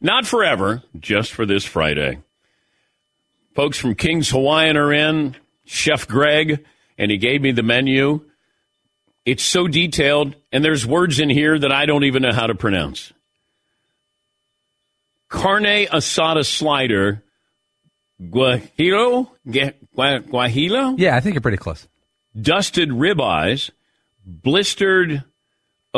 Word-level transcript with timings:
Not 0.00 0.26
forever, 0.26 0.82
just 0.98 1.32
for 1.32 1.46
this 1.46 1.64
Friday. 1.64 2.18
Folks 3.54 3.78
from 3.78 3.94
King's 3.94 4.28
Hawaiian 4.30 4.76
are 4.76 4.92
in, 4.92 5.34
Chef 5.64 6.06
Greg, 6.06 6.64
and 6.98 7.10
he 7.10 7.16
gave 7.16 7.40
me 7.40 7.52
the 7.52 7.62
menu. 7.62 8.20
It's 9.24 9.42
so 9.42 9.66
detailed, 9.66 10.36
and 10.52 10.64
there's 10.64 10.86
words 10.86 11.18
in 11.18 11.30
here 11.30 11.58
that 11.58 11.72
I 11.72 11.86
don't 11.86 12.04
even 12.04 12.22
know 12.22 12.32
how 12.32 12.46
to 12.46 12.54
pronounce. 12.54 13.12
Carne 15.28 15.86
asada 15.86 16.44
slider, 16.46 17.22
guajillo, 18.22 19.28
Gu- 19.50 19.72
guajillo, 19.96 20.94
Yeah, 20.98 21.16
I 21.16 21.20
think 21.20 21.34
you're 21.34 21.40
pretty 21.40 21.56
close. 21.56 21.88
dusted 22.40 22.90
ribeyes, 22.90 23.70
blistered 24.24 25.24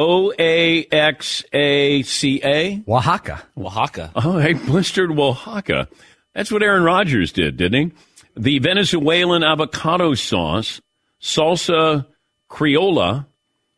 O 0.00 0.32
A 0.38 0.86
X 0.92 1.44
A 1.52 2.02
C 2.02 2.40
A. 2.44 2.84
Oaxaca. 2.86 3.42
Oaxaca. 3.58 4.12
Oh, 4.14 4.38
hey, 4.38 4.52
blistered 4.52 5.10
Oaxaca. 5.10 5.88
That's 6.36 6.52
what 6.52 6.62
Aaron 6.62 6.84
Rodgers 6.84 7.32
did, 7.32 7.56
didn't 7.56 7.90
he? 7.90 7.96
The 8.36 8.60
Venezuelan 8.60 9.42
avocado 9.42 10.14
sauce, 10.14 10.80
salsa 11.20 12.06
criolla, 12.48 13.26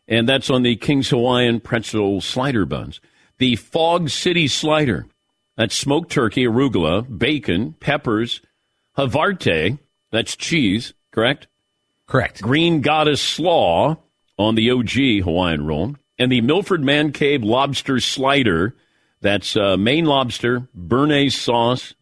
and 0.07 0.29
that's 0.29 0.51
on 0.51 0.63
the 0.63 0.77
King's 0.77 1.09
Hawaiian 1.09 1.59
pretzel 1.59 2.21
slider 2.21 2.67
buns. 2.67 3.01
The 3.39 3.57
Fog 3.57 4.11
City 4.11 4.47
slider, 4.47 5.07
that's 5.57 5.75
smoked 5.75 6.13
turkey, 6.13 6.45
arugula, 6.45 7.19
bacon, 7.19 7.73
peppers, 7.81 8.43
Havarti, 8.99 9.79
that's 10.13 10.37
cheese, 10.37 10.93
correct? 11.13 11.47
Correct. 12.07 12.43
Green 12.43 12.83
Goddess 12.83 13.23
slaw 13.23 13.97
on 14.39 14.55
the 14.55 14.71
OG 14.71 15.25
Hawaiian 15.25 15.65
roll, 15.65 15.95
and 16.21 16.31
the 16.31 16.43
Milford 16.43 16.85
Man 16.85 17.13
Cave 17.13 17.43
lobster 17.43 17.99
slider. 17.99 18.77
That's 19.23 19.57
uh, 19.57 19.77
Maine 19.77 20.05
lobster, 20.05 20.69
béarnaise 20.79 21.33
sauce, 21.33 21.95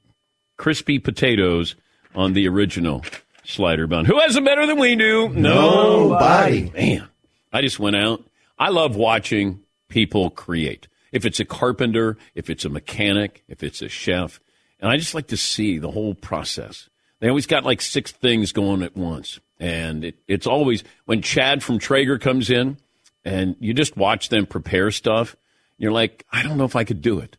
crispy 0.56 0.98
potatoes 0.98 1.76
on 2.14 2.32
the 2.32 2.48
original 2.48 3.04
slider 3.44 3.86
bun. 3.86 4.04
Who 4.04 4.18
has 4.18 4.36
it 4.36 4.44
better 4.44 4.66
than 4.66 4.78
we 4.78 4.96
do? 4.96 5.28
Nobody. 5.28 6.70
Man, 6.70 7.08
I 7.52 7.62
just 7.62 7.78
went 7.78 7.96
out. 7.96 8.24
I 8.58 8.70
love 8.70 8.96
watching 8.96 9.60
people 9.88 10.30
create. 10.30 10.88
If 11.12 11.24
it's 11.24 11.40
a 11.40 11.44
carpenter, 11.44 12.18
if 12.34 12.50
it's 12.50 12.64
a 12.64 12.68
mechanic, 12.68 13.44
if 13.48 13.62
it's 13.62 13.82
a 13.82 13.88
chef, 13.88 14.40
and 14.80 14.90
I 14.90 14.96
just 14.96 15.14
like 15.14 15.28
to 15.28 15.36
see 15.36 15.78
the 15.78 15.90
whole 15.92 16.14
process. 16.14 16.88
They 17.20 17.28
always 17.28 17.46
got 17.46 17.64
like 17.64 17.80
six 17.80 18.12
things 18.12 18.52
going 18.52 18.82
at 18.82 18.96
once. 18.96 19.40
And 19.60 20.04
it, 20.04 20.16
it's 20.28 20.46
always 20.46 20.84
when 21.06 21.22
Chad 21.22 21.62
from 21.62 21.78
Traeger 21.78 22.18
comes 22.18 22.50
in 22.50 22.78
and 23.24 23.56
you 23.60 23.74
just 23.74 23.96
watch 23.96 24.28
them 24.28 24.46
prepare 24.46 24.90
stuff, 24.90 25.36
you're 25.76 25.92
like, 25.92 26.24
I 26.32 26.42
don't 26.42 26.58
know 26.58 26.64
if 26.64 26.76
I 26.76 26.84
could 26.84 27.02
do 27.02 27.18
it. 27.20 27.36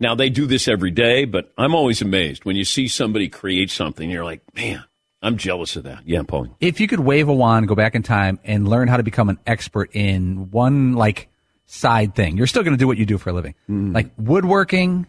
Now 0.00 0.14
they 0.14 0.30
do 0.30 0.46
this 0.46 0.68
every 0.68 0.90
day, 0.90 1.24
but 1.24 1.52
I'm 1.58 1.74
always 1.74 2.00
amazed 2.02 2.44
when 2.44 2.54
you 2.56 2.64
see 2.64 2.86
somebody 2.88 3.28
create 3.28 3.70
something. 3.70 4.08
You're 4.08 4.24
like, 4.24 4.42
man, 4.54 4.84
I'm 5.22 5.36
jealous 5.36 5.74
of 5.76 5.82
that. 5.84 6.06
Yeah, 6.06 6.22
Pauline. 6.22 6.54
If 6.60 6.80
you 6.80 6.86
could 6.86 7.00
wave 7.00 7.28
a 7.28 7.34
wand, 7.34 7.66
go 7.66 7.74
back 7.74 7.94
in 7.96 8.02
time, 8.04 8.38
and 8.44 8.68
learn 8.68 8.86
how 8.88 8.96
to 8.96 9.02
become 9.02 9.28
an 9.28 9.38
expert 9.46 9.90
in 9.92 10.50
one 10.52 10.92
like 10.94 11.28
side 11.66 12.14
thing, 12.14 12.36
you're 12.36 12.46
still 12.46 12.62
going 12.62 12.74
to 12.76 12.78
do 12.78 12.86
what 12.86 12.96
you 12.98 13.06
do 13.06 13.18
for 13.18 13.30
a 13.30 13.32
living, 13.32 13.54
Mm. 13.68 13.92
like 13.92 14.10
woodworking, 14.16 15.06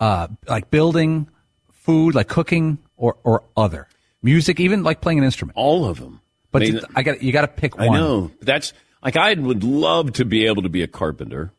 uh, 0.00 0.28
like 0.48 0.70
building, 0.70 1.28
food, 1.70 2.14
like 2.14 2.28
cooking, 2.28 2.78
or 2.96 3.16
or 3.24 3.44
other 3.56 3.88
music, 4.22 4.58
even 4.58 4.82
like 4.82 5.02
playing 5.02 5.18
an 5.18 5.24
instrument. 5.24 5.56
All 5.58 5.84
of 5.84 6.00
them. 6.00 6.20
But 6.50 6.62
I 6.62 6.66
mean, 6.66 6.80
I 6.96 7.02
got 7.02 7.22
you 7.22 7.30
got 7.32 7.42
to 7.42 7.48
pick 7.48 7.76
one. 7.76 7.90
I 7.90 7.92
know. 7.92 8.30
That's 8.40 8.72
like 9.04 9.16
I 9.16 9.34
would 9.34 9.62
love 9.62 10.14
to 10.14 10.24
be 10.24 10.46
able 10.46 10.62
to 10.62 10.68
be 10.68 10.82
a 10.82 10.86
carpenter. 10.88 11.52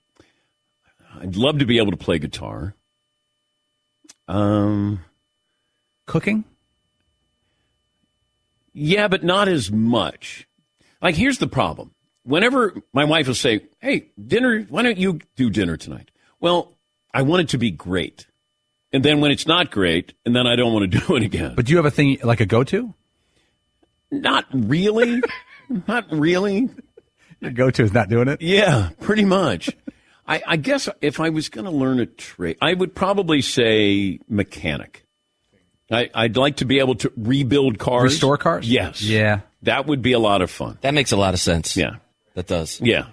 I'd 1.21 1.35
love 1.37 1.59
to 1.59 1.65
be 1.65 1.77
able 1.77 1.91
to 1.91 1.97
play 1.97 2.19
guitar. 2.19 2.75
Um, 4.27 4.99
Cooking. 6.07 6.43
yeah, 8.73 9.07
but 9.07 9.23
not 9.23 9.47
as 9.47 9.71
much. 9.71 10.47
Like 11.01 11.15
here's 11.15 11.37
the 11.37 11.47
problem. 11.47 11.91
Whenever 12.23 12.81
my 12.91 13.05
wife 13.05 13.27
will 13.27 13.35
say, 13.35 13.61
"Hey, 13.79 14.09
dinner, 14.21 14.61
why 14.69 14.81
don't 14.81 14.97
you 14.97 15.19
do 15.35 15.49
dinner 15.51 15.77
tonight?" 15.77 16.09
Well, 16.39 16.75
I 17.13 17.21
want 17.21 17.43
it 17.43 17.49
to 17.49 17.57
be 17.59 17.69
great. 17.71 18.25
And 18.91 19.03
then 19.03 19.19
when 19.21 19.29
it's 19.31 19.45
not 19.45 19.71
great, 19.71 20.13
and 20.25 20.35
then 20.35 20.47
I 20.47 20.55
don't 20.55 20.73
want 20.73 20.91
to 20.91 20.99
do 21.07 21.15
it 21.15 21.23
again. 21.23 21.53
But 21.55 21.65
do 21.65 21.71
you 21.71 21.77
have 21.77 21.85
a 21.85 21.91
thing 21.91 22.17
like 22.23 22.39
a 22.39 22.45
go 22.45 22.63
to? 22.63 22.93
Not 24.09 24.45
really. 24.51 25.21
not 25.87 26.05
really. 26.11 26.69
Your 27.45 27.53
go 27.53 27.71
to 27.71 27.83
is 27.83 27.93
not 27.93 28.09
doing 28.09 28.27
it. 28.27 28.41
Yeah, 28.41 28.89
pretty 29.01 29.25
much. 29.25 29.69
I, 30.27 30.41
I 30.45 30.57
guess 30.57 30.89
if 31.01 31.19
I 31.19 31.29
was 31.29 31.49
going 31.49 31.65
to 31.65 31.71
learn 31.71 31.99
a 31.99 32.05
trade, 32.07 32.57
I 32.61 32.73
would 32.73 32.95
probably 32.95 33.41
say 33.41 34.19
mechanic. 34.27 35.05
I, 35.91 36.09
I'd 36.15 36.35
like 36.35 36.57
to 36.57 36.65
be 36.65 36.79
able 36.79 36.95
to 36.95 37.11
rebuild 37.15 37.77
cars. 37.77 38.13
Restore 38.13 38.37
cars? 38.39 38.67
Yes. 38.69 39.03
Yeah. 39.03 39.41
That 39.61 39.85
would 39.85 40.01
be 40.01 40.13
a 40.13 40.19
lot 40.19 40.41
of 40.41 40.49
fun. 40.49 40.79
That 40.81 40.95
makes 40.95 41.11
a 41.11 41.17
lot 41.17 41.35
of 41.35 41.39
sense. 41.39 41.77
Yeah. 41.77 41.97
That 42.33 42.47
does. 42.47 42.81
Yeah. 42.81 43.09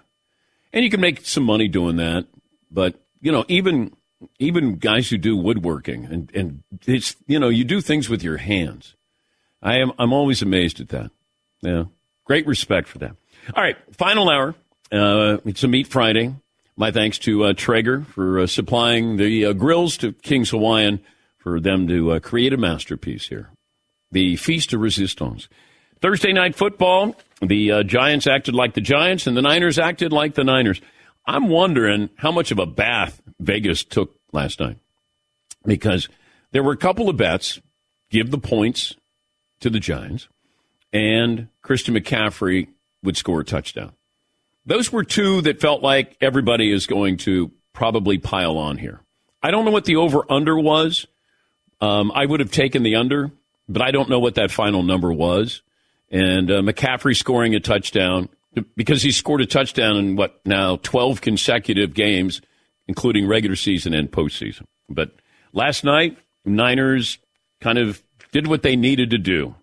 and 0.72 0.82
you 0.82 0.90
can 0.90 1.00
make 1.00 1.26
some 1.26 1.44
money 1.44 1.68
doing 1.68 1.96
that. 1.96 2.26
But 2.70 2.94
you 3.20 3.30
know, 3.30 3.44
even 3.48 3.94
even 4.38 4.76
guys 4.76 5.10
who 5.10 5.18
do 5.18 5.36
woodworking 5.36 6.06
and 6.06 6.30
and 6.34 6.62
it's 6.86 7.14
you 7.26 7.38
know 7.38 7.50
you 7.50 7.64
do 7.64 7.80
things 7.82 8.08
with 8.08 8.22
your 8.22 8.38
hands. 8.38 8.96
I 9.62 9.76
am 9.78 9.92
I'm 9.98 10.12
always 10.14 10.40
amazed 10.42 10.80
at 10.80 10.88
that. 10.88 11.10
Yeah, 11.60 11.84
great 12.24 12.46
respect 12.46 12.88
for 12.88 12.98
that. 13.00 13.16
All 13.54 13.62
right, 13.62 13.76
final 13.92 14.30
hour. 14.30 14.54
Uh, 14.92 15.38
it's 15.44 15.64
a 15.64 15.68
meat 15.68 15.88
Friday. 15.88 16.34
My 16.76 16.92
thanks 16.92 17.18
to 17.20 17.44
uh, 17.44 17.52
Traeger 17.54 18.02
for 18.02 18.40
uh, 18.40 18.46
supplying 18.46 19.16
the 19.16 19.46
uh, 19.46 19.52
grills 19.52 19.96
to 19.98 20.12
King's 20.12 20.50
Hawaiian 20.50 21.00
for 21.38 21.58
them 21.58 21.88
to 21.88 22.12
uh, 22.12 22.18
create 22.20 22.52
a 22.52 22.56
masterpiece 22.56 23.26
here. 23.28 23.50
The 24.12 24.36
Feast 24.36 24.72
of 24.72 24.80
Resistance. 24.80 25.48
Thursday 26.00 26.32
night 26.32 26.54
football, 26.54 27.16
the 27.40 27.72
uh, 27.72 27.82
Giants 27.82 28.26
acted 28.26 28.54
like 28.54 28.74
the 28.74 28.80
Giants 28.80 29.26
and 29.26 29.36
the 29.36 29.42
Niners 29.42 29.78
acted 29.78 30.12
like 30.12 30.34
the 30.34 30.44
Niners. 30.44 30.80
I'm 31.26 31.48
wondering 31.48 32.10
how 32.16 32.30
much 32.30 32.52
of 32.52 32.58
a 32.58 32.66
bath 32.66 33.20
Vegas 33.40 33.82
took 33.82 34.14
last 34.32 34.60
night 34.60 34.78
because 35.64 36.08
there 36.52 36.62
were 36.62 36.72
a 36.72 36.76
couple 36.76 37.08
of 37.08 37.16
bets 37.16 37.60
give 38.10 38.30
the 38.30 38.38
points 38.38 38.94
to 39.60 39.70
the 39.70 39.80
Giants 39.80 40.28
and 40.92 41.48
Christian 41.62 41.94
McCaffrey 41.94 42.68
would 43.02 43.16
score 43.16 43.40
a 43.40 43.44
touchdown. 43.44 43.92
Those 44.64 44.92
were 44.92 45.04
two 45.04 45.40
that 45.42 45.60
felt 45.60 45.82
like 45.82 46.16
everybody 46.20 46.70
is 46.70 46.86
going 46.86 47.16
to 47.18 47.50
probably 47.72 48.18
pile 48.18 48.58
on 48.58 48.78
here. 48.78 49.00
I 49.42 49.50
don't 49.50 49.64
know 49.64 49.70
what 49.70 49.84
the 49.84 49.96
over 49.96 50.24
under 50.30 50.58
was. 50.58 51.06
Um, 51.80 52.12
I 52.14 52.24
would 52.26 52.40
have 52.40 52.52
taken 52.52 52.84
the 52.84 52.94
under, 52.94 53.32
but 53.68 53.82
I 53.82 53.90
don't 53.90 54.08
know 54.08 54.20
what 54.20 54.36
that 54.36 54.52
final 54.52 54.82
number 54.84 55.12
was. 55.12 55.62
And 56.10 56.50
uh, 56.50 56.60
McCaffrey 56.60 57.16
scoring 57.16 57.54
a 57.54 57.60
touchdown 57.60 58.28
because 58.76 59.02
he 59.02 59.10
scored 59.10 59.40
a 59.40 59.46
touchdown 59.46 59.96
in 59.96 60.16
what 60.16 60.40
now 60.44 60.76
12 60.76 61.20
consecutive 61.20 61.94
games, 61.94 62.40
including 62.86 63.26
regular 63.26 63.56
season 63.56 63.94
and 63.94 64.10
postseason. 64.10 64.66
But 64.88 65.12
last 65.52 65.82
night, 65.82 66.18
Niners 66.44 67.18
kind 67.60 67.78
of 67.78 68.02
did 68.30 68.46
what 68.46 68.62
they 68.62 68.76
needed 68.76 69.10
to 69.10 69.18
do. 69.18 69.54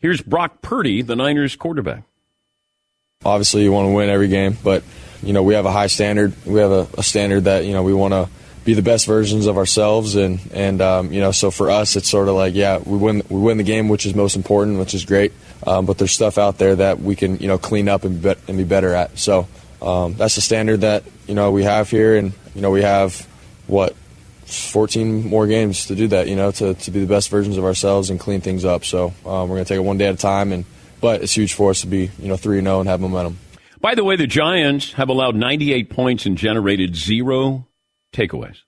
Here's 0.00 0.22
Brock 0.22 0.62
Purdy, 0.62 1.02
the 1.02 1.16
Niners 1.16 1.56
quarterback. 1.56 2.04
Obviously, 3.24 3.64
you 3.64 3.72
want 3.72 3.88
to 3.88 3.92
win 3.92 4.08
every 4.08 4.28
game, 4.28 4.56
but 4.62 4.84
you 5.24 5.32
know 5.32 5.42
we 5.42 5.54
have 5.54 5.66
a 5.66 5.72
high 5.72 5.88
standard. 5.88 6.34
We 6.46 6.60
have 6.60 6.70
a, 6.70 6.86
a 6.98 7.02
standard 7.02 7.44
that 7.44 7.64
you 7.64 7.72
know 7.72 7.82
we 7.82 7.92
want 7.92 8.14
to 8.14 8.28
be 8.64 8.74
the 8.74 8.82
best 8.82 9.06
versions 9.06 9.46
of 9.46 9.56
ourselves, 9.56 10.14
and 10.14 10.38
and 10.54 10.80
um, 10.80 11.12
you 11.12 11.20
know 11.20 11.32
so 11.32 11.50
for 11.50 11.68
us 11.68 11.96
it's 11.96 12.08
sort 12.08 12.28
of 12.28 12.36
like 12.36 12.54
yeah 12.54 12.78
we 12.78 12.96
win 12.96 13.24
we 13.28 13.40
win 13.40 13.56
the 13.56 13.64
game, 13.64 13.88
which 13.88 14.06
is 14.06 14.14
most 14.14 14.36
important, 14.36 14.78
which 14.78 14.94
is 14.94 15.04
great. 15.04 15.32
Um, 15.66 15.84
but 15.84 15.98
there's 15.98 16.12
stuff 16.12 16.38
out 16.38 16.58
there 16.58 16.76
that 16.76 17.00
we 17.00 17.16
can 17.16 17.38
you 17.38 17.48
know 17.48 17.58
clean 17.58 17.88
up 17.88 18.04
and 18.04 18.22
be, 18.22 18.34
and 18.46 18.56
be 18.56 18.62
better 18.62 18.94
at. 18.94 19.18
So 19.18 19.48
um, 19.82 20.14
that's 20.14 20.36
the 20.36 20.40
standard 20.40 20.82
that 20.82 21.02
you 21.26 21.34
know 21.34 21.50
we 21.50 21.64
have 21.64 21.90
here, 21.90 22.16
and 22.16 22.32
you 22.54 22.62
know 22.62 22.70
we 22.70 22.82
have 22.82 23.26
what 23.66 23.96
14 24.46 25.28
more 25.28 25.48
games 25.48 25.86
to 25.86 25.96
do 25.96 26.06
that. 26.06 26.28
You 26.28 26.36
know 26.36 26.52
to 26.52 26.74
to 26.74 26.90
be 26.92 27.00
the 27.00 27.08
best 27.08 27.30
versions 27.30 27.58
of 27.58 27.64
ourselves 27.64 28.10
and 28.10 28.20
clean 28.20 28.42
things 28.42 28.64
up. 28.64 28.84
So 28.84 29.12
um, 29.26 29.48
we're 29.48 29.56
gonna 29.56 29.64
take 29.64 29.78
it 29.78 29.80
one 29.80 29.98
day 29.98 30.06
at 30.06 30.14
a 30.14 30.18
time 30.18 30.52
and 30.52 30.64
but 31.00 31.22
it's 31.22 31.36
huge 31.36 31.54
for 31.54 31.70
us 31.70 31.80
to 31.82 31.86
be, 31.86 32.10
you 32.18 32.28
know, 32.28 32.36
3 32.36 32.58
and 32.58 32.66
0 32.66 32.80
and 32.80 32.88
have 32.88 33.00
momentum. 33.00 33.38
By 33.80 33.94
the 33.94 34.04
way, 34.04 34.16
the 34.16 34.26
Giants 34.26 34.92
have 34.94 35.08
allowed 35.08 35.36
98 35.36 35.90
points 35.90 36.26
and 36.26 36.36
generated 36.36 36.96
zero 36.96 37.68
takeaways. 38.12 38.62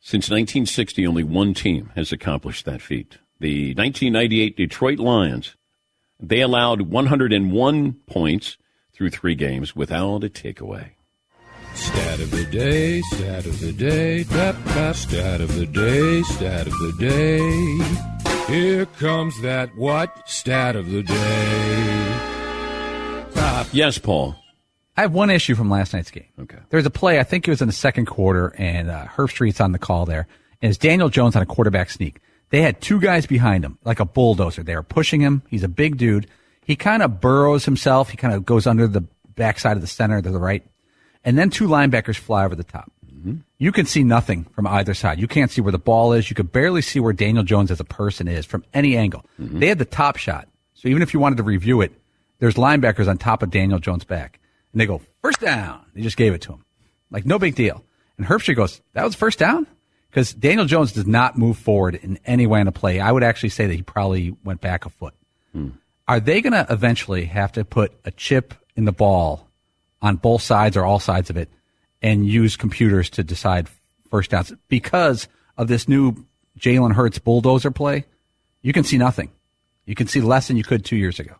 Since 0.00 0.28
1960, 0.28 1.06
only 1.06 1.24
one 1.24 1.54
team 1.54 1.90
has 1.94 2.12
accomplished 2.12 2.64
that 2.64 2.82
feat. 2.82 3.18
The 3.40 3.74
1998 3.74 4.56
Detroit 4.56 4.98
Lions, 4.98 5.56
they 6.20 6.40
allowed 6.40 6.82
101 6.82 7.92
points 8.06 8.56
through 8.92 9.10
three 9.10 9.34
games 9.34 9.74
without 9.74 10.24
a 10.24 10.28
takeaway. 10.28 10.90
Stat 11.74 12.20
of 12.20 12.30
the 12.30 12.44
day, 12.44 13.00
stat 13.02 13.46
of 13.46 13.60
the 13.60 13.72
day, 13.72 14.24
tap, 14.24 14.54
tap, 14.66 14.94
stat 14.94 15.40
of 15.40 15.54
the 15.56 15.66
day, 15.66 16.22
stat 16.22 16.66
of 16.66 16.72
the 16.72 16.94
day. 17.00 18.13
Here 18.48 18.84
comes 18.84 19.40
that 19.40 19.74
what? 19.74 20.28
Stat 20.28 20.76
of 20.76 20.90
the 20.90 21.02
day. 21.02 22.18
Stop. 23.30 23.66
Yes, 23.72 23.96
Paul. 23.96 24.36
I 24.96 25.00
have 25.00 25.12
one 25.12 25.30
issue 25.30 25.54
from 25.54 25.70
last 25.70 25.94
night's 25.94 26.10
game. 26.10 26.28
Okay. 26.38 26.58
There's 26.68 26.84
a 26.84 26.90
play, 26.90 27.18
I 27.18 27.24
think 27.24 27.48
it 27.48 27.50
was 27.50 27.62
in 27.62 27.68
the 27.68 27.72
second 27.72 28.04
quarter, 28.06 28.54
and 28.58 28.90
uh, 28.90 29.06
Herbstreit's 29.06 29.60
on 29.60 29.72
the 29.72 29.78
call 29.78 30.04
there, 30.04 30.28
and 30.60 30.68
it's 30.68 30.78
Daniel 30.78 31.08
Jones 31.08 31.34
on 31.34 31.42
a 31.42 31.46
quarterback 31.46 31.88
sneak. 31.88 32.20
They 32.50 32.60
had 32.60 32.80
two 32.80 33.00
guys 33.00 33.26
behind 33.26 33.64
him, 33.64 33.78
like 33.82 33.98
a 33.98 34.04
bulldozer. 34.04 34.62
They 34.62 34.76
were 34.76 34.82
pushing 34.82 35.20
him. 35.22 35.42
He's 35.48 35.64
a 35.64 35.68
big 35.68 35.96
dude. 35.96 36.28
He 36.64 36.76
kind 36.76 37.02
of 37.02 37.20
burrows 37.20 37.64
himself. 37.64 38.10
He 38.10 38.16
kind 38.16 38.34
of 38.34 38.44
goes 38.44 38.66
under 38.66 38.86
the 38.86 39.04
backside 39.34 39.76
of 39.76 39.80
the 39.80 39.88
center 39.88 40.20
to 40.20 40.30
the 40.30 40.38
right. 40.38 40.64
And 41.24 41.38
then 41.38 41.48
two 41.50 41.66
linebackers 41.66 42.16
fly 42.16 42.44
over 42.44 42.54
the 42.54 42.62
top. 42.62 42.92
You 43.58 43.72
can 43.72 43.86
see 43.86 44.04
nothing 44.04 44.44
from 44.54 44.66
either 44.66 44.94
side. 44.94 45.18
You 45.18 45.28
can't 45.28 45.50
see 45.50 45.60
where 45.60 45.72
the 45.72 45.78
ball 45.78 46.12
is. 46.12 46.28
You 46.28 46.36
could 46.36 46.52
barely 46.52 46.82
see 46.82 47.00
where 47.00 47.12
Daniel 47.12 47.44
Jones 47.44 47.70
as 47.70 47.80
a 47.80 47.84
person 47.84 48.28
is 48.28 48.44
from 48.44 48.64
any 48.74 48.96
angle. 48.96 49.24
Mm-hmm. 49.40 49.60
They 49.60 49.68
had 49.68 49.78
the 49.78 49.84
top 49.84 50.16
shot. 50.16 50.48
So 50.74 50.88
even 50.88 51.02
if 51.02 51.14
you 51.14 51.20
wanted 51.20 51.36
to 51.36 51.42
review 51.42 51.80
it, 51.80 51.92
there's 52.38 52.54
linebackers 52.54 53.08
on 53.08 53.16
top 53.16 53.42
of 53.42 53.50
Daniel 53.50 53.78
Jones' 53.78 54.04
back. 54.04 54.40
And 54.72 54.80
they 54.80 54.86
go, 54.86 55.00
first 55.22 55.40
down. 55.40 55.84
They 55.94 56.02
just 56.02 56.16
gave 56.16 56.34
it 56.34 56.42
to 56.42 56.52
him. 56.52 56.64
Like, 57.10 57.24
no 57.24 57.38
big 57.38 57.54
deal. 57.54 57.84
And 58.18 58.26
Herbstreit 58.26 58.56
goes, 58.56 58.80
that 58.92 59.04
was 59.04 59.14
first 59.14 59.38
down? 59.38 59.66
Because 60.10 60.32
Daniel 60.32 60.66
Jones 60.66 60.92
does 60.92 61.06
not 61.06 61.38
move 61.38 61.56
forward 61.56 61.94
in 61.94 62.18
any 62.24 62.46
way 62.46 62.60
in 62.60 62.68
a 62.68 62.72
play. 62.72 63.00
I 63.00 63.10
would 63.10 63.24
actually 63.24 63.48
say 63.48 63.66
that 63.66 63.74
he 63.74 63.82
probably 63.82 64.36
went 64.44 64.60
back 64.60 64.84
a 64.84 64.90
foot. 64.90 65.14
Hmm. 65.52 65.70
Are 66.06 66.20
they 66.20 66.42
going 66.42 66.52
to 66.52 66.66
eventually 66.68 67.24
have 67.26 67.52
to 67.52 67.64
put 67.64 67.92
a 68.04 68.10
chip 68.10 68.54
in 68.76 68.84
the 68.84 68.92
ball 68.92 69.48
on 70.02 70.16
both 70.16 70.42
sides 70.42 70.76
or 70.76 70.84
all 70.84 70.98
sides 70.98 71.30
of 71.30 71.36
it 71.36 71.48
and 72.04 72.26
use 72.26 72.54
computers 72.54 73.08
to 73.08 73.24
decide 73.24 73.66
first 74.10 74.30
downs 74.30 74.52
because 74.68 75.26
of 75.56 75.68
this 75.68 75.88
new 75.88 76.14
Jalen 76.58 76.92
Hurts 76.92 77.18
bulldozer 77.18 77.70
play. 77.70 78.04
You 78.60 78.74
can 78.74 78.84
see 78.84 78.98
nothing. 78.98 79.30
You 79.86 79.94
can 79.94 80.06
see 80.06 80.20
less 80.20 80.46
than 80.46 80.58
you 80.58 80.64
could 80.64 80.84
two 80.84 80.96
years 80.96 81.18
ago. 81.18 81.34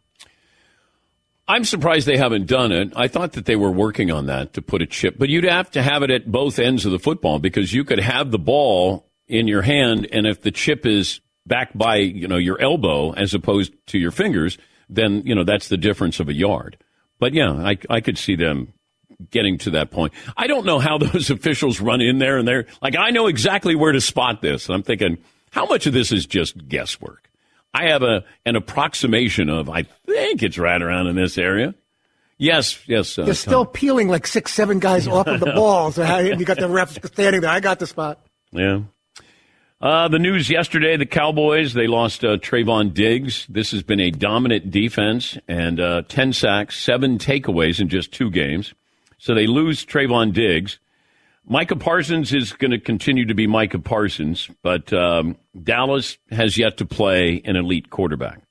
I'm 1.47 1.65
surprised 1.65 2.07
they 2.07 2.17
haven't 2.17 2.47
done 2.47 2.73
it. 2.73 2.95
I 2.97 3.09
thought 3.09 3.35
that 3.35 3.45
they 3.45 3.57
were 3.57 3.71
working 3.71 4.11
on 4.11 4.27
that 4.27 4.55
to 4.55 4.63
put 4.63 4.81
a 4.81 4.87
chip, 4.87 5.17
but 5.19 5.29
you'd 5.29 5.45
have 5.45 5.71
to 5.73 5.83
have 5.83 6.03
it 6.03 6.11
at 6.11 6.33
both 6.33 6.59
ends 6.59 6.87
of 6.87 6.93
the 6.93 6.99
football 6.99 7.39
because 7.39 7.75
you 7.75 7.85
could 7.85 8.01
have 8.01 8.31
the 8.31 8.39
ball 8.39 9.07
in 9.29 9.47
your 9.47 9.61
hand, 9.61 10.09
and 10.11 10.27
if 10.27 10.41
the 10.41 10.51
chip 10.51 10.87
is 10.87 11.21
back 11.47 11.73
by 11.75 11.97
you 11.97 12.27
know 12.27 12.39
your 12.39 12.59
elbow 12.59 13.13
as 13.13 13.35
opposed 13.35 13.75
to 13.89 13.99
your 13.99 14.11
fingers, 14.11 14.57
then 14.89 15.23
you 15.27 15.35
know 15.35 15.45
that's 15.45 15.69
the 15.69 15.77
difference 15.77 16.21
of 16.21 16.31
a 16.31 16.35
yard. 16.35 16.79
But 17.19 17.35
yeah, 17.35 17.53
I 17.53 17.77
I 17.91 18.01
could 18.01 18.17
see 18.17 18.37
them 18.37 18.73
getting 19.31 19.59
to 19.59 19.71
that 19.71 19.91
point. 19.91 20.13
I 20.37 20.47
don't 20.47 20.67
know 20.67 20.79
how 20.79 20.99
those 20.99 21.31
officials 21.31 21.81
run 21.81 22.01
in 22.01 22.19
there 22.19 22.39
and 22.39 22.47
they're 22.47 22.67
like, 22.83 22.97
I 22.97 23.11
know 23.11 23.27
exactly 23.27 23.75
where 23.75 23.93
to 23.93 24.01
spot 24.01 24.43
this. 24.43 24.67
And 24.69 24.75
I'm 24.75 24.83
thinking, 24.83 25.19
how 25.51 25.67
much 25.67 25.87
of 25.87 25.93
this 25.93 26.13
is 26.13 26.27
just 26.27 26.69
guesswork? 26.69 27.31
I 27.73 27.89
have 27.89 28.03
a 28.03 28.25
an 28.45 28.55
approximation 28.55 29.49
of, 29.49 29.69
I 29.69 29.83
think 29.83 30.43
it's 30.43 30.59
right 30.59 30.81
around 30.81 31.09
in 31.09 31.17
this 31.17 31.37
area. 31.37 31.75
Yes, 32.39 32.79
yes. 32.87 33.19
Uh, 33.19 33.25
You're 33.25 33.35
still 33.35 33.65
peeling 33.65 34.09
like 34.09 34.27
six, 34.27 34.53
seven 34.53 34.79
guys 34.79 35.07
off 35.07 35.27
of 35.27 35.41
the 35.41 35.47
ball. 35.55 35.93
So 35.93 36.05
how, 36.05 36.19
you 36.19 36.45
got 36.45 36.59
the 36.59 36.69
refs 36.69 37.05
standing 37.07 37.41
there. 37.41 37.51
I 37.51 37.61
got 37.61 37.79
the 37.79 37.87
spot. 37.87 38.25
Yeah. 38.53 38.83
Uh, 39.81 40.09
the 40.09 40.19
news 40.19 40.49
yesterday, 40.49 40.97
the 40.97 41.07
Cowboys, 41.07 41.75
they 41.75 41.87
lost 41.87 42.25
uh, 42.25 42.39
Trevon 42.39 42.95
Diggs. 42.95 43.47
This 43.49 43.71
has 43.73 43.83
been 43.83 44.01
a 44.01 44.11
dominant 44.11 44.71
defense 44.71 45.37
and 45.47 45.79
uh, 45.79 46.03
10 46.09 46.33
sacks, 46.33 46.81
seven 46.81 47.19
takeaways 47.19 47.81
in 47.81 47.89
just 47.89 48.13
two 48.13 48.31
games. 48.31 48.73
So 49.25 49.33
they 49.33 49.47
lose 49.47 49.87
Trevon 49.87 50.35
Diggs. 50.35 50.79
Micah 51.47 51.77
Parsons 51.77 52.35
is 52.35 52.53
going 52.53 52.73
to 52.73 52.79
continue 52.79 53.25
to 53.25 53.33
be 53.33 53.47
Micah 53.47 53.79
Parsons, 53.79 54.51
but 54.61 54.93
um, 54.93 55.39
Dallas 55.63 56.19
has 56.31 56.59
yet 56.59 56.77
to 56.77 56.85
play 56.85 57.41
an 57.47 57.57
elite 57.57 57.89
quarterback. 57.89 58.43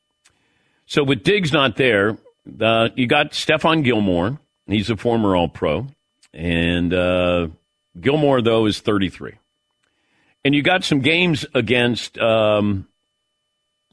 So 0.88 1.04
with 1.04 1.22
Diggs 1.22 1.54
not 1.54 1.76
there, 1.76 2.18
uh, 2.60 2.90
you 2.96 3.06
got 3.06 3.34
Stephon 3.34 3.84
Gilmore. 3.84 4.40
He's 4.66 4.90
a 4.90 4.98
former 4.98 5.36
All 5.36 5.48
Pro. 5.48 5.86
And 6.34 6.92
uh, 6.92 7.50
Gilmore, 8.02 8.42
though, 8.42 8.66
is 8.66 8.80
33. 8.80 9.34
And 10.44 10.56
you 10.56 10.64
got 10.64 10.84
some 10.84 11.02
games 11.02 11.46
against 11.54 12.18
um, 12.18 12.88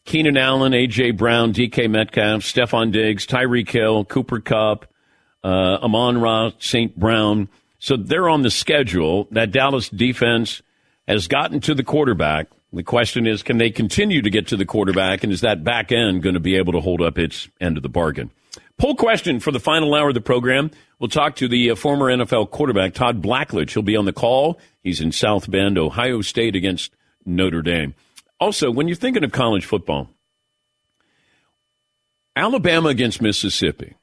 Keenan 0.06 0.38
Allen, 0.38 0.72
A.J. 0.72 1.10
Brown, 1.10 1.52
D.K. 1.52 1.88
Metcalf, 1.88 2.40
Stefon 2.40 2.90
Diggs, 2.90 3.26
Tyreek 3.26 3.68
Hill, 3.68 4.06
Cooper 4.06 4.40
Kupp, 4.40 4.86
uh, 5.42 5.78
Amon 5.82 6.20
Ra, 6.20 6.50
St. 6.58 6.96
Brown. 6.98 7.48
So 7.78 7.96
they're 7.96 8.28
on 8.28 8.42
the 8.42 8.50
schedule. 8.50 9.28
That 9.30 9.52
Dallas 9.52 9.88
defense 9.88 10.62
has 11.08 11.28
gotten 11.28 11.60
to 11.60 11.74
the 11.74 11.84
quarterback. 11.84 12.48
The 12.72 12.82
question 12.82 13.26
is, 13.26 13.42
can 13.42 13.58
they 13.58 13.70
continue 13.70 14.22
to 14.22 14.30
get 14.30 14.46
to 14.48 14.56
the 14.56 14.64
quarterback, 14.64 15.24
and 15.24 15.32
is 15.32 15.40
that 15.40 15.64
back 15.64 15.90
end 15.90 16.22
going 16.22 16.34
to 16.34 16.40
be 16.40 16.56
able 16.56 16.72
to 16.72 16.80
hold 16.80 17.02
up 17.02 17.18
its 17.18 17.48
end 17.60 17.76
of 17.76 17.82
the 17.82 17.88
bargain? 17.88 18.30
Poll 18.78 18.94
question 18.94 19.40
for 19.40 19.50
the 19.50 19.60
final 19.60 19.94
hour 19.94 20.08
of 20.08 20.14
the 20.14 20.20
program. 20.20 20.70
We'll 20.98 21.08
talk 21.08 21.36
to 21.36 21.48
the 21.48 21.70
uh, 21.70 21.74
former 21.74 22.06
NFL 22.06 22.50
quarterback, 22.50 22.94
Todd 22.94 23.22
Blackledge. 23.22 23.72
He'll 23.72 23.82
be 23.82 23.96
on 23.96 24.04
the 24.04 24.12
call. 24.12 24.58
He's 24.82 25.00
in 25.00 25.12
South 25.12 25.50
Bend, 25.50 25.76
Ohio 25.76 26.22
State 26.22 26.56
against 26.56 26.92
Notre 27.26 27.62
Dame. 27.62 27.94
Also, 28.38 28.70
when 28.70 28.88
you're 28.88 28.96
thinking 28.96 29.24
of 29.24 29.32
college 29.32 29.66
football, 29.66 30.08
Alabama 32.34 32.88
against 32.88 33.20
Mississippi. 33.20 33.96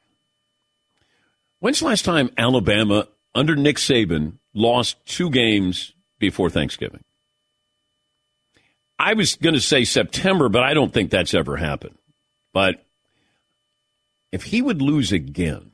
When's 1.59 1.79
the 1.79 1.85
last 1.85 2.05
time 2.05 2.29
Alabama 2.37 3.07
under 3.33 3.55
Nick 3.55 3.77
Saban, 3.77 4.37
lost 4.53 4.97
two 5.05 5.29
games 5.29 5.93
before 6.19 6.49
Thanksgiving. 6.49 7.03
I 8.99 9.13
was 9.13 9.35
going 9.35 9.53
to 9.53 9.61
say 9.61 9.83
September, 9.83 10.49
but 10.49 10.63
I 10.63 10.73
don't 10.73 10.91
think 10.91 11.11
that's 11.11 11.35
ever 11.35 11.55
happened. 11.57 11.97
But 12.53 12.83
if 14.31 14.43
he 14.43 14.61
would 14.61 14.81
lose 14.81 15.11
again, 15.11 15.71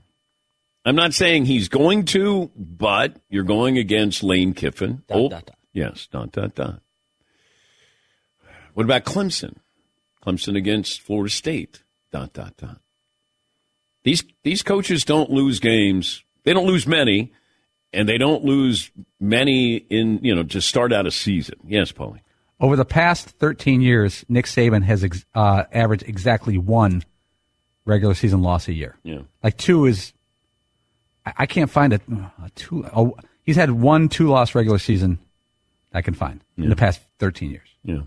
I'm 0.86 0.96
not 0.96 1.14
saying 1.14 1.46
he's 1.46 1.70
going 1.70 2.04
to, 2.08 2.52
but 2.58 3.16
you're 3.30 3.44
going 3.44 3.78
against 3.78 4.24
Lane 4.24 4.54
Kiffin. 4.54 5.04
Dot, 5.08 5.18
Oh, 5.18 5.30
dot, 5.30 5.46
dot. 5.46 5.56
Yes, 5.72 6.08
dot, 6.12 6.34
dot, 6.34 6.54
dot. 6.56 6.82
What 8.74 8.84
about 8.84 9.06
Clemson? 9.06 9.56
Clemson 10.26 10.58
against 10.58 11.00
Florida 11.00 11.30
State. 11.30 11.84
Dot, 12.12 12.34
dot, 12.34 12.58
dot. 12.58 12.82
These, 14.04 14.24
these 14.44 14.64
coaches 14.64 15.06
don't 15.06 15.30
lose 15.30 15.60
games. 15.60 16.24
They 16.44 16.54
don't 16.54 16.68
lose 16.68 16.86
many, 16.86 17.32
and 17.94 18.08
they 18.08 18.18
don't 18.18 18.44
lose 18.44 18.92
many 19.20 19.76
in, 19.78 20.20
you 20.22 20.36
know, 20.36 20.44
to 20.44 20.62
start 20.62 20.92
out 20.92 21.06
a 21.06 21.12
season. 21.12 21.56
Yes, 21.66 21.92
Paulie. 21.92 22.20
Over 22.60 22.76
the 22.76 22.86
past 22.86 23.30
13 23.30 23.82
years, 23.82 24.26
Nick 24.30 24.46
Saban 24.46 24.84
has 24.84 25.04
ex- 25.04 25.26
uh, 25.34 25.64
averaged 25.72 26.04
exactly 26.04 26.58
one 26.58 27.04
regular 27.86 28.14
season 28.14 28.42
loss 28.42 28.68
a 28.68 28.74
year. 28.74 28.98
Yeah. 29.04 29.22
Like 29.42 29.58
two 29.58 29.86
is, 29.86 30.14
I, 31.26 31.34
I 31.40 31.46
can't 31.46 31.70
find 31.70 31.94
a, 31.94 32.00
a 32.44 32.50
two. 32.56 32.86
Oh, 32.96 33.16
he's 33.44 33.56
had 33.56 33.72
one 33.72 34.10
two 34.10 34.28
loss 34.28 34.56
regular 34.56 34.80
season 34.80 35.20
I 35.94 36.02
can 36.02 36.14
find 36.14 36.44
in 36.58 36.70
the 36.70 36.76
past 36.76 37.02
13 37.20 37.52
years. 37.52 37.68
Yeah. 37.84 38.02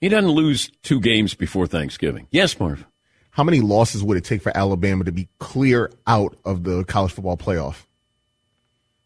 He 0.00 0.08
doesn't 0.08 0.30
lose 0.30 0.70
two 0.82 1.00
games 1.00 1.34
before 1.34 1.66
Thanksgiving. 1.66 2.26
Yes, 2.30 2.58
Marv. 2.58 2.86
How 3.30 3.44
many 3.44 3.60
losses 3.60 4.02
would 4.02 4.16
it 4.16 4.24
take 4.24 4.42
for 4.42 4.56
Alabama 4.56 5.04
to 5.04 5.12
be 5.12 5.28
clear 5.38 5.90
out 6.06 6.36
of 6.44 6.64
the 6.64 6.84
college 6.84 7.12
football 7.12 7.36
playoff? 7.36 7.84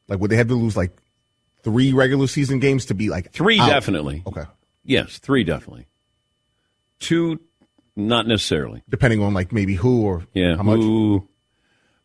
Like, 0.09 0.19
would 0.21 0.31
they 0.31 0.37
have 0.37 0.49
to 0.49 0.55
lose 0.55 0.77
like 0.77 0.97
three 1.63 1.93
regular 1.93 2.27
season 2.27 2.59
games 2.59 2.87
to 2.87 2.95
be 2.95 3.09
like 3.11 3.33
Three 3.33 3.59
out? 3.61 3.69
definitely. 3.69 4.23
Okay, 4.27 4.45
Yes, 4.85 5.19
three 5.19 5.45
definitely. 5.45 5.87
Two, 7.01 7.41
not 7.97 8.27
necessarily. 8.27 8.83
depending 8.89 9.23
on 9.23 9.35
like 9.35 9.53
maybe 9.53 9.75
who 9.75 10.03
or 10.03 10.27
Yeah. 10.35 10.57
how 10.57 10.63
much. 10.63 10.81
Ooh. 10.81 11.29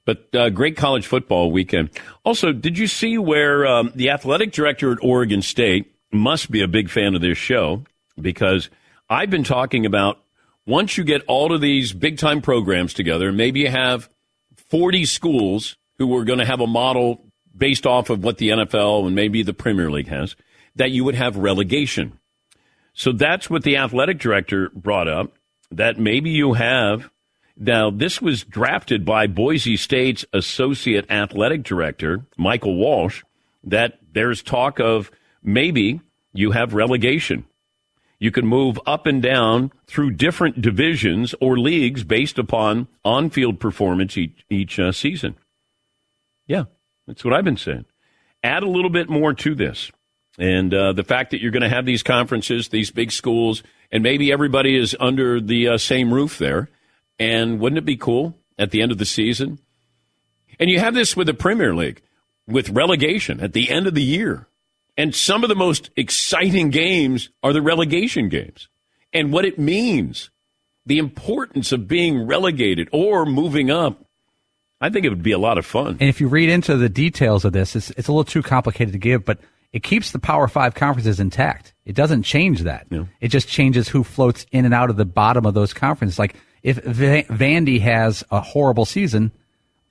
But 0.06 0.28
uh, 0.34 0.50
great 0.50 0.76
college 0.76 1.06
football 1.06 1.52
weekend. 1.52 1.90
Also, 2.26 2.52
did 2.52 2.78
you 2.78 2.88
see 2.88 3.18
where 3.18 3.68
um, 3.68 3.92
the 3.96 4.10
athletic 4.10 4.52
director 4.52 4.92
at 4.92 4.98
Oregon 5.04 5.42
State 5.42 5.94
must 6.12 6.50
be 6.50 6.62
a 6.62 6.68
big 6.68 6.90
fan 6.90 7.14
of 7.16 7.22
this 7.22 7.38
show 7.38 7.84
because 8.20 8.70
I've 9.10 9.30
been 9.30 9.44
talking 9.44 9.86
about 9.86 10.20
once 10.70 10.98
you 10.98 11.04
get 11.04 11.24
all 11.28 11.52
of 11.52 11.62
these 11.62 11.94
big 11.94 12.20
time 12.20 12.42
programs 12.42 12.94
together, 12.94 13.32
maybe 13.32 13.62
you 13.62 13.70
have 13.70 14.08
40 14.70 15.04
schools 15.06 15.76
who 15.98 16.16
are 16.16 16.24
going 16.24 16.38
to 16.38 16.46
have 16.46 16.62
a 16.62 16.68
model 16.68 17.26
based 17.58 17.88
off 17.88 18.12
of 18.12 18.24
what 18.24 18.38
the 18.38 18.50
NFL 18.50 19.08
and 19.08 19.16
maybe 19.16 19.42
the 19.42 19.54
Premier 19.54 19.90
League 19.90 20.08
has, 20.08 20.36
that 20.76 20.92
you 20.92 21.04
would 21.04 21.16
have 21.16 21.36
relegation. 21.38 22.20
So 22.94 23.12
that's 23.12 23.50
what 23.50 23.64
the 23.64 23.78
athletic 23.78 24.20
director 24.20 24.70
brought 24.70 25.08
up 25.08 25.34
that 25.72 26.00
maybe 26.00 26.30
you 26.30 26.54
have. 26.54 27.10
Now, 27.58 27.90
this 27.90 28.22
was 28.22 28.44
drafted 28.44 29.04
by 29.04 29.26
Boise 29.26 29.76
State's 29.76 30.24
associate 30.34 31.10
athletic 31.10 31.64
director, 31.64 32.26
Michael 32.38 32.76
Walsh, 32.76 33.24
that 33.64 34.00
there's 34.14 34.44
talk 34.44 34.80
of 34.80 35.10
maybe 35.42 36.00
you 36.32 36.52
have 36.52 36.76
relegation. 36.76 37.46
You 38.20 38.32
can 38.32 38.46
move 38.46 38.78
up 38.86 39.06
and 39.06 39.22
down 39.22 39.72
through 39.88 40.12
different 40.12 40.62
divisions 40.62 41.34
or 41.40 41.58
leagues 41.58 42.04
based 42.04 42.38
upon 42.38 42.88
on 43.06 43.30
field 43.30 43.60
performance 43.60 44.18
each, 44.18 44.46
each 44.50 44.78
uh, 44.78 44.92
season. 44.92 45.36
Yeah, 46.46 46.66
that's 47.08 47.24
what 47.24 47.34
I've 47.34 47.46
been 47.46 47.58
saying. 47.58 47.86
Add 48.44 48.64
a 48.64 48.70
little 48.70 48.90
bit 48.90 49.10
more 49.10 49.34
to 49.34 49.56
this. 49.56 49.92
And 50.38 50.74
uh, 50.74 50.94
the 50.94 51.04
fact 51.04 51.32
that 51.32 51.42
you're 51.42 51.52
going 51.52 51.64
to 51.64 51.70
have 51.70 51.86
these 51.86 52.04
conferences, 52.04 52.70
these 52.70 52.92
big 52.92 53.12
schools, 53.12 53.64
and 53.92 54.04
maybe 54.04 54.32
everybody 54.32 54.76
is 54.76 54.96
under 55.00 55.40
the 55.40 55.70
uh, 55.70 55.78
same 55.78 56.14
roof 56.14 56.38
there. 56.38 56.70
And 57.20 57.60
wouldn't 57.60 57.78
it 57.78 57.86
be 57.86 57.98
cool 57.98 58.38
at 58.58 58.72
the 58.72 58.82
end 58.82 58.92
of 58.92 58.98
the 58.98 59.06
season? 59.06 59.60
And 60.60 60.70
you 60.70 60.80
have 60.80 60.94
this 60.94 61.16
with 61.16 61.28
the 61.28 61.34
Premier 61.34 61.74
League, 61.74 62.02
with 62.48 62.70
relegation 62.70 63.40
at 63.40 63.54
the 63.54 63.70
end 63.70 63.88
of 63.88 63.96
the 63.96 64.04
year. 64.04 64.48
And 65.00 65.16
some 65.16 65.46
of 65.46 65.50
the 65.50 65.56
most 65.56 65.92
exciting 65.96 66.72
games 66.72 67.30
are 67.42 67.54
the 67.54 67.62
relegation 67.62 68.28
games. 68.28 68.68
And 69.14 69.32
what 69.32 69.46
it 69.46 69.58
means, 69.58 70.30
the 70.86 70.98
importance 70.98 71.72
of 71.72 71.88
being 71.88 72.28
relegated 72.28 72.90
or 72.92 73.26
moving 73.26 73.72
up. 73.72 74.04
I 74.82 74.90
think 74.90 75.06
it 75.06 75.10
would 75.10 75.24
be 75.24 75.32
a 75.32 75.38
lot 75.38 75.58
of 75.58 75.66
fun. 75.66 75.96
And 76.02 76.10
if 76.10 76.20
you 76.20 76.28
read 76.28 76.50
into 76.50 76.76
the 76.76 76.90
details 76.90 77.46
of 77.46 77.54
this, 77.54 77.78
it's, 77.78 77.92
it's 77.92 78.10
a 78.10 78.12
little 78.12 78.26
too 78.26 78.42
complicated 78.42 78.92
to 78.92 79.00
give, 79.00 79.24
but 79.24 79.40
it 79.72 79.84
keeps 79.84 80.12
the 80.12 80.20
Power 80.20 80.50
Five 80.50 80.76
conferences 80.76 81.22
intact. 81.22 81.74
It 81.86 81.96
doesn't 81.96 82.24
change 82.24 82.64
that. 82.64 82.92
It 83.22 83.30
just 83.30 83.48
changes 83.48 83.88
who 83.88 84.04
floats 84.04 84.46
in 84.52 84.66
and 84.66 84.74
out 84.74 84.90
of 84.90 84.98
the 84.98 85.06
bottom 85.06 85.46
of 85.46 85.54
those 85.54 85.74
conferences. 85.74 86.20
Like 86.20 86.36
if 86.62 86.76
Va- 86.76 87.24
Vandy 87.24 87.80
has 87.80 88.26
a 88.32 88.42
horrible 88.42 88.84
season, 88.84 89.32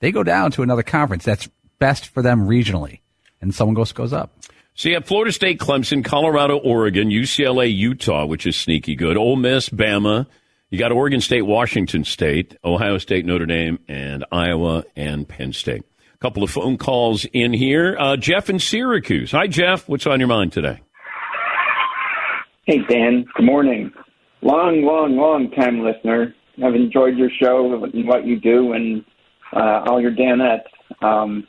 they 0.01 0.11
go 0.11 0.21
down 0.21 0.51
to 0.51 0.61
another 0.61 0.83
conference 0.83 1.25
that's 1.25 1.49
best 1.79 2.05
for 2.05 2.21
them 2.21 2.47
regionally, 2.47 2.99
and 3.41 3.55
someone 3.55 3.73
goes 3.73 3.91
goes 3.91 4.13
up. 4.13 4.31
So 4.79 4.87
you 4.87 4.95
have 4.95 5.05
Florida 5.05 5.33
State, 5.33 5.59
Clemson, 5.59 6.05
Colorado, 6.05 6.57
Oregon, 6.57 7.09
UCLA, 7.09 7.69
Utah, 7.69 8.25
which 8.25 8.47
is 8.47 8.55
sneaky 8.55 8.95
good, 8.95 9.17
Ole 9.17 9.35
Miss, 9.35 9.67
Bama. 9.67 10.25
You 10.69 10.79
got 10.79 10.93
Oregon 10.93 11.19
State, 11.19 11.41
Washington 11.41 12.05
State, 12.05 12.55
Ohio 12.63 12.97
State, 12.97 13.25
Notre 13.25 13.45
Dame, 13.45 13.79
and 13.89 14.23
Iowa 14.31 14.85
and 14.95 15.27
Penn 15.27 15.51
State. 15.51 15.83
A 16.13 16.17
couple 16.19 16.43
of 16.43 16.49
phone 16.49 16.77
calls 16.77 17.25
in 17.33 17.51
here. 17.51 17.97
Uh, 17.99 18.15
Jeff 18.15 18.49
in 18.49 18.57
Syracuse. 18.57 19.33
Hi, 19.33 19.47
Jeff. 19.47 19.89
What's 19.89 20.07
on 20.07 20.17
your 20.21 20.29
mind 20.29 20.53
today? 20.53 20.79
Hey, 22.65 22.77
Dan. 22.89 23.25
Good 23.35 23.45
morning. 23.45 23.91
Long, 24.41 24.83
long, 24.83 25.17
long 25.17 25.51
time 25.51 25.81
listener. 25.81 26.33
I've 26.63 26.75
enjoyed 26.75 27.17
your 27.17 27.31
show 27.37 27.83
and 27.83 28.07
what 28.07 28.25
you 28.25 28.39
do 28.39 28.71
and 28.71 29.03
uh, 29.51 29.83
all 29.87 29.99
your 29.99 30.15
Danettes. 30.15 30.61
Um, 31.01 31.45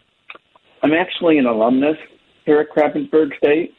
I'm 0.83 0.95
actually 0.95 1.39
an 1.39 1.47
alumnus 1.47 1.97
here 2.51 2.61
at 2.61 2.71
Krappensburg 2.71 3.37
State. 3.37 3.75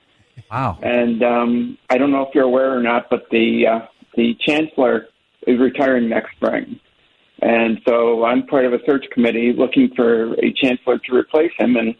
Wow. 0.49 0.79
And 0.81 1.21
um, 1.23 1.77
I 1.89 1.97
don't 1.97 2.11
know 2.11 2.21
if 2.21 2.29
you're 2.33 2.45
aware 2.45 2.75
or 2.75 2.81
not, 2.81 3.07
but 3.09 3.23
the 3.31 3.65
uh, 3.67 3.85
the 4.15 4.33
chancellor 4.45 5.07
is 5.45 5.59
retiring 5.59 6.09
next 6.09 6.31
spring. 6.35 6.79
And 7.41 7.79
so 7.87 8.23
I'm 8.23 8.45
part 8.47 8.65
of 8.65 8.73
a 8.73 8.77
search 8.85 9.05
committee 9.11 9.51
looking 9.57 9.89
for 9.95 10.33
a 10.35 10.53
chancellor 10.61 10.99
to 10.99 11.15
replace 11.15 11.51
him 11.57 11.75
and 11.75 11.95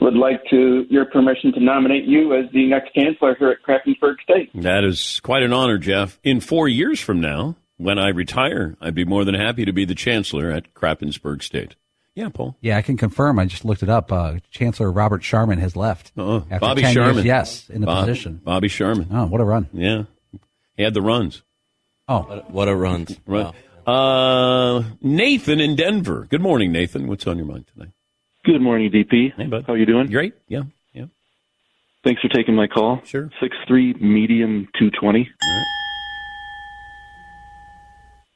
would 0.00 0.14
like 0.14 0.42
to 0.50 0.84
your 0.90 1.04
permission 1.04 1.52
to 1.52 1.60
nominate 1.60 2.04
you 2.04 2.34
as 2.34 2.50
the 2.52 2.66
next 2.66 2.92
chancellor 2.94 3.36
here 3.38 3.50
at 3.50 3.62
Krappensburg 3.62 4.16
State. 4.22 4.50
That 4.54 4.84
is 4.84 5.20
quite 5.20 5.42
an 5.42 5.52
honor, 5.52 5.78
Jeff. 5.78 6.18
In 6.24 6.40
four 6.40 6.68
years 6.68 7.00
from 7.00 7.20
now, 7.20 7.56
when 7.76 7.98
I 7.98 8.08
retire, 8.08 8.76
I'd 8.80 8.94
be 8.94 9.04
more 9.04 9.24
than 9.24 9.34
happy 9.34 9.64
to 9.64 9.72
be 9.72 9.84
the 9.84 9.94
chancellor 9.94 10.50
at 10.50 10.74
Krappensburg 10.74 11.42
State. 11.42 11.76
Yeah, 12.14 12.28
Paul. 12.28 12.56
Yeah, 12.60 12.76
I 12.76 12.82
can 12.82 12.96
confirm. 12.96 13.38
I 13.38 13.46
just 13.46 13.64
looked 13.64 13.82
it 13.82 13.88
up. 13.88 14.10
Uh, 14.12 14.36
Chancellor 14.50 14.90
Robert 14.90 15.22
Sharman 15.22 15.58
has 15.58 15.76
left. 15.76 16.12
Oh, 16.16 16.38
after 16.50 16.58
Bobby 16.58 16.82
10 16.82 16.94
years, 16.94 17.24
yes, 17.24 17.70
in 17.70 17.80
the 17.80 17.86
Bob- 17.86 18.06
position. 18.06 18.40
Bobby 18.44 18.68
Sharman. 18.68 19.08
Oh, 19.12 19.26
what 19.26 19.40
a 19.40 19.44
run! 19.44 19.68
Yeah, 19.72 20.04
he 20.76 20.82
had 20.82 20.94
the 20.94 21.02
runs. 21.02 21.42
Oh, 22.08 22.42
What 22.48 22.66
a 22.68 22.74
run. 22.74 23.06
Right. 23.24 23.54
Uh, 23.86 24.82
Nathan 25.00 25.60
in 25.60 25.76
Denver. 25.76 26.26
Good 26.28 26.40
morning, 26.42 26.72
Nathan. 26.72 27.06
What's 27.06 27.26
on 27.28 27.36
your 27.38 27.46
mind 27.46 27.66
today? 27.72 27.90
Good 28.44 28.60
morning, 28.60 28.90
DP. 28.90 29.32
Hey, 29.36 29.46
bud. 29.46 29.64
How 29.66 29.74
you 29.74 29.86
doing? 29.86 30.08
Great. 30.08 30.34
Yeah. 30.48 30.62
Yeah. 30.92 31.04
Thanks 32.02 32.20
for 32.20 32.28
taking 32.28 32.54
my 32.56 32.66
call. 32.66 33.00
Sure. 33.04 33.30
Six 33.40 33.56
three 33.68 33.94
medium 33.94 34.68
two 34.78 34.90
twenty. 34.90 35.28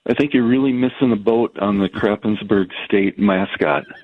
I 0.06 0.14
think 0.14 0.34
you're 0.34 0.46
really 0.46 0.72
missing 0.72 1.10
the 1.10 1.16
boat 1.16 1.58
on 1.58 1.78
the 1.78 1.88
Krappensburg 1.88 2.70
State 2.86 3.18
mascot. 3.18 3.84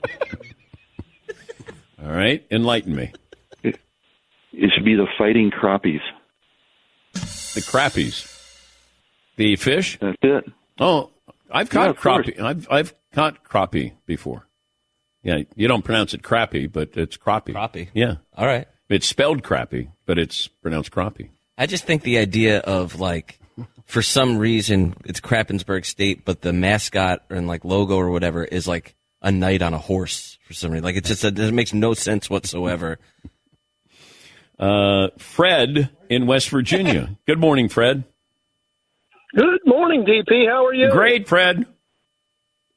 All 2.02 2.10
right. 2.10 2.44
Enlighten 2.50 2.96
me. 2.96 3.12
It 3.62 4.70
should 4.74 4.84
be 4.84 4.94
the 4.96 5.06
Fighting 5.18 5.50
Crappies. 5.50 6.00
The 7.12 7.60
crappies. 7.60 8.26
The 9.36 9.56
fish? 9.56 9.98
That's 10.00 10.16
it. 10.22 10.44
Oh, 10.78 11.10
I've 11.50 11.68
caught 11.68 11.90
of 11.90 12.00
course. 12.00 12.26
crappie. 12.26 12.40
I've 12.40 12.66
I've 12.70 12.94
caught 13.12 13.44
crappie 13.44 13.92
before. 14.06 14.46
Yeah, 15.22 15.40
you 15.56 15.68
don't 15.68 15.84
pronounce 15.84 16.14
it 16.14 16.22
crappie, 16.22 16.70
but 16.70 16.96
it's 16.96 17.16
crappie. 17.16 17.52
Crappie. 17.54 17.88
Yeah. 17.92 18.16
All 18.36 18.46
right. 18.46 18.66
It's 18.88 19.06
spelled 19.06 19.42
crappie, 19.42 19.90
but 20.06 20.18
it's 20.18 20.48
pronounced 20.48 20.92
crappie. 20.92 21.30
I 21.58 21.66
just 21.66 21.84
think 21.84 22.02
the 22.02 22.18
idea 22.18 22.58
of 22.60 22.98
like, 23.00 23.38
for 23.90 24.02
some 24.02 24.38
reason, 24.38 24.94
it's 25.04 25.20
Krappensburg 25.20 25.84
State, 25.84 26.24
but 26.24 26.42
the 26.42 26.52
mascot 26.52 27.24
and 27.28 27.48
like 27.48 27.64
logo 27.64 27.96
or 27.96 28.10
whatever 28.10 28.44
is 28.44 28.68
like 28.68 28.94
a 29.20 29.32
knight 29.32 29.62
on 29.62 29.74
a 29.74 29.78
horse 29.78 30.38
for 30.46 30.54
some 30.54 30.70
reason. 30.70 30.84
Like 30.84 30.96
it 30.96 31.04
just 31.04 31.24
it 31.24 31.52
makes 31.52 31.74
no 31.74 31.94
sense 31.94 32.30
whatsoever. 32.30 32.98
Uh, 34.58 35.08
Fred 35.18 35.90
in 36.08 36.26
West 36.26 36.50
Virginia. 36.50 37.16
Good 37.26 37.40
morning, 37.40 37.68
Fred. 37.68 38.04
Good 39.34 39.60
morning, 39.66 40.04
DP. 40.04 40.48
How 40.48 40.66
are 40.66 40.74
you? 40.74 40.90
Great, 40.90 41.28
Fred. 41.28 41.66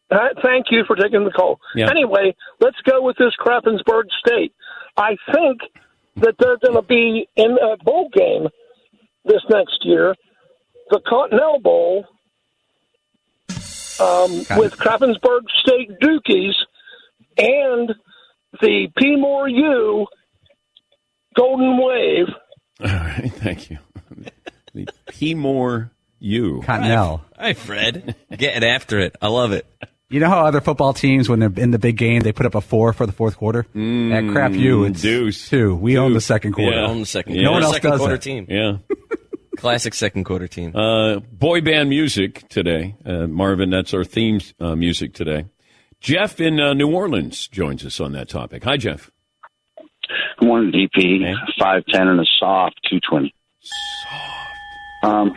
Uh, 0.10 0.30
thank 0.44 0.68
you 0.72 0.84
for 0.88 0.96
taking 0.96 1.26
the 1.26 1.32
call. 1.32 1.60
Yeah. 1.76 1.90
Anyway, 1.90 2.36
let's 2.60 2.78
go 2.88 3.02
with 3.02 3.18
this 3.18 3.34
Krappensburg 3.40 4.06
State. 4.26 4.54
I 4.98 5.16
think 5.34 5.62
that 6.18 6.36
they're 6.40 6.58
going 6.58 6.76
to 6.76 6.88
be 6.88 7.28
in 7.36 7.52
a 7.52 7.84
bowl 7.84 8.10
game 8.14 8.48
this 9.26 9.42
next 9.50 9.80
year, 9.84 10.16
the 10.94 11.00
Continental 11.10 11.60
Bowl, 11.60 12.06
um, 14.00 14.60
with 14.60 14.78
Krappensburg 14.78 15.42
State 15.64 15.90
Dukies 16.00 16.54
and 17.38 17.94
the 18.62 18.88
P. 18.96 19.16
Moore 19.16 19.48
U 19.50 20.06
Golden 21.36 21.78
Wave. 21.84 22.28
All 22.80 22.88
right, 22.88 23.32
thank 23.36 23.72
you. 23.72 23.80
The 24.76 24.88
P. 25.08 25.34
Moore 25.34 25.92
U. 26.20 26.62
Cottonelle. 26.64 27.22
Hi, 27.40 27.54
Fred. 27.54 28.16
Getting 28.38 28.64
after 28.64 29.00
it. 29.00 29.16
I 29.20 29.30
love 29.30 29.52
it. 29.52 29.66
You 30.10 30.20
know 30.20 30.30
how 30.30 30.46
other 30.46 30.62
football 30.62 30.94
teams, 30.94 31.28
when 31.28 31.40
they're 31.40 31.52
in 31.58 31.72
the 31.72 31.80
big 31.80 31.98
game, 31.98 32.22
they 32.22 32.32
put 32.32 32.46
up 32.46 32.54
a 32.54 32.62
four 32.62 32.94
for 32.94 33.08
the 33.08 33.12
fourth 33.12 33.36
quarter? 33.38 33.62
At 33.62 34.32
crap 34.32 34.52
you, 34.52 34.84
it's 34.84 35.02
deuce. 35.02 35.50
two. 35.50 35.74
We 35.74 35.98
own 35.98 36.14
the 36.14 36.22
second 36.22 36.54
quarter. 36.54 36.78
Yeah, 36.78 36.86
own 36.86 37.00
the 37.00 37.06
second. 37.08 37.36
No 37.42 37.52
one 37.52 37.64
else 37.64 37.74
second 37.74 37.92
does 37.92 38.00
quarter 38.00 38.16
that. 38.18 38.22
team. 38.22 38.46
Yeah. 38.48 38.78
Classic 39.58 39.94
second 39.94 40.24
quarter 40.24 40.48
team. 40.48 40.76
Uh, 40.76 41.20
boy 41.20 41.62
band 41.62 41.90
music 41.90 42.48
today. 42.50 42.96
Uh, 43.06 43.28
Marvin, 43.28 43.70
that's 43.70 43.94
our 43.94 44.04
theme 44.04 44.40
uh, 44.60 44.76
music 44.76 45.14
today. 45.14 45.46
Jeff 46.02 46.42
in 46.42 46.60
uh, 46.60 46.74
New 46.74 46.92
Orleans 46.92 47.48
joins 47.48 47.86
us 47.86 48.00
on 48.00 48.12
that 48.14 48.28
topic. 48.28 48.64
Hi, 48.64 48.78
Jeff. 48.78 49.10
Good 50.40 50.48
morning, 50.48 50.72
DP. 50.72 51.34
Five 51.60 51.86
ten 51.86 52.08
and 52.08 52.20
a 52.20 52.26
soft 52.40 52.80
two 52.90 53.00
twenty. 53.10 53.34
Um, 55.04 55.34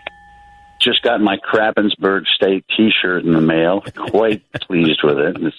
just 0.80 1.02
got 1.02 1.20
my 1.20 1.36
Krappensburg 1.36 2.26
State 2.26 2.64
T-shirt 2.76 3.24
in 3.24 3.32
the 3.32 3.40
mail. 3.40 3.82
Quite 3.94 4.42
pleased 4.62 5.00
with 5.02 5.18
it. 5.18 5.36
It's 5.40 5.56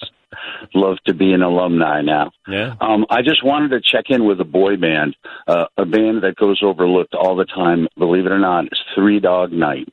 love 0.74 0.98
to 1.06 1.14
be 1.14 1.32
an 1.32 1.42
alumni 1.42 2.02
now. 2.02 2.30
Yeah. 2.46 2.74
Um, 2.80 3.06
I 3.10 3.22
just 3.22 3.44
wanted 3.44 3.70
to 3.70 3.80
check 3.80 4.06
in 4.08 4.24
with 4.26 4.40
a 4.40 4.44
boy 4.44 4.76
band, 4.76 5.16
uh, 5.46 5.66
a 5.76 5.84
band 5.84 6.22
that 6.22 6.36
goes 6.36 6.60
overlooked 6.62 7.14
all 7.14 7.36
the 7.36 7.44
time. 7.44 7.88
Believe 7.96 8.26
it 8.26 8.32
or 8.32 8.38
not, 8.38 8.66
it's 8.66 8.80
Three 8.94 9.20
Dog 9.20 9.52
Night. 9.52 9.88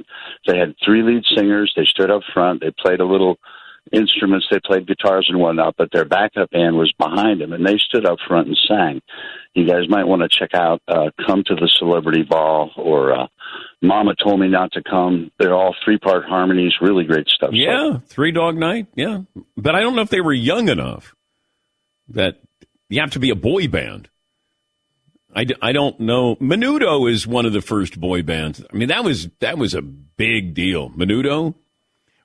They 0.48 0.58
had 0.58 0.76
three 0.84 1.04
lead 1.04 1.24
singers. 1.36 1.74
They 1.76 1.86
stood 1.86 2.12
up 2.12 2.22
front. 2.34 2.62
They 2.62 2.72
played 2.72 3.00
a 3.00 3.06
little 3.06 3.38
instruments. 3.92 4.46
They 4.50 4.60
played 4.64 4.88
guitars 4.88 5.28
and 5.30 5.40
whatnot, 5.40 5.76
but 5.78 5.90
their 5.92 6.06
backup 6.06 6.52
band 6.52 6.76
was 6.76 6.94
behind 6.98 7.42
them, 7.42 7.54
and 7.54 7.66
they 7.66 7.78
stood 7.78 8.06
up 8.06 8.18
front 8.28 8.48
and 8.48 8.58
sang. 8.68 9.02
You 9.54 9.68
guys 9.68 9.88
might 9.88 10.06
want 10.06 10.22
to 10.22 10.28
check 10.30 10.52
out 10.54 10.82
uh, 10.88 11.10
"Come 11.26 11.44
to 11.46 11.56
the 11.56 11.70
Celebrity 11.80 12.24
Ball" 12.24 12.72
or 12.76 13.14
uh, 13.14 13.28
"Mama 13.82 14.16
Told 14.22 14.40
Me 14.40 14.48
Not 14.48 14.72
to 14.74 14.84
Come." 14.84 15.32
They're 15.40 15.56
all 15.56 15.76
three-part 15.86 16.26
harmonies. 16.26 16.74
Really 16.82 17.06
great 17.06 17.28
stuff. 17.28 17.52
So 17.52 17.56
Yeah, 17.56 18.00
Three 18.08 18.32
Dog 18.32 18.58
Night. 18.58 18.88
Yeah, 18.96 19.22
but 19.56 19.76
I 19.76 19.82
don't 19.82 19.96
know 19.96 20.02
if 20.02 20.10
they 20.10 20.22
were 20.22 20.34
young 20.34 20.68
enough 20.70 21.16
that 22.10 22.42
you 22.90 23.02
have 23.02 23.12
to 23.12 23.20
be 23.20 23.30
a 23.30 23.36
boy 23.36 23.68
band. 23.68 24.10
I, 25.38 25.44
d- 25.44 25.56
I 25.62 25.74
don't 25.74 26.00
know. 26.00 26.38
Menudo 26.38 27.12
is 27.12 27.28
one 27.28 27.46
of 27.46 27.52
the 27.52 27.62
first 27.62 28.00
boy 28.00 28.24
bands. 28.24 28.64
I 28.72 28.76
mean, 28.76 28.88
that 28.88 29.04
was 29.04 29.28
that 29.40 29.58
was 29.58 29.74
a 29.74 29.82
big 29.82 30.54
deal. 30.54 30.92
Menudo, 30.92 31.56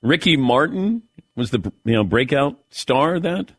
Ricky 0.01 0.37
Martin 0.37 1.03
was 1.41 1.51
the 1.51 1.71
you 1.85 1.93
know 1.93 2.03
breakout 2.03 2.57
star. 2.69 3.15
of 3.15 3.23
That 3.23 3.51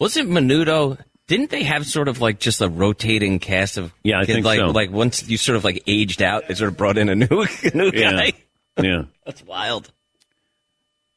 Wasn't 0.00 0.28
Menudo? 0.30 0.98
Didn't 1.28 1.50
they 1.50 1.62
have 1.62 1.86
sort 1.86 2.08
of 2.08 2.20
like 2.20 2.38
just 2.40 2.60
a 2.62 2.68
rotating 2.68 3.38
cast 3.38 3.76
of? 3.78 3.92
Yeah, 4.02 4.16
I 4.18 4.24
kids? 4.24 4.34
think 4.36 4.46
like 4.46 4.58
so. 4.60 4.66
like 4.68 4.90
once 4.90 5.28
you 5.28 5.36
sort 5.36 5.56
of 5.56 5.64
like 5.64 5.82
aged 5.86 6.22
out, 6.22 6.48
they 6.48 6.54
sort 6.54 6.70
of 6.70 6.76
brought 6.76 6.98
in 6.98 7.08
a 7.08 7.14
new 7.14 7.42
a 7.42 7.48
new 7.76 7.90
Yeah. 7.94 8.12
guy. 8.12 8.32
yeah 8.82 9.02
That's 9.26 9.44
wild. 9.44 9.92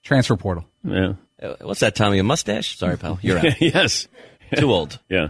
Transfer 0.03 0.36
portal. 0.36 0.65
yeah 0.84 1.13
Uh, 1.41 1.56
What's 1.62 1.80
that, 1.80 1.96
Tommy? 1.96 2.20
A 2.20 2.24
mustache? 2.24 2.77
Sorry, 2.77 2.98
pal. 2.98 3.20
You're 3.22 3.38
out. 3.46 3.62
yes 3.62 4.08
Too 4.56 4.72
old. 4.72 5.00
yeah. 5.10 5.30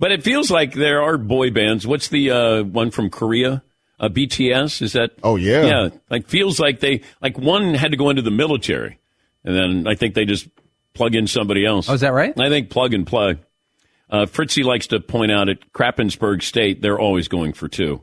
But 0.00 0.12
it 0.12 0.22
feels 0.22 0.50
like 0.50 0.74
there 0.74 1.02
are 1.02 1.18
boy 1.18 1.50
bands. 1.50 1.86
What's 1.86 2.08
the 2.08 2.30
uh, 2.30 2.62
one 2.62 2.90
from 2.90 3.10
Korea? 3.10 3.62
Uh, 4.00 4.08
BTS 4.08 4.80
is 4.82 4.92
that? 4.92 5.10
Oh 5.24 5.34
yeah, 5.36 5.64
Yeah, 5.66 5.88
like 6.08 6.28
feels 6.28 6.60
like 6.60 6.78
they 6.80 7.02
like 7.20 7.36
one 7.36 7.74
had 7.74 7.90
to 7.90 7.96
go 7.96 8.10
into 8.10 8.22
the 8.22 8.30
military, 8.30 8.97
and 9.44 9.56
then 9.56 9.86
I 9.86 9.94
think 9.94 10.14
they 10.14 10.24
just 10.24 10.48
plug 10.94 11.14
in 11.14 11.26
somebody 11.26 11.64
else. 11.64 11.88
Oh, 11.88 11.94
is 11.94 12.00
that 12.00 12.12
right? 12.12 12.38
I 12.38 12.48
think 12.48 12.70
plug 12.70 12.94
and 12.94 13.06
plug. 13.06 13.38
Uh, 14.10 14.26
Fritzy 14.26 14.62
likes 14.62 14.86
to 14.88 15.00
point 15.00 15.30
out 15.30 15.48
at 15.48 15.72
Krappensburg 15.72 16.42
State, 16.42 16.80
they're 16.80 16.98
always 16.98 17.28
going 17.28 17.52
for 17.52 17.68
two. 17.68 18.02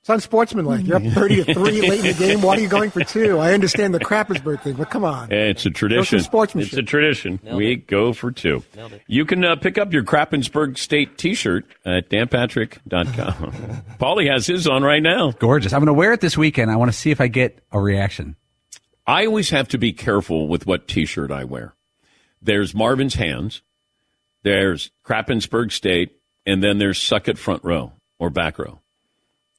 It's 0.00 0.08
unsportsmanlike. 0.10 0.86
You're 0.86 0.96
up 0.96 1.02
30 1.14 1.44
to 1.44 1.54
3 1.54 1.80
late 1.82 2.00
in 2.00 2.06
the 2.06 2.14
game. 2.14 2.40
Why 2.40 2.56
are 2.56 2.60
you 2.60 2.68
going 2.68 2.90
for 2.90 3.04
two? 3.04 3.38
I 3.38 3.52
understand 3.52 3.92
the 3.94 3.98
Krappensburg 4.00 4.62
thing, 4.62 4.74
but 4.74 4.90
come 4.90 5.04
on. 5.04 5.30
It's 5.30 5.66
a 5.66 5.70
tradition. 5.70 6.04
Show 6.04 6.18
some 6.18 6.24
sportsmanship. 6.24 6.72
It's 6.72 6.78
a 6.78 6.82
tradition. 6.82 7.40
we 7.52 7.76
go 7.76 8.12
for 8.12 8.30
two. 8.32 8.62
You 9.06 9.24
can 9.24 9.44
uh, 9.44 9.56
pick 9.56 9.76
up 9.78 9.92
your 9.92 10.04
Krappensburg 10.04 10.78
State 10.78 11.18
T-shirt 11.18 11.66
at 11.84 12.08
danpatrick.com. 12.10 13.52
Paulie 14.00 14.30
has 14.32 14.46
his 14.46 14.66
on 14.66 14.82
right 14.82 15.02
now. 15.02 15.32
Gorgeous. 15.32 15.72
I'm 15.72 15.80
going 15.80 15.86
to 15.86 15.92
wear 15.92 16.12
it 16.12 16.20
this 16.20 16.36
weekend. 16.38 16.70
I 16.70 16.76
want 16.76 16.90
to 16.90 16.96
see 16.96 17.10
if 17.10 17.20
I 17.20 17.28
get 17.28 17.58
a 17.72 17.80
reaction. 17.80 18.36
I 19.08 19.26
always 19.26 19.50
have 19.50 19.68
to 19.68 19.78
be 19.78 19.92
careful 19.92 20.46
with 20.48 20.66
what 20.66 20.86
T-shirt 20.86 21.30
I 21.32 21.42
wear. 21.44 21.74
There's 22.42 22.74
Marvin's 22.74 23.14
Hands, 23.14 23.60
there's 24.44 24.90
Krappensburg 25.04 25.72
State, 25.72 26.12
and 26.46 26.62
then 26.62 26.78
there's 26.78 27.00
Suck 27.02 27.26
It 27.26 27.38
Front 27.38 27.64
Row 27.64 27.92
or 28.18 28.30
Back 28.30 28.58
Row. 28.58 28.80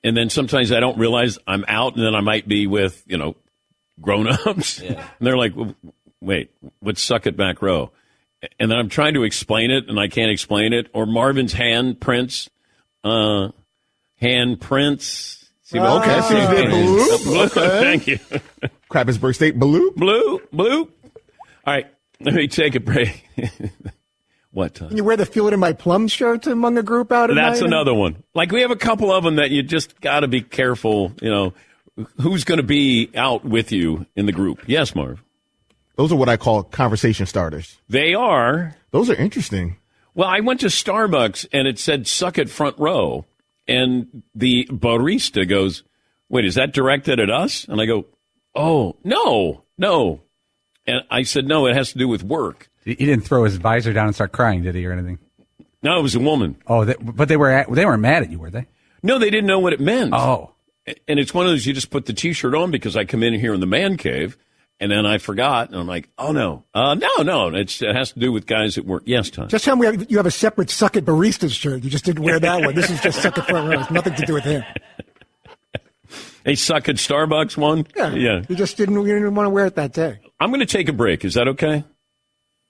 And 0.03 0.15
then 0.15 0.29
sometimes 0.29 0.71
I 0.71 0.79
don't 0.79 0.97
realize 0.97 1.37
I'm 1.45 1.65
out, 1.67 1.95
and 1.95 2.05
then 2.05 2.15
I 2.15 2.21
might 2.21 2.47
be 2.47 2.67
with 2.67 3.03
you 3.05 3.17
know 3.17 3.35
grown-ups, 3.99 4.79
and 4.81 4.97
they're 5.19 5.35
like, 5.35 5.53
"Wait, 6.21 6.51
what's 6.79 7.01
Suck 7.01 7.27
It 7.27 7.35
Back 7.35 7.61
Row?" 7.61 7.91
And 8.59 8.71
then 8.71 8.77
I'm 8.77 8.87
trying 8.87 9.15
to 9.15 9.23
explain 9.23 9.71
it, 9.71 9.89
and 9.89 9.99
I 9.99 10.07
can't 10.07 10.31
explain 10.31 10.71
it. 10.71 10.87
Or 10.93 11.05
Marvin's 11.05 11.51
hand 11.51 11.99
prints, 11.99 12.49
uh, 13.03 13.49
hand 14.21 14.61
prints. 14.61 15.49
See 15.63 15.79
what- 15.79 16.07
Okay, 16.07 16.21
so 16.21 16.37
you 16.53 16.55
did 16.55 16.69
blue. 17.25 17.43
Okay. 17.43 17.79
Thank 17.81 18.07
you. 18.07 18.19
Krappensburg 18.89 19.35
State 19.35 19.59
blue. 19.59 19.91
Blue, 19.91 20.41
blue. 20.51 20.81
All 20.81 21.73
right, 21.73 21.87
let 22.19 22.33
me 22.33 22.47
take 22.47 22.75
a 22.75 22.79
break. 22.79 23.23
what? 24.51 24.75
Tom? 24.75 24.89
Can 24.89 24.97
you 24.97 25.03
wear 25.03 25.17
the 25.17 25.25
Feel 25.25 25.47
It 25.47 25.53
in 25.53 25.59
My 25.59 25.73
Plum 25.73 26.07
shirt 26.07 26.47
among 26.47 26.77
a 26.77 26.83
group 26.83 27.11
out 27.11 27.29
at 27.29 27.35
That's 27.35 27.61
night? 27.61 27.67
another 27.67 27.93
one. 27.93 28.23
Like 28.33 28.51
we 28.51 28.61
have 28.61 28.71
a 28.71 28.75
couple 28.75 29.11
of 29.11 29.23
them 29.23 29.35
that 29.35 29.51
you 29.51 29.61
just 29.61 29.99
got 30.01 30.21
to 30.21 30.27
be 30.27 30.41
careful. 30.41 31.13
You 31.21 31.29
know, 31.29 31.53
who's 32.21 32.43
going 32.43 32.57
to 32.57 32.63
be 32.63 33.11
out 33.15 33.45
with 33.45 33.71
you 33.71 34.05
in 34.15 34.25
the 34.25 34.31
group? 34.31 34.63
Yes, 34.67 34.95
Marv. 34.95 35.23
Those 35.95 36.11
are 36.11 36.15
what 36.15 36.29
I 36.29 36.37
call 36.37 36.63
conversation 36.63 37.25
starters. 37.25 37.77
They 37.89 38.13
are. 38.13 38.75
Those 38.91 39.09
are 39.09 39.15
interesting. 39.15 39.77
Well, 40.15 40.27
I 40.29 40.39
went 40.39 40.61
to 40.61 40.67
Starbucks 40.67 41.47
and 41.53 41.67
it 41.67 41.77
said 41.77 42.07
"suck 42.07 42.37
it 42.39 42.49
front 42.49 42.79
row," 42.79 43.25
and 43.67 44.23
the 44.33 44.65
barista 44.71 45.47
goes, 45.47 45.83
"Wait, 46.29 46.45
is 46.45 46.55
that 46.55 46.73
directed 46.73 47.19
at 47.19 47.29
us?" 47.29 47.65
And 47.65 47.79
I 47.79 47.85
go, 47.85 48.05
"Oh, 48.59 48.97
no, 49.03 49.63
no." 49.77 50.21
And 50.85 51.03
I 51.09 51.23
said, 51.23 51.47
"No, 51.47 51.65
it 51.67 51.75
has 51.75 51.93
to 51.93 51.97
do 51.97 52.07
with 52.07 52.23
work." 52.23 52.69
He 52.83 52.91
he 52.91 53.05
didn't 53.05 53.25
throw 53.25 53.43
his 53.43 53.55
visor 53.57 53.93
down 53.93 54.07
and 54.07 54.15
start 54.15 54.31
crying, 54.31 54.63
did 54.63 54.75
he, 54.75 54.85
or 54.85 54.91
anything? 54.91 55.19
No, 55.81 55.97
it 55.97 56.01
was 56.01 56.15
a 56.15 56.19
woman. 56.19 56.57
Oh, 56.67 56.85
they, 56.85 56.95
but 56.99 57.27
they 57.29 57.37
were 57.37 57.49
at, 57.49 57.71
they 57.71 57.85
weren't 57.85 58.01
mad 58.01 58.23
at 58.23 58.29
you, 58.29 58.39
were 58.39 58.49
they? 58.49 58.67
No, 59.01 59.17
they 59.17 59.29
didn't 59.29 59.47
know 59.47 59.59
what 59.59 59.73
it 59.73 59.79
meant. 59.79 60.13
Oh. 60.13 60.53
And 61.07 61.19
it's 61.19 61.33
one 61.33 61.45
of 61.45 61.51
those 61.51 61.65
you 61.65 61.73
just 61.73 61.89
put 61.89 62.05
the 62.05 62.13
T-shirt 62.13 62.55
on 62.55 62.71
because 62.71 62.97
I 62.97 63.05
come 63.05 63.23
in 63.23 63.33
here 63.39 63.53
in 63.53 63.59
the 63.59 63.67
man 63.67 63.95
cave, 63.95 64.37
and 64.79 64.91
then 64.91 65.05
I 65.05 65.19
forgot, 65.19 65.69
and 65.69 65.77
I'm 65.77 65.87
like, 65.87 66.09
oh 66.17 66.31
no, 66.31 66.65
uh, 66.73 66.95
no, 66.95 67.23
no, 67.23 67.47
it's, 67.55 67.81
it 67.81 67.95
has 67.95 68.11
to 68.13 68.19
do 68.19 68.31
with 68.31 68.45
guys 68.45 68.77
at 68.77 68.85
work. 68.85 69.03
Yes, 69.05 69.29
Tom. 69.29 69.47
Just 69.47 69.65
tell 69.65 69.75
me 69.75 70.05
you 70.09 70.17
have 70.17 70.25
a 70.25 70.31
separate 70.31 70.69
Suck 70.69 70.95
It 70.97 71.05
Baristas 71.05 71.51
shirt. 71.51 71.83
You 71.83 71.89
just 71.89 72.05
didn't 72.05 72.23
wear 72.23 72.39
that 72.39 72.61
one. 72.61 72.75
This 72.75 72.89
is 72.89 72.99
just 73.01 73.21
Suck 73.21 73.37
It 73.37 73.45
Front 73.45 73.69
Row. 73.69 73.79
It's 73.79 73.91
nothing 73.91 74.15
to 74.15 74.25
do 74.25 74.33
with 74.33 74.43
him. 74.43 74.63
They 76.49 76.55
suck 76.55 76.89
at 76.89 76.95
Starbucks 76.95 77.57
one. 77.57 77.85
Yeah. 77.95 78.11
yeah. 78.15 78.41
You 78.49 78.55
just 78.55 78.75
didn't, 78.75 78.95
you 78.95 79.13
didn't 79.13 79.35
want 79.35 79.45
to 79.45 79.51
wear 79.51 79.67
it 79.67 79.75
that 79.75 79.93
day. 79.93 80.17
I'm 80.39 80.49
going 80.49 80.61
to 80.61 80.65
take 80.65 80.89
a 80.89 80.93
break. 80.93 81.23
Is 81.23 81.35
that 81.35 81.47
okay? 81.49 81.83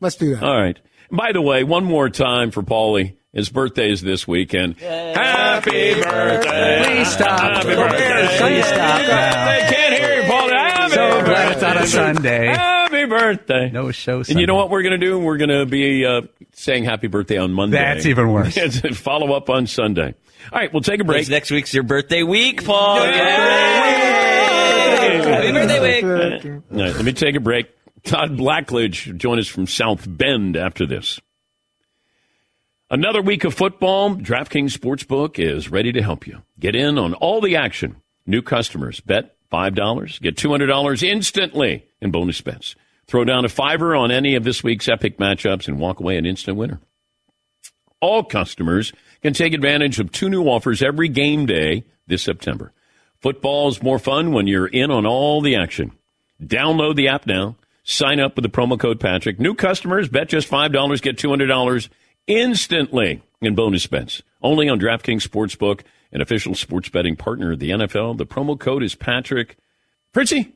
Let's 0.01 0.17
do 0.17 0.35
that. 0.35 0.43
All 0.43 0.53
right. 0.61 0.77
By 1.09 1.31
the 1.31 1.41
way, 1.41 1.63
one 1.63 1.85
more 1.85 2.09
time 2.09 2.51
for 2.51 2.61
Paulie. 2.61 3.15
His 3.31 3.47
birthday 3.47 3.89
is 3.89 4.01
this 4.01 4.27
weekend. 4.27 4.81
Happy 4.81 5.93
birthday! 6.01 6.81
Please 6.83 7.07
stop. 7.09 7.39
Happy 7.39 7.69
Go 7.69 7.87
birthday! 7.87 8.37
Please 8.37 8.65
stop 8.65 9.01
now. 9.01 9.45
They 9.45 9.73
can't 9.75 9.93
hear 9.97 10.15
you, 10.15 10.21
Paulie. 10.29 10.51
Happy 10.51 10.93
So 10.95 11.09
birthday! 11.11 11.25
glad 11.25 11.51
it's 11.53 11.63
on 11.63 11.77
a 11.77 11.87
Sunday. 11.87 12.47
Happy 12.47 13.05
birthday! 13.05 13.69
No 13.71 13.91
show. 13.91 14.17
And 14.27 14.39
you 14.41 14.45
know 14.45 14.55
what 14.55 14.69
we're 14.69 14.81
going 14.81 14.99
to 14.99 15.05
do? 15.05 15.17
We're 15.19 15.37
going 15.37 15.51
to 15.57 15.65
be 15.65 16.05
uh, 16.05 16.23
saying 16.53 16.83
happy 16.83 17.07
birthday 17.07 17.37
on 17.37 17.53
Monday. 17.53 17.77
That's 17.77 18.05
even 18.07 18.29
worse. 18.33 18.57
Follow 18.97 19.31
up 19.33 19.49
on 19.49 19.67
Sunday. 19.67 20.15
All 20.51 20.59
right, 20.59 20.71
we'll 20.71 20.81
take 20.81 20.99
a 20.99 21.03
break. 21.03 21.21
It's 21.21 21.29
next 21.29 21.51
week's 21.51 21.73
your 21.73 21.83
birthday 21.83 22.23
week, 22.23 22.65
Paul. 22.65 23.05
Yay! 23.05 23.11
Happy 25.19 25.51
birthday 25.51 25.79
week. 25.79 26.63
All 26.71 26.77
right, 26.77 26.95
let 26.95 27.05
me 27.05 27.13
take 27.13 27.35
a 27.35 27.39
break. 27.39 27.67
Todd 28.03 28.37
Blackledge 28.37 29.15
join 29.17 29.39
us 29.39 29.47
from 29.47 29.67
South 29.67 30.05
Bend 30.07 30.55
after 30.55 30.85
this. 30.85 31.19
Another 32.89 33.21
week 33.21 33.43
of 33.43 33.53
football. 33.53 34.15
DraftKings 34.15 34.75
Sportsbook 34.75 35.37
is 35.37 35.69
ready 35.69 35.91
to 35.91 36.01
help 36.01 36.25
you. 36.25 36.41
Get 36.59 36.75
in 36.75 36.97
on 36.97 37.13
all 37.13 37.41
the 37.41 37.55
action. 37.55 37.97
New 38.25 38.41
customers 38.41 38.99
bet 38.99 39.35
$5, 39.51 40.21
get 40.21 40.35
$200 40.35 41.03
instantly 41.03 41.85
in 42.01 42.11
bonus 42.11 42.41
bets. 42.41 42.75
Throw 43.07 43.25
down 43.25 43.45
a 43.45 43.49
fiver 43.49 43.95
on 43.95 44.11
any 44.11 44.35
of 44.35 44.43
this 44.43 44.63
week's 44.63 44.87
epic 44.87 45.17
matchups 45.17 45.67
and 45.67 45.79
walk 45.79 45.99
away 45.99 46.17
an 46.17 46.25
instant 46.25 46.57
winner. 46.57 46.79
All 48.01 48.23
customers 48.23 48.93
can 49.21 49.33
take 49.33 49.53
advantage 49.53 49.99
of 49.99 50.11
two 50.11 50.29
new 50.29 50.45
offers 50.45 50.81
every 50.81 51.09
game 51.09 51.45
day 51.45 51.83
this 52.07 52.23
September. 52.23 52.71
Football's 53.19 53.83
more 53.83 53.99
fun 53.99 54.31
when 54.31 54.47
you're 54.47 54.67
in 54.67 54.91
on 54.91 55.05
all 55.05 55.41
the 55.41 55.55
action. 55.55 55.91
Download 56.41 56.95
the 56.95 57.09
app 57.09 57.27
now. 57.27 57.55
Sign 57.83 58.19
up 58.19 58.35
with 58.35 58.43
the 58.43 58.49
promo 58.49 58.79
code 58.79 58.99
Patrick. 58.99 59.39
New 59.39 59.55
customers 59.55 60.07
bet 60.07 60.29
just 60.29 60.49
$5, 60.49 61.01
get 61.01 61.17
$200 61.17 61.89
instantly 62.27 63.21
in 63.41 63.55
bonus 63.55 63.87
bets. 63.87 64.21
Only 64.41 64.69
on 64.69 64.79
DraftKings 64.79 65.27
Sportsbook, 65.27 65.81
an 66.11 66.21
official 66.21 66.55
sports 66.55 66.89
betting 66.89 67.15
partner 67.15 67.51
of 67.51 67.59
the 67.59 67.71
NFL. 67.71 68.17
The 68.17 68.25
promo 68.25 68.57
code 68.57 68.83
is 68.83 68.95
Patrick. 68.95 69.57
Fritzy? 70.13 70.53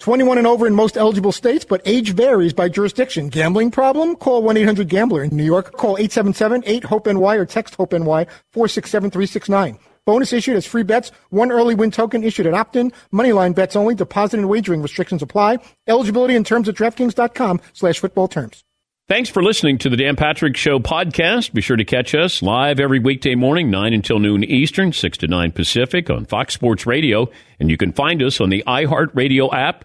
21 0.00 0.38
and 0.38 0.46
over 0.46 0.66
in 0.66 0.74
most 0.74 0.96
eligible 0.96 1.30
states, 1.30 1.64
but 1.64 1.82
age 1.84 2.14
varies 2.14 2.54
by 2.54 2.70
jurisdiction. 2.70 3.28
Gambling 3.28 3.70
problem? 3.70 4.16
Call 4.16 4.42
1-800-GAMBLER. 4.42 5.24
In 5.24 5.36
New 5.36 5.44
York, 5.44 5.72
call 5.72 5.96
877-8-HOPE-NY 5.98 7.36
or 7.36 7.44
text 7.44 7.74
HOPE-NY 7.74 8.26
467-369. 8.54 9.78
Bonus 10.06 10.32
issued 10.32 10.56
as 10.56 10.64
free 10.64 10.82
bets. 10.82 11.12
One 11.28 11.52
early 11.52 11.74
win 11.74 11.90
token 11.90 12.24
issued 12.24 12.46
at 12.46 12.54
opt-in. 12.54 12.92
Moneyline 13.12 13.54
bets 13.54 13.76
only. 13.76 13.94
Deposit 13.94 14.40
and 14.40 14.48
wagering 14.48 14.80
restrictions 14.80 15.20
apply. 15.20 15.58
Eligibility 15.86 16.34
in 16.34 16.44
terms 16.44 16.68
at 16.68 16.76
DraftKings.com 16.76 17.60
slash 17.74 17.98
football 17.98 18.26
terms. 18.26 18.64
Thanks 19.06 19.28
for 19.28 19.42
listening 19.42 19.76
to 19.78 19.90
the 19.90 19.96
Dan 19.96 20.16
Patrick 20.16 20.56
Show 20.56 20.78
podcast. 20.78 21.52
Be 21.52 21.60
sure 21.60 21.76
to 21.76 21.84
catch 21.84 22.14
us 22.14 22.42
live 22.42 22.80
every 22.80 23.00
weekday 23.00 23.34
morning, 23.34 23.68
9 23.68 23.92
until 23.92 24.18
noon 24.18 24.44
Eastern, 24.44 24.92
6 24.92 25.18
to 25.18 25.26
9 25.26 25.52
Pacific 25.52 26.08
on 26.08 26.24
Fox 26.24 26.54
Sports 26.54 26.86
Radio. 26.86 27.28
And 27.58 27.68
you 27.68 27.76
can 27.76 27.92
find 27.92 28.22
us 28.22 28.40
on 28.40 28.48
the 28.48 28.64
iHeartRadio 28.66 29.52
app 29.52 29.84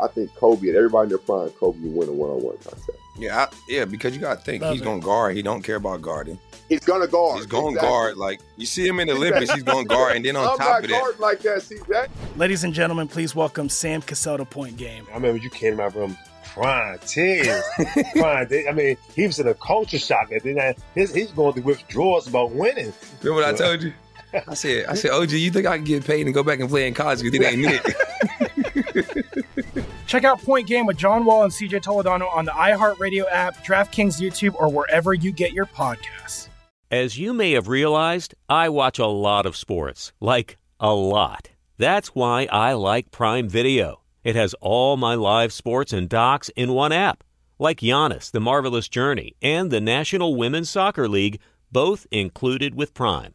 I 0.00 0.08
think 0.08 0.34
Kobe 0.36 0.68
and 0.68 0.76
everybody 0.76 1.04
in 1.04 1.08
their 1.10 1.18
prime, 1.18 1.50
Kobe 1.50 1.78
would 1.80 1.94
win 1.94 2.08
a 2.08 2.12
one 2.12 2.30
on 2.30 2.42
one 2.42 2.56
contest. 2.58 2.90
Yeah, 3.18 3.36
I, 3.38 3.48
yeah, 3.68 3.84
because 3.84 4.14
you 4.14 4.20
got 4.20 4.38
to 4.38 4.44
think 4.44 4.62
Love 4.62 4.72
he's 4.72 4.80
going 4.82 5.00
to 5.00 5.04
guard. 5.04 5.36
He 5.36 5.42
don't 5.42 5.62
care 5.62 5.76
about 5.76 6.00
guarding. 6.00 6.38
He's 6.68 6.80
gonna 6.80 7.06
guard. 7.08 7.36
He's 7.38 7.46
going 7.46 7.74
to 7.74 7.80
Exactly. 7.80 7.88
guard. 7.88 8.16
Like 8.16 8.40
you 8.56 8.64
see 8.64 8.86
him 8.86 9.00
in 9.00 9.08
the 9.08 9.14
Olympics, 9.14 9.52
he's 9.52 9.62
going 9.64 9.84
to 9.84 9.88
guard, 9.88 10.16
and 10.16 10.24
then 10.24 10.36
on 10.36 10.44
I'm 10.48 10.56
top 10.56 10.68
not 10.68 10.84
of 10.84 10.90
that, 10.90 11.14
like 11.20 11.40
that, 11.40 11.58
CJ. 11.58 12.08
Ladies 12.36 12.62
and 12.64 12.72
gentlemen, 12.72 13.08
please 13.08 13.34
welcome 13.34 13.68
Sam 13.68 14.00
Cassell 14.02 14.38
to 14.38 14.44
Point 14.44 14.76
Game. 14.76 15.06
I 15.10 15.14
remember 15.14 15.42
you 15.42 15.50
came 15.50 15.72
to 15.72 15.76
my 15.78 15.86
room 15.88 16.16
crying, 16.44 16.98
tears, 17.06 17.62
crying. 18.12 18.48
They- 18.48 18.68
I 18.68 18.72
mean, 18.72 18.96
he 19.14 19.26
was 19.26 19.38
in 19.40 19.48
a 19.48 19.54
culture 19.54 19.98
shock. 19.98 20.30
And 20.32 20.40
then 20.42 20.74
his, 20.94 21.12
he's 21.14 21.32
going 21.32 21.52
through 21.54 21.62
withdrawals 21.64 22.26
about 22.28 22.52
winning. 22.52 22.92
remember 23.22 23.42
what 23.42 23.52
I 23.54 23.56
told 23.56 23.82
you? 23.82 23.92
I 24.46 24.54
said, 24.54 24.86
I 24.86 24.94
said, 24.94 25.10
OG, 25.10 25.32
you 25.32 25.50
think 25.50 25.66
I 25.66 25.76
can 25.76 25.84
get 25.84 26.04
paid 26.04 26.24
and 26.24 26.32
go 26.34 26.44
back 26.44 26.60
and 26.60 26.68
play 26.68 26.86
in 26.86 26.94
college? 26.94 27.20
Because 27.22 27.34
it 27.38 27.44
ain't 27.44 27.64
it. 27.84 27.96
Check 30.06 30.24
out 30.24 30.40
Point 30.42 30.66
Game 30.66 30.86
with 30.86 30.96
John 30.96 31.24
Wall 31.24 31.44
and 31.44 31.52
CJ 31.52 31.82
Toledano 31.82 32.32
on 32.34 32.44
the 32.44 32.52
iHeartRadio 32.52 33.24
app, 33.30 33.64
DraftKings 33.64 34.20
YouTube, 34.20 34.54
or 34.54 34.68
wherever 34.70 35.14
you 35.14 35.32
get 35.32 35.52
your 35.52 35.66
podcasts. 35.66 36.48
As 36.90 37.18
you 37.18 37.32
may 37.32 37.52
have 37.52 37.68
realized, 37.68 38.34
I 38.48 38.68
watch 38.68 38.98
a 38.98 39.06
lot 39.06 39.46
of 39.46 39.56
sports. 39.56 40.12
Like, 40.20 40.58
a 40.80 40.92
lot. 40.92 41.50
That's 41.78 42.08
why 42.08 42.48
I 42.50 42.72
like 42.72 43.10
Prime 43.10 43.48
Video. 43.48 44.02
It 44.24 44.36
has 44.36 44.54
all 44.60 44.96
my 44.96 45.14
live 45.14 45.52
sports 45.52 45.92
and 45.92 46.08
docs 46.08 46.50
in 46.50 46.72
one 46.72 46.92
app. 46.92 47.24
Like 47.58 47.80
Giannis, 47.80 48.30
The 48.30 48.40
Marvelous 48.40 48.88
Journey, 48.88 49.34
and 49.40 49.70
the 49.70 49.80
National 49.80 50.34
Women's 50.34 50.68
Soccer 50.70 51.08
League, 51.08 51.40
both 51.70 52.06
included 52.10 52.74
with 52.74 52.92
Prime. 52.94 53.34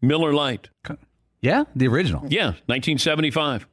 Miller 0.00 0.32
Lite. 0.32 0.68
Yeah, 1.40 1.64
the 1.74 1.88
original. 1.88 2.22
Yeah, 2.28 2.46
1975. 2.66 3.66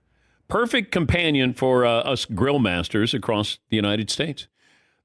Perfect 0.48 0.92
companion 0.92 1.54
for 1.54 1.86
uh, 1.86 2.00
us 2.02 2.24
grill 2.26 2.60
masters 2.60 3.14
across 3.14 3.60
the 3.70 3.76
United 3.76 4.10
States. 4.10 4.48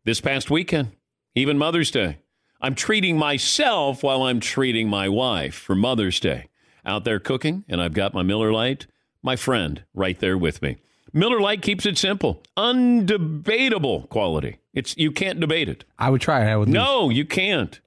This 0.05 0.21
past 0.21 0.51
weekend, 0.51 0.93
even 1.35 1.59
Mother's 1.59 1.91
Day, 1.91 2.19
I'm 2.61 2.77
treating 2.77 3.19
myself 3.19 4.05
while 4.05 4.23
I'm 4.23 4.39
treating 4.39 4.89
my 4.89 5.09
wife 5.09 5.55
for 5.55 5.75
Mother's 5.75 6.21
Day. 6.21 6.49
Out 6.85 7.05
there 7.05 7.21
cooking, 7.21 7.65
and 7.69 7.81
I've 7.81 7.95
got 7.95 8.15
my 8.15 8.23
Miller 8.23 8.53
Lite, 8.53 8.87
my 9.23 9.37
friend, 9.37 9.85
right 9.95 10.19
there 10.19 10.37
with 10.37 10.63
me. 10.63 10.79
Miller 11.13 11.41
Light 11.41 11.63
keeps 11.63 11.87
it 11.87 11.99
simple, 11.99 12.43
undebatable 12.57 14.09
quality. 14.09 14.59
It's 14.73 14.97
you 14.97 15.13
can't 15.13 15.41
debate 15.41 15.69
it. 15.69 15.85
I 15.99 16.11
would 16.11 16.21
try 16.21 16.45
it. 16.45 16.51
I 16.51 16.57
would 16.57 16.69
lose. 16.69 16.75
No, 16.75 17.11
you 17.11 17.25
can't. 17.25 17.81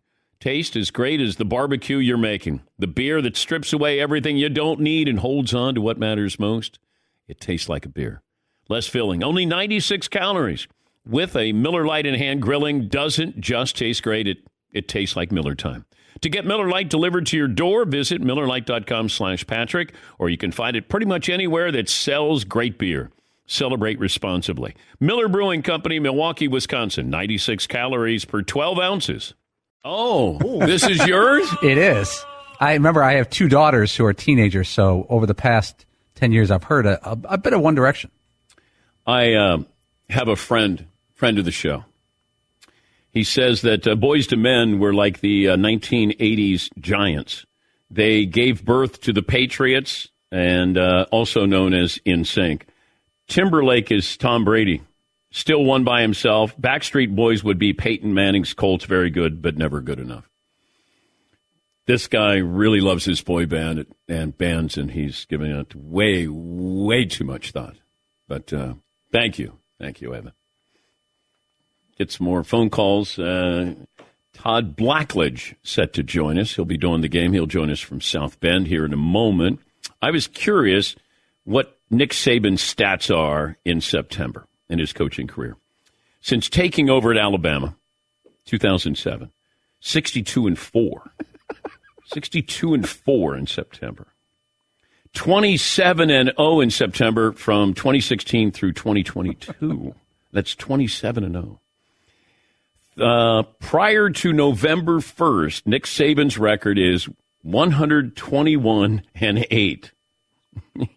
Taste 0.45 0.75
as 0.75 0.91
great 0.91 1.21
as 1.21 1.37
the 1.37 1.43
barbecue 1.43 1.97
you're 1.97 2.17
making. 2.17 2.61
The 2.77 2.85
beer 2.85 3.19
that 3.19 3.35
strips 3.35 3.73
away 3.73 3.99
everything 3.99 4.37
you 4.37 4.47
don't 4.47 4.79
need 4.79 5.07
and 5.07 5.17
holds 5.17 5.55
on 5.55 5.73
to 5.73 5.81
what 5.81 5.97
matters 5.97 6.37
most. 6.37 6.77
It 7.27 7.41
tastes 7.41 7.67
like 7.67 7.83
a 7.83 7.89
beer. 7.89 8.21
Less 8.69 8.85
filling, 8.85 9.23
only 9.23 9.47
96 9.47 10.07
calories. 10.07 10.67
With 11.03 11.35
a 11.35 11.51
Miller 11.51 11.83
Lite 11.83 12.05
in 12.05 12.13
hand, 12.13 12.43
grilling 12.43 12.89
doesn't 12.89 13.41
just 13.41 13.75
taste 13.75 14.03
great, 14.03 14.27
it, 14.27 14.37
it 14.71 14.87
tastes 14.87 15.15
like 15.15 15.31
Miller 15.31 15.55
time. 15.55 15.85
To 16.21 16.29
get 16.29 16.45
Miller 16.45 16.69
Lite 16.69 16.91
delivered 16.91 17.25
to 17.25 17.37
your 17.37 17.47
door, 17.47 17.83
visit 17.83 18.21
MillerLite.com 18.21 19.09
slash 19.09 19.47
Patrick, 19.47 19.95
or 20.19 20.29
you 20.29 20.37
can 20.37 20.51
find 20.51 20.77
it 20.77 20.89
pretty 20.89 21.07
much 21.07 21.27
anywhere 21.27 21.71
that 21.71 21.89
sells 21.89 22.43
great 22.43 22.77
beer. 22.77 23.09
Celebrate 23.47 23.97
responsibly. 23.97 24.75
Miller 24.99 25.27
Brewing 25.27 25.63
Company, 25.63 25.97
Milwaukee, 25.97 26.47
Wisconsin. 26.47 27.09
96 27.09 27.65
calories 27.65 28.25
per 28.25 28.43
12 28.43 28.77
ounces. 28.77 29.33
Oh, 29.87 30.39
this 30.65 30.83
is 30.83 31.05
yours? 31.05 31.47
It 31.63 31.77
is. 31.77 32.25
I 32.59 32.73
remember 32.73 33.03
I 33.03 33.13
have 33.13 33.29
two 33.29 33.47
daughters 33.47 33.95
who 33.95 34.03
are 34.05 34.13
teenagers, 34.13 34.67
so 34.67 35.05
over 35.09 35.27
the 35.27 35.35
past 35.35 35.85
10 36.15 36.31
years, 36.31 36.49
I've 36.49 36.63
heard 36.63 36.87
a, 36.87 37.07
a, 37.07 37.17
a 37.25 37.37
bit 37.37 37.53
of 37.53 37.61
One 37.61 37.75
Direction. 37.75 38.09
I 39.05 39.33
uh, 39.33 39.59
have 40.09 40.27
a 40.27 40.35
friend, 40.35 40.87
friend 41.13 41.37
of 41.37 41.45
the 41.45 41.51
show. 41.51 41.85
He 43.11 43.23
says 43.23 43.61
that 43.61 43.85
uh, 43.85 43.95
Boyz 43.95 44.31
II 44.31 44.39
Men 44.39 44.79
were 44.79 44.93
like 44.93 45.19
the 45.19 45.49
uh, 45.49 45.55
1980s 45.55 46.69
Giants. 46.79 47.45
They 47.91 48.25
gave 48.25 48.65
birth 48.65 49.01
to 49.01 49.13
the 49.13 49.21
Patriots 49.21 50.09
and 50.31 50.77
uh, 50.77 51.05
also 51.11 51.45
known 51.45 51.73
as 51.73 51.99
NSYNC. 52.05 52.63
Timberlake 53.27 53.91
is 53.91 54.17
Tom 54.17 54.43
Brady, 54.43 54.81
still 55.35 55.65
won 55.65 55.83
by 55.83 56.01
himself. 56.01 56.55
Backstreet 56.57 57.13
Boys 57.13 57.43
would 57.43 57.59
be 57.59 57.73
Peyton 57.73 58.13
Manning's 58.13 58.53
Colts, 58.53 58.85
very 58.85 59.09
good, 59.09 59.41
but 59.41 59.57
never 59.57 59.81
good 59.81 59.99
enough. 59.99 60.29
This 61.87 62.07
guy 62.07 62.37
really 62.37 62.79
loves 62.79 63.03
his 63.03 63.21
boy 63.21 63.45
band 63.45 63.85
and 64.07 64.35
bands, 64.35 64.77
and 64.77 64.89
he's 64.89 65.25
giving 65.25 65.51
it 65.51 65.75
way, 65.75 66.27
way 66.27 67.05
too 67.05 67.25
much 67.25 67.51
thought. 67.51 67.75
But 68.29 68.51
uh, 68.53 68.75
thank 69.11 69.37
you. 69.37 69.59
Thank 69.77 69.99
you, 69.99 70.15
Evan. 70.15 70.31
Get 71.97 72.11
some 72.11 72.25
more 72.25 72.43
phone 72.45 72.69
calls. 72.69 73.19
Uh, 73.19 73.75
Todd 74.33 74.77
Blackledge 74.77 75.55
set 75.63 75.93
to 75.93 76.03
join 76.03 76.39
us. 76.39 76.55
He'll 76.55 76.65
be 76.65 76.77
doing 76.77 77.01
the 77.01 77.09
game. 77.09 77.33
He'll 77.33 77.45
join 77.45 77.69
us 77.69 77.81
from 77.81 77.99
South 77.99 78.39
Bend 78.39 78.67
here 78.67 78.85
in 78.85 78.93
a 78.93 78.97
moment. 78.97 79.59
I 80.01 80.11
was 80.11 80.27
curious 80.27 80.95
what 81.43 81.77
Nick 81.89 82.11
Saban's 82.11 82.61
stats 82.61 83.15
are 83.15 83.57
in 83.65 83.81
September 83.81 84.47
in 84.69 84.79
his 84.79 84.93
coaching 84.93 85.27
career. 85.27 85.57
Since 86.21 86.49
taking 86.49 86.89
over 86.89 87.11
at 87.11 87.17
Alabama, 87.17 87.75
2007, 88.45 89.31
62 89.79 90.47
and 90.47 90.57
4. 90.57 91.11
62 92.05 92.73
and 92.73 92.87
4 92.87 93.37
in 93.37 93.47
September. 93.47 94.07
27 95.13 96.09
and 96.09 96.31
0 96.37 96.59
in 96.59 96.69
September 96.69 97.31
from 97.31 97.73
2016 97.73 98.51
through 98.51 98.73
2022. 98.73 99.95
That's 100.31 100.55
27 100.55 101.23
and 101.23 101.33
0. 101.33 101.59
Uh, 102.97 103.43
prior 103.59 104.09
to 104.09 104.31
November 104.31 104.99
1st, 104.99 105.67
Nick 105.67 105.83
Saban's 105.83 106.37
record 106.37 106.77
is 106.77 107.09
121 107.41 109.03
and 109.15 109.45
8. 109.51 109.91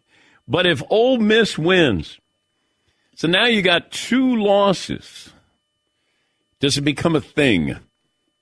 but 0.49 0.67
if 0.67 0.83
Ole 0.91 1.19
Miss 1.19 1.59
wins, 1.59 2.21
so 3.19 3.27
now 3.27 3.47
you 3.47 3.63
got 3.63 3.91
two 3.91 4.37
losses. 4.37 5.31
Does 6.61 6.79
it 6.79 6.83
become 6.83 7.17
a 7.17 7.21
thing? 7.21 7.77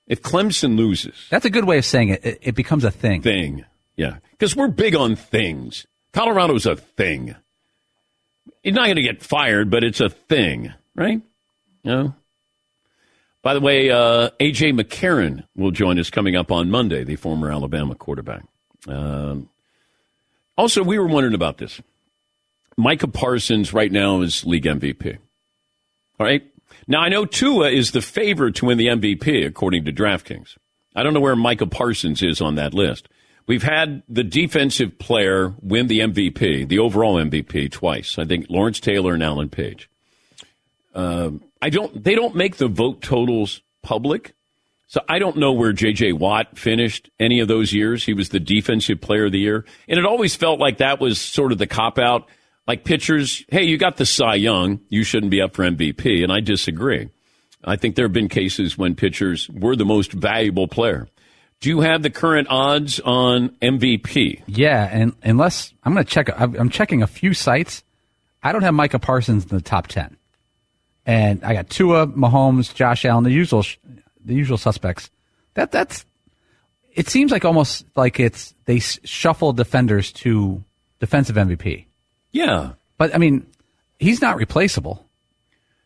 If 0.05 0.21
Clemson 0.21 0.77
loses, 0.77 1.15
That's 1.31 1.45
a 1.45 1.49
good 1.49 1.65
way 1.65 1.79
of 1.79 1.85
saying 1.85 2.09
it. 2.09 2.23
It, 2.23 2.39
it 2.41 2.55
becomes 2.55 2.83
a 2.83 2.91
thing. 2.91 3.23
thing. 3.23 3.65
Yeah. 3.95 4.17
Because 4.31 4.55
we're 4.55 4.67
big 4.67 4.95
on 4.95 5.15
things. 5.15 5.87
Colorado's 6.13 6.67
a 6.67 6.75
thing. 6.75 7.35
He's 8.61 8.73
not 8.73 8.85
going 8.85 8.97
to 8.97 9.01
get 9.01 9.23
fired, 9.23 9.71
but 9.71 9.83
it's 9.83 9.99
a 9.99 10.09
thing, 10.09 10.73
right? 10.95 11.21
No. 11.83 12.13
By 13.41 13.55
the 13.55 13.59
way, 13.59 13.89
uh, 13.89 14.29
A.J. 14.39 14.73
McCarron 14.73 15.43
will 15.55 15.71
join 15.71 15.97
us 15.97 16.11
coming 16.11 16.35
up 16.35 16.51
on 16.51 16.69
Monday, 16.69 17.03
the 17.03 17.15
former 17.15 17.51
Alabama 17.51 17.95
quarterback. 17.95 18.43
Um, 18.87 19.49
also, 20.57 20.83
we 20.83 20.99
were 20.99 21.07
wondering 21.07 21.33
about 21.33 21.57
this. 21.57 21.81
Micah 22.77 23.07
Parsons 23.07 23.73
right 23.73 23.91
now 23.91 24.21
is 24.21 24.45
league 24.45 24.65
MVP. 24.65 25.17
All 26.19 26.25
right. 26.25 26.43
Now, 26.87 27.01
I 27.01 27.09
know 27.09 27.25
Tua 27.25 27.69
is 27.69 27.91
the 27.91 28.01
favorite 28.01 28.55
to 28.55 28.65
win 28.65 28.77
the 28.77 28.87
MVP 28.87 29.45
according 29.45 29.85
to 29.85 29.93
DraftKings. 29.93 30.57
I 30.95 31.03
don't 31.03 31.13
know 31.13 31.19
where 31.19 31.35
Micah 31.35 31.67
Parsons 31.67 32.23
is 32.23 32.39
on 32.39 32.55
that 32.55 32.73
list. 32.73 33.09
We've 33.47 33.63
had 33.63 34.03
the 34.09 34.23
defensive 34.23 34.99
player 34.99 35.53
win 35.61 35.87
the 35.87 35.99
MVP, 35.99 36.67
the 36.67 36.79
overall 36.79 37.15
MVP, 37.15 37.71
twice. 37.71 38.17
I 38.19 38.25
think 38.25 38.47
Lawrence 38.49 38.79
Taylor 38.79 39.13
and 39.13 39.23
Alan 39.23 39.49
Page. 39.49 39.89
Um, 40.93 41.43
I 41.61 41.69
don't. 41.69 42.03
They 42.03 42.15
don't 42.15 42.35
make 42.35 42.57
the 42.57 42.67
vote 42.67 43.01
totals 43.01 43.61
public, 43.83 44.33
so 44.87 45.01
I 45.07 45.19
don't 45.19 45.37
know 45.37 45.53
where 45.53 45.71
J.J. 45.71 46.13
Watt 46.13 46.57
finished 46.57 47.09
any 47.19 47.39
of 47.39 47.47
those 47.47 47.71
years. 47.71 48.03
He 48.03 48.13
was 48.13 48.29
the 48.29 48.39
defensive 48.39 48.99
player 48.99 49.25
of 49.25 49.31
the 49.31 49.39
year, 49.39 49.65
and 49.87 49.99
it 49.99 50.05
always 50.05 50.35
felt 50.35 50.59
like 50.59 50.79
that 50.79 50.99
was 50.99 51.21
sort 51.21 51.51
of 51.51 51.57
the 51.57 51.67
cop 51.67 51.99
out. 51.99 52.27
Like 52.67 52.83
pitchers, 52.83 53.45
hey, 53.47 53.63
you 53.63 53.77
got 53.77 53.97
the 53.97 54.05
Cy 54.05 54.35
Young, 54.35 54.81
you 54.89 55.03
shouldn't 55.03 55.31
be 55.31 55.41
up 55.41 55.55
for 55.55 55.63
MVP, 55.63 56.21
and 56.21 56.31
I 56.31 56.41
disagree. 56.41 57.09
I 57.63 57.75
think 57.75 57.95
there 57.95 58.05
have 58.05 58.13
been 58.13 58.29
cases 58.29 58.77
when 58.77 58.95
pitchers 58.95 59.49
were 59.49 59.75
the 59.75 59.85
most 59.85 60.11
valuable 60.11 60.67
player. 60.67 61.07
Do 61.59 61.69
you 61.69 61.81
have 61.81 62.03
the 62.03 62.09
current 62.09 62.47
odds 62.49 62.99
on 62.99 63.49
MVP? 63.61 64.43
Yeah, 64.45 64.87
and 64.91 65.15
unless 65.23 65.73
I'm 65.83 65.93
going 65.93 66.05
to 66.05 66.09
check, 66.09 66.29
I'm 66.39 66.69
checking 66.69 67.01
a 67.01 67.07
few 67.07 67.33
sites. 67.33 67.83
I 68.43 68.51
don't 68.51 68.61
have 68.61 68.75
Micah 68.75 68.99
Parsons 68.99 69.43
in 69.43 69.49
the 69.49 69.61
top 69.61 69.87
ten, 69.87 70.17
and 71.05 71.43
I 71.43 71.53
got 71.53 71.69
Tua, 71.69 72.07
Mahomes, 72.07 72.73
Josh 72.73 73.05
Allen, 73.05 73.23
the 73.23 73.31
usual, 73.31 73.65
the 74.23 74.35
usual 74.35 74.57
suspects. 74.57 75.09
That 75.55 75.71
that's. 75.71 76.05
It 76.93 77.09
seems 77.09 77.31
like 77.31 77.43
almost 77.45 77.85
like 77.95 78.19
it's 78.19 78.53
they 78.65 78.79
shuffle 78.79 79.53
defenders 79.53 80.11
to 80.13 80.63
defensive 80.99 81.35
MVP. 81.35 81.86
Yeah, 82.31 82.73
but 82.97 83.13
I 83.13 83.17
mean, 83.17 83.45
he's 83.99 84.21
not 84.21 84.37
replaceable. 84.37 85.05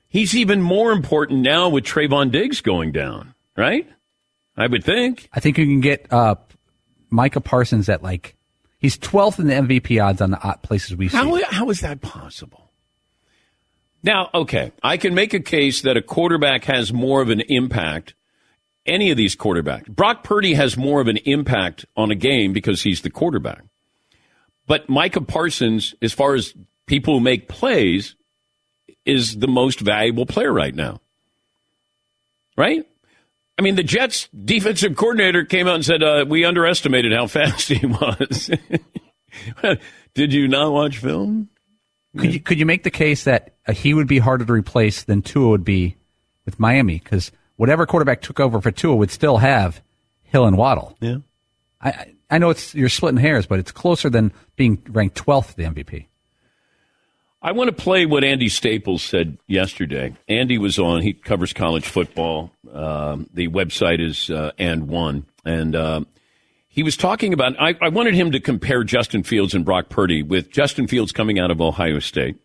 He's 0.07 0.35
even 0.35 0.61
more 0.61 0.91
important 0.91 1.41
now 1.41 1.69
with 1.69 1.85
Trevon 1.85 2.31
Diggs 2.31 2.59
going 2.61 2.91
down, 2.91 3.33
right? 3.55 3.87
I 4.57 4.67
would 4.67 4.83
think. 4.83 5.29
I 5.31 5.39
think 5.39 5.57
you 5.57 5.65
can 5.65 5.79
get 5.79 6.11
uh, 6.11 6.35
Micah 7.09 7.39
Parsons 7.39 7.87
at 7.87 8.03
like 8.03 8.35
he's 8.77 8.97
12th 8.97 9.39
in 9.39 9.47
the 9.47 9.53
MVP 9.53 10.03
odds 10.03 10.21
on 10.21 10.31
the 10.31 10.41
odd 10.41 10.61
places 10.63 10.95
we 10.95 11.07
see. 11.07 11.15
How, 11.15 11.41
how 11.49 11.69
is 11.69 11.79
that 11.81 12.01
possible? 12.01 12.71
Now, 14.03 14.29
okay, 14.33 14.71
I 14.81 14.97
can 14.97 15.13
make 15.13 15.33
a 15.33 15.39
case 15.39 15.81
that 15.83 15.95
a 15.95 16.01
quarterback 16.01 16.65
has 16.65 16.91
more 16.91 17.21
of 17.21 17.29
an 17.29 17.41
impact. 17.41 18.15
Any 18.83 19.11
of 19.11 19.17
these 19.17 19.35
quarterbacks. 19.35 19.87
Brock 19.87 20.23
Purdy 20.23 20.55
has 20.55 20.75
more 20.75 21.01
of 21.01 21.07
an 21.07 21.17
impact 21.17 21.85
on 21.95 22.09
a 22.09 22.15
game 22.15 22.51
because 22.51 22.81
he's 22.81 23.01
the 23.01 23.11
quarterback. 23.11 23.63
But 24.71 24.87
Micah 24.87 25.19
Parsons, 25.19 25.95
as 26.01 26.13
far 26.13 26.33
as 26.33 26.53
people 26.85 27.15
who 27.15 27.19
make 27.19 27.49
plays, 27.49 28.15
is 29.05 29.37
the 29.37 29.49
most 29.49 29.81
valuable 29.81 30.25
player 30.25 30.53
right 30.53 30.73
now. 30.73 31.01
Right? 32.55 32.87
I 33.59 33.63
mean, 33.63 33.75
the 33.75 33.83
Jets 33.83 34.29
defensive 34.29 34.95
coordinator 34.95 35.43
came 35.43 35.67
out 35.67 35.75
and 35.75 35.83
said, 35.83 36.01
uh, 36.01 36.23
we 36.25 36.45
underestimated 36.45 37.11
how 37.11 37.27
fast 37.27 37.67
he 37.67 37.85
was. 37.85 38.49
Did 40.13 40.31
you 40.31 40.47
not 40.47 40.71
watch 40.71 40.99
film? 40.99 41.49
Could 42.17 42.33
you 42.33 42.39
could 42.39 42.57
you 42.57 42.65
make 42.65 42.83
the 42.83 42.91
case 42.91 43.25
that 43.25 43.55
uh, 43.67 43.73
he 43.73 43.93
would 43.93 44.07
be 44.07 44.19
harder 44.19 44.45
to 44.45 44.53
replace 44.53 45.03
than 45.03 45.21
Tua 45.21 45.49
would 45.49 45.65
be 45.65 45.97
with 46.45 46.61
Miami? 46.61 46.97
Because 46.97 47.33
whatever 47.57 47.85
quarterback 47.85 48.21
took 48.21 48.39
over 48.39 48.61
for 48.61 48.71
Tua 48.71 48.95
would 48.95 49.11
still 49.11 49.39
have 49.39 49.81
Hill 50.23 50.45
and 50.45 50.57
Waddle. 50.57 50.95
Yeah. 51.01 51.17
I 51.81 51.89
I- 51.89 52.13
I 52.31 52.37
know 52.37 52.49
it's 52.49 52.73
you're 52.73 52.89
splitting 52.89 53.19
hairs, 53.19 53.45
but 53.45 53.59
it's 53.59 53.71
closer 53.71 54.09
than 54.09 54.31
being 54.55 54.81
ranked 54.89 55.17
12th 55.17 55.55
the 55.55 55.63
MVP. 55.63 56.07
I 57.43 57.51
want 57.51 57.69
to 57.69 57.75
play 57.75 58.05
what 58.05 58.23
Andy 58.23 58.49
Staples 58.49 59.01
said 59.01 59.37
yesterday. 59.47 60.13
Andy 60.27 60.57
was 60.59 60.77
on. 60.77 61.01
He 61.01 61.13
covers 61.13 61.53
college 61.53 61.87
football. 61.87 62.51
Um, 62.71 63.27
the 63.33 63.47
website 63.47 63.99
is 63.99 64.29
uh, 64.29 64.51
and 64.59 64.87
one, 64.87 65.25
and 65.43 65.75
uh, 65.75 66.01
he 66.67 66.83
was 66.83 66.95
talking 66.95 67.33
about. 67.33 67.59
I, 67.59 67.75
I 67.81 67.89
wanted 67.89 68.13
him 68.13 68.31
to 68.31 68.39
compare 68.39 68.83
Justin 68.83 69.23
Fields 69.23 69.55
and 69.55 69.65
Brock 69.65 69.89
Purdy 69.89 70.21
with 70.21 70.51
Justin 70.51 70.87
Fields 70.87 71.11
coming 71.11 71.39
out 71.39 71.49
of 71.49 71.59
Ohio 71.59 71.99
State, 71.99 72.37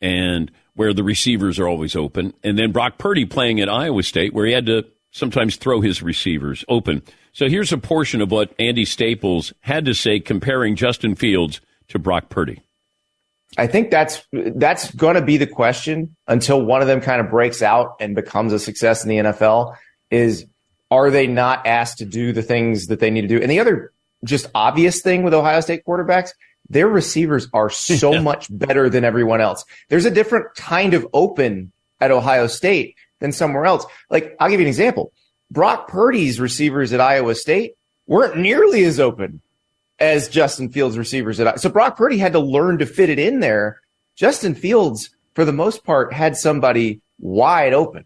and 0.00 0.50
where 0.74 0.92
the 0.92 1.04
receivers 1.04 1.60
are 1.60 1.68
always 1.68 1.94
open, 1.94 2.34
and 2.42 2.58
then 2.58 2.72
Brock 2.72 2.98
Purdy 2.98 3.24
playing 3.24 3.60
at 3.60 3.68
Iowa 3.68 4.02
State, 4.02 4.34
where 4.34 4.44
he 4.44 4.52
had 4.52 4.66
to 4.66 4.84
sometimes 5.12 5.54
throw 5.54 5.80
his 5.80 6.02
receivers 6.02 6.64
open. 6.68 7.02
So 7.32 7.48
here's 7.48 7.72
a 7.72 7.78
portion 7.78 8.20
of 8.20 8.30
what 8.30 8.52
Andy 8.58 8.84
Staples 8.84 9.52
had 9.60 9.86
to 9.86 9.94
say 9.94 10.20
comparing 10.20 10.76
Justin 10.76 11.14
Fields 11.14 11.60
to 11.88 11.98
Brock 11.98 12.28
Purdy. 12.28 12.62
I 13.58 13.66
think 13.66 13.90
that's 13.90 14.22
that's 14.32 14.94
going 14.94 15.16
to 15.16 15.22
be 15.22 15.36
the 15.36 15.46
question 15.46 16.16
until 16.26 16.62
one 16.62 16.80
of 16.80 16.88
them 16.88 17.00
kind 17.00 17.20
of 17.20 17.30
breaks 17.30 17.62
out 17.62 17.96
and 18.00 18.14
becomes 18.14 18.52
a 18.52 18.58
success 18.58 19.02
in 19.02 19.10
the 19.10 19.16
NFL. 19.16 19.76
Is 20.10 20.46
are 20.90 21.10
they 21.10 21.26
not 21.26 21.66
asked 21.66 21.98
to 21.98 22.04
do 22.04 22.32
the 22.32 22.42
things 22.42 22.86
that 22.86 23.00
they 23.00 23.10
need 23.10 23.22
to 23.22 23.28
do? 23.28 23.40
And 23.40 23.50
the 23.50 23.60
other 23.60 23.92
just 24.24 24.46
obvious 24.54 25.02
thing 25.02 25.22
with 25.22 25.34
Ohio 25.34 25.60
State 25.60 25.84
quarterbacks, 25.86 26.30
their 26.68 26.88
receivers 26.88 27.48
are 27.52 27.68
so 27.68 28.22
much 28.22 28.46
better 28.50 28.88
than 28.88 29.04
everyone 29.04 29.40
else. 29.40 29.64
There's 29.88 30.06
a 30.06 30.10
different 30.10 30.54
kind 30.54 30.94
of 30.94 31.06
open 31.12 31.72
at 32.00 32.10
Ohio 32.10 32.46
State 32.46 32.96
than 33.20 33.32
somewhere 33.32 33.66
else. 33.66 33.84
Like 34.08 34.34
I'll 34.40 34.48
give 34.48 34.60
you 34.60 34.66
an 34.66 34.68
example. 34.68 35.12
Brock 35.52 35.88
Purdy's 35.88 36.40
receivers 36.40 36.92
at 36.92 37.00
Iowa 37.00 37.34
State 37.34 37.74
weren't 38.06 38.38
nearly 38.38 38.84
as 38.84 38.98
open 38.98 39.42
as 39.98 40.28
Justin 40.28 40.70
Fields 40.70 40.96
receivers 40.96 41.38
at 41.38 41.60
so 41.60 41.68
Brock 41.68 41.96
Purdy 41.96 42.16
had 42.18 42.32
to 42.32 42.40
learn 42.40 42.78
to 42.78 42.86
fit 42.86 43.10
it 43.10 43.18
in 43.18 43.40
there. 43.40 43.80
Justin 44.16 44.54
Fields, 44.54 45.10
for 45.34 45.44
the 45.44 45.52
most 45.52 45.84
part, 45.84 46.12
had 46.12 46.36
somebody 46.36 47.00
wide 47.18 47.74
open. 47.74 48.04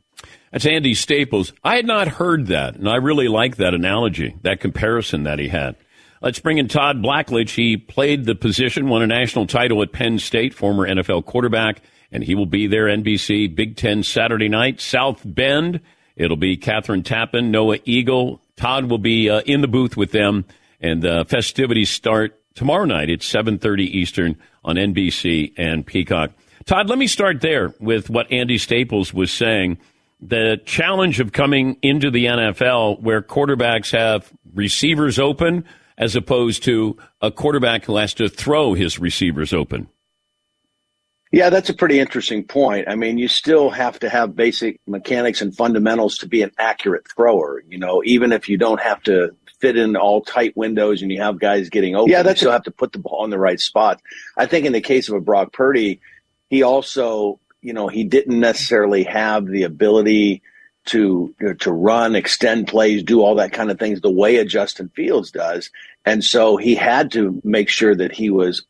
That's 0.50 0.66
Andy 0.66 0.94
Staples. 0.94 1.52
I 1.62 1.76
had 1.76 1.87
not 1.87 2.09
heard 2.09 2.46
that, 2.48 2.76
and 2.76 2.88
I 2.88 2.96
really 2.96 3.28
like 3.28 3.56
that 3.56 3.74
analogy, 3.74 4.37
that 4.42 4.61
comparison 4.61 5.24
that 5.24 5.38
he 5.38 5.48
had. 5.48 5.76
Let's 6.22 6.38
bring 6.38 6.59
in 6.59 6.66
Todd 6.66 7.02
Blackledge. 7.02 7.54
He 7.54 7.76
played 7.76 8.24
the 8.24 8.35
position, 8.35 8.88
won 8.88 9.02
a 9.02 9.06
national 9.06 9.46
title 9.46 9.82
at 9.82 9.92
Penn 9.92 10.18
State, 10.18 10.54
former 10.54 10.88
NFL 10.88 11.26
quarterback, 11.26 11.82
and 12.11 12.24
he 12.24 12.35
will 12.35 12.46
be 12.46 12.66
there 12.66 12.87
NBC 12.87 13.54
Big 13.54 13.76
Ten 13.76 14.02
Saturday 14.02 14.48
night, 14.48 14.80
South 14.80 15.22
Bend. 15.24 15.80
It'll 16.16 16.37
be 16.37 16.57
Kathryn 16.57 17.02
Tappen, 17.02 17.50
Noah 17.50 17.79
Eagle. 17.85 18.40
Todd 18.57 18.87
will 18.87 18.98
be 18.98 19.29
uh, 19.29 19.40
in 19.40 19.61
the 19.61 19.68
booth 19.68 19.96
with 19.96 20.12
them, 20.12 20.46
and 20.81 21.05
uh, 21.05 21.24
festivities 21.24 21.90
start 21.90 22.40
tomorrow 22.55 22.87
night 22.87 23.11
at 23.11 23.20
7.30 23.20 23.81
Eastern 23.81 24.37
on 24.64 24.76
NBC 24.76 25.52
and 25.57 25.87
Peacock. 25.87 26.33
Todd, 26.64 26.88
let 26.88 26.98
me 26.98 27.07
start 27.07 27.42
there 27.42 27.74
with 27.79 28.11
what 28.11 28.33
Andy 28.33 28.59
Staples 28.59 29.12
was 29.12 29.31
saying. 29.31 29.79
The 30.20 30.61
challenge 30.64 31.20
of 31.20 31.33
coming 31.33 31.76
into 31.83 32.11
the 32.11 32.24
NFL 32.24 33.00
where 33.02 33.20
quarterbacks 33.20 33.92
have 33.96 34.33
receivers 34.55 35.18
open 35.18 35.64
as 35.98 36.16
opposed 36.16 36.62
to 36.64 36.96
a 37.20 37.31
quarterback 37.31 37.85
who 37.85 37.96
has 37.96 38.14
to 38.14 38.29
throw 38.29 38.74
his 38.74 38.98
receivers 38.98 39.52
open. 39.52 39.88
Yeah, 41.37 41.51
that's 41.51 41.68
a 41.68 41.75
pretty 41.75 42.01
interesting 42.01 42.44
point. 42.44 42.88
I 42.88 42.94
mean, 42.94 43.18
you 43.18 43.29
still 43.29 43.68
have 43.68 43.99
to 43.99 44.09
have 44.09 44.35
basic 44.35 44.81
mechanics 44.87 45.42
and 45.42 45.55
fundamentals 45.55 46.16
to 46.18 46.27
be 46.27 46.40
an 46.40 46.51
accurate 46.57 47.07
thrower. 47.14 47.62
You 47.68 47.77
know, 47.77 48.03
even 48.07 48.33
if 48.33 48.49
you 48.49 48.57
don't 48.57 48.81
have 48.81 49.03
to 49.03 49.37
fit 49.61 49.77
in 49.77 49.96
all 49.96 50.22
tight 50.22 50.57
windows 50.57 51.03
and 51.03 51.12
you 51.12 51.20
have 51.20 51.38
guys 51.38 51.68
getting 51.68 51.94
open, 51.94 52.11
Yeah, 52.11 52.18
you 52.20 52.25
that's 52.25 52.40
still 52.40 52.53
a- 52.53 52.55
have 52.55 52.62
to 52.64 52.70
put 52.70 52.92
the 52.92 53.01
ball 53.01 53.22
in 53.25 53.31
the 53.31 53.38
right 53.38 53.61
spot. 53.61 54.01
I 54.35 54.46
think 54.46 54.64
in 54.64 54.72
the 54.72 54.81
case 54.81 55.11
of 55.11 55.14
a 55.14 55.20
Brock 55.20 55.53
Purdy, 55.53 56.01
he 56.49 56.62
also, 56.62 57.38
you 57.61 57.75
know, 57.75 57.88
he 57.88 58.05
didn't 58.05 58.40
necessarily 58.40 59.03
have 59.05 59.46
the 59.46 59.64
ability 59.64 60.40
to 60.87 61.35
you 61.38 61.46
know, 61.49 61.53
to 61.53 61.70
run, 61.70 62.16
extend 62.16 62.66
plays, 62.68 63.03
do 63.03 63.20
all 63.20 63.35
that 63.35 63.53
kind 63.53 63.70
of 63.70 63.79
things 63.79 64.01
the 64.01 64.11
way 64.11 64.37
a 64.37 64.44
Justin 64.46 64.88
Fields 64.88 65.33
does, 65.33 65.68
and 66.07 66.25
so 66.25 66.57
he 66.57 66.77
had 66.77 67.11
to 67.12 67.42
make 67.44 67.68
sure 67.68 67.94
that 67.94 68.12
he 68.12 68.31
was 68.31 68.64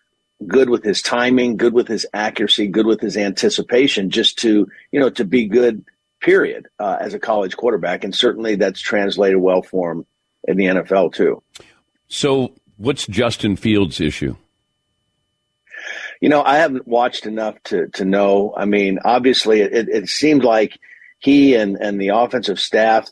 good 0.47 0.69
with 0.69 0.85
his 0.85 1.03
timing, 1.03 1.57
good 1.57 1.73
with 1.73 1.89
his 1.89 2.07
accuracy, 2.13 2.67
good 2.67 2.87
with 2.87 3.01
his 3.01 3.17
anticipation, 3.17 4.11
just 4.11 4.39
to 4.41 4.69
you 4.93 5.01
know 5.01 5.11
to 5.11 5.25
be 5.25 5.47
good 5.47 5.85
period, 6.21 6.67
uh, 6.79 6.97
as 7.01 7.15
a 7.15 7.19
college 7.19 7.57
quarterback, 7.57 8.05
and 8.05 8.15
certainly 8.15 8.57
that's 8.57 8.81
translated 8.81 9.39
well 9.39 9.63
for 9.63 9.93
him 9.93 10.07
in 10.49 10.57
the 10.57 10.67
NFL 10.67 11.15
too. 11.15 11.43
So, 12.09 12.53
what's 12.77 13.07
Justin 13.07 13.57
Fields' 13.57 14.01
issue? 14.01 14.37
You 16.21 16.29
know, 16.29 16.43
I 16.43 16.57
haven't 16.57 16.89
watched 16.89 17.27
enough 17.27 17.63
to 17.65 17.89
to 17.95 18.05
know. 18.05 18.55
I 18.57 18.65
mean, 18.65 18.99
obviously, 19.05 19.61
it, 19.61 19.89
it 19.89 20.09
seemed 20.09 20.45
like 20.45 20.79
he 21.19 21.55
and 21.55 21.77
and 21.77 22.01
the 22.01 22.09
offensive 22.09 22.61
staff 22.61 23.09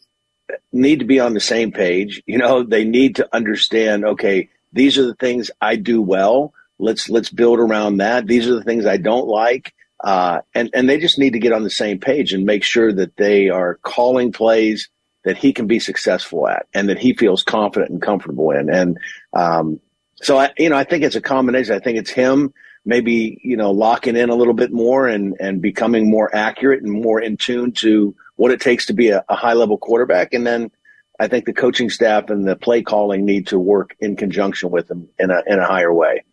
need 0.73 1.01
to 1.01 1.05
be 1.05 1.21
on 1.21 1.35
the 1.35 1.41
same 1.41 1.73
page. 1.73 2.23
You 2.27 2.39
know, 2.39 2.63
they 2.63 2.85
need 2.85 3.17
to 3.17 3.29
understand. 3.35 4.05
Okay, 4.05 4.49
these 4.73 4.99
are 4.99 5.07
the 5.07 5.15
things 5.15 5.51
I 5.61 5.77
do 5.77 6.01
well. 6.01 6.55
Let's 6.79 7.09
let's 7.09 7.31
build 7.31 7.59
around 7.59 7.99
that. 7.99 8.27
These 8.27 8.49
are 8.49 8.55
the 8.55 8.65
things 8.65 8.87
I 8.87 8.97
don't 8.97 9.29
like. 9.29 9.75
Uh, 10.03 10.41
and 10.55 10.71
and 10.75 10.89
they 10.89 10.99
just 10.99 11.19
need 11.19 11.33
to 11.33 11.39
get 11.39 11.53
on 11.53 11.63
the 11.63 11.71
same 11.71 11.99
page 11.99 12.33
and 12.33 12.45
make 12.45 12.65
sure 12.65 12.93
that 12.93 13.17
they 13.17 13.49
are 13.49 13.77
calling 13.83 14.33
plays 14.33 14.89
that 15.25 15.39
he 15.39 15.53
can 15.53 15.67
be 15.67 15.79
successful 15.79 16.47
at 16.47 16.67
and 16.75 16.89
that 16.89 16.99
he 16.99 17.15
feels 17.15 17.43
confident 17.43 17.91
and 17.91 18.03
comfortable 18.03 18.51
in. 18.51 18.69
And 18.69 18.99
um, 19.33 19.81
so 20.17 20.37
I, 20.39 20.51
you 20.59 20.69
know, 20.69 20.77
I 20.77 20.85
think 20.85 21.05
it's 21.05 21.17
a 21.17 21.21
combination. 21.21 21.75
I 21.75 21.79
think 21.79 21.97
it's 21.97 22.11
him 22.11 22.53
maybe 22.85 23.41
you 23.43 23.57
know 23.57 23.71
locking 23.71 24.17
in 24.17 24.31
a 24.31 24.35
little 24.35 24.55
bit 24.55 24.73
more 24.73 25.07
and 25.07 25.37
and 25.41 25.63
becoming 25.63 26.11
more 26.11 26.35
accurate 26.35 26.83
and 26.83 26.93
more 26.93 27.21
in 27.21 27.37
tune 27.37 27.73
to 27.73 28.15
what 28.37 28.51
it 28.51 28.61
takes 28.61 28.87
to 28.87 28.93
be 28.93 29.11
a, 29.11 29.25
a 29.29 29.37
high 29.37 29.55
level 29.55 29.79
quarterback, 29.79 30.35
and 30.35 30.47
then. 30.47 30.71
I 31.17 31.29
think 31.29 31.45
the 31.45 31.53
coaching 31.53 31.91
staff 31.91 32.29
and 32.29 32.45
the 32.45 32.57
play 32.57 32.83
calling 32.83 33.25
need 33.25 33.47
to 33.47 33.59
work 33.59 33.95
in 34.01 34.17
conjunction 34.17 34.73
with 34.73 34.91
him 34.91 35.09
in 35.17 35.31
a 35.31 35.45
in 35.47 35.61
a 35.61 35.65
higher 35.65 35.95
way. 35.95 36.25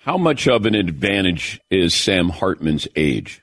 How 0.00 0.16
much 0.16 0.48
of 0.48 0.64
an 0.64 0.74
advantage 0.74 1.60
is 1.70 1.92
Sam 1.92 2.30
Hartman's 2.30 2.88
age? 2.96 3.42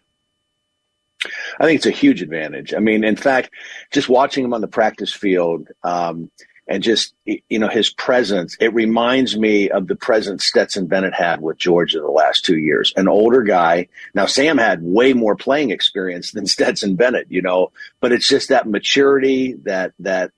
I 1.59 1.65
think 1.65 1.77
it's 1.77 1.85
a 1.85 1.91
huge 1.91 2.23
advantage. 2.23 2.73
I 2.73 2.79
mean, 2.79 3.03
in 3.03 3.15
fact, 3.15 3.51
just 3.91 4.09
watching 4.09 4.43
him 4.43 4.55
on 4.55 4.61
the 4.61 4.67
practice 4.67 5.13
field 5.13 5.67
um, 5.83 6.31
and 6.67 6.81
just 6.81 7.13
you 7.25 7.59
know 7.59 7.67
his 7.67 7.91
presence, 7.91 8.57
it 8.59 8.73
reminds 8.73 9.37
me 9.37 9.69
of 9.69 9.85
the 9.85 9.95
presence 9.95 10.45
Stetson 10.45 10.87
Bennett 10.87 11.13
had 11.13 11.41
with 11.41 11.59
Georgia 11.59 11.99
the 11.99 12.07
last 12.07 12.43
two 12.43 12.57
years. 12.57 12.91
An 12.97 13.07
older 13.07 13.43
guy. 13.43 13.87
Now 14.15 14.25
Sam 14.25 14.57
had 14.57 14.81
way 14.81 15.13
more 15.13 15.35
playing 15.35 15.69
experience 15.69 16.31
than 16.31 16.47
Stetson 16.47 16.95
Bennett, 16.95 17.27
you 17.29 17.43
know, 17.43 17.71
but 17.99 18.11
it's 18.11 18.27
just 18.27 18.49
that 18.49 18.67
maturity 18.67 19.53
that 19.63 19.93
that 19.99 20.31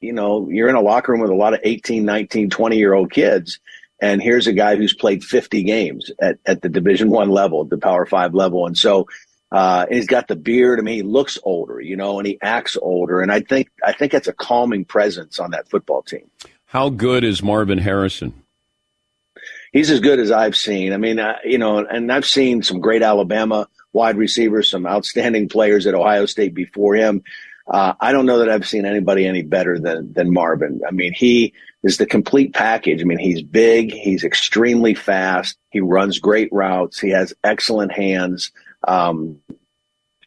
you 0.00 0.12
know 0.12 0.50
you're 0.50 0.68
in 0.68 0.76
a 0.76 0.82
locker 0.82 1.12
room 1.12 1.22
with 1.22 1.30
a 1.30 1.34
lot 1.34 1.54
of 1.54 1.60
18, 1.62 2.04
19, 2.04 2.50
20 2.50 2.76
year 2.76 2.92
old 2.92 3.10
kids 3.10 3.58
and 4.00 4.22
here's 4.22 4.46
a 4.46 4.52
guy 4.52 4.76
who's 4.76 4.94
played 4.94 5.24
50 5.24 5.62
games 5.62 6.10
at, 6.20 6.38
at 6.44 6.62
the 6.62 6.68
division 6.68 7.10
one 7.10 7.30
level 7.30 7.64
the 7.64 7.78
power 7.78 8.06
five 8.06 8.34
level 8.34 8.66
and 8.66 8.76
so 8.76 9.06
uh, 9.52 9.86
and 9.88 9.96
he's 9.96 10.06
got 10.06 10.26
the 10.26 10.36
beard. 10.36 10.78
I 10.78 10.82
mean, 10.82 10.96
he 10.96 11.02
looks 11.02 11.38
older, 11.44 11.80
you 11.80 11.96
know, 11.96 12.18
and 12.18 12.26
he 12.26 12.38
acts 12.42 12.76
older. 12.80 13.20
And 13.20 13.30
I 13.30 13.40
think 13.40 13.70
I 13.84 13.92
think 13.92 14.12
that's 14.12 14.28
a 14.28 14.32
calming 14.32 14.84
presence 14.84 15.38
on 15.38 15.52
that 15.52 15.68
football 15.68 16.02
team. 16.02 16.28
How 16.66 16.88
good 16.90 17.22
is 17.22 17.42
Marvin 17.42 17.78
Harrison? 17.78 18.34
He's 19.72 19.90
as 19.90 20.00
good 20.00 20.18
as 20.18 20.30
I've 20.30 20.56
seen. 20.56 20.92
I 20.92 20.96
mean, 20.96 21.18
uh, 21.18 21.36
you 21.44 21.58
know, 21.58 21.78
and 21.78 22.10
I've 22.10 22.26
seen 22.26 22.62
some 22.62 22.80
great 22.80 23.02
Alabama 23.02 23.68
wide 23.92 24.16
receivers, 24.16 24.70
some 24.70 24.86
outstanding 24.86 25.48
players 25.48 25.86
at 25.86 25.94
Ohio 25.94 26.26
State 26.26 26.54
before 26.54 26.94
him. 26.94 27.22
Uh, 27.68 27.94
I 28.00 28.12
don't 28.12 28.26
know 28.26 28.38
that 28.38 28.48
I've 28.48 28.66
seen 28.66 28.86
anybody 28.86 29.26
any 29.26 29.42
better 29.42 29.78
than 29.78 30.12
than 30.12 30.32
Marvin. 30.32 30.82
I 30.86 30.92
mean, 30.92 31.12
he 31.12 31.52
is 31.82 31.96
the 31.96 32.06
complete 32.06 32.54
package. 32.54 33.00
I 33.00 33.04
mean, 33.04 33.18
he's 33.18 33.42
big, 33.42 33.92
he's 33.92 34.24
extremely 34.24 34.94
fast, 34.94 35.58
he 35.70 35.80
runs 35.80 36.18
great 36.18 36.48
routes, 36.52 37.00
he 37.00 37.10
has 37.10 37.34
excellent 37.42 37.92
hands. 37.92 38.52
Um, 38.86 39.40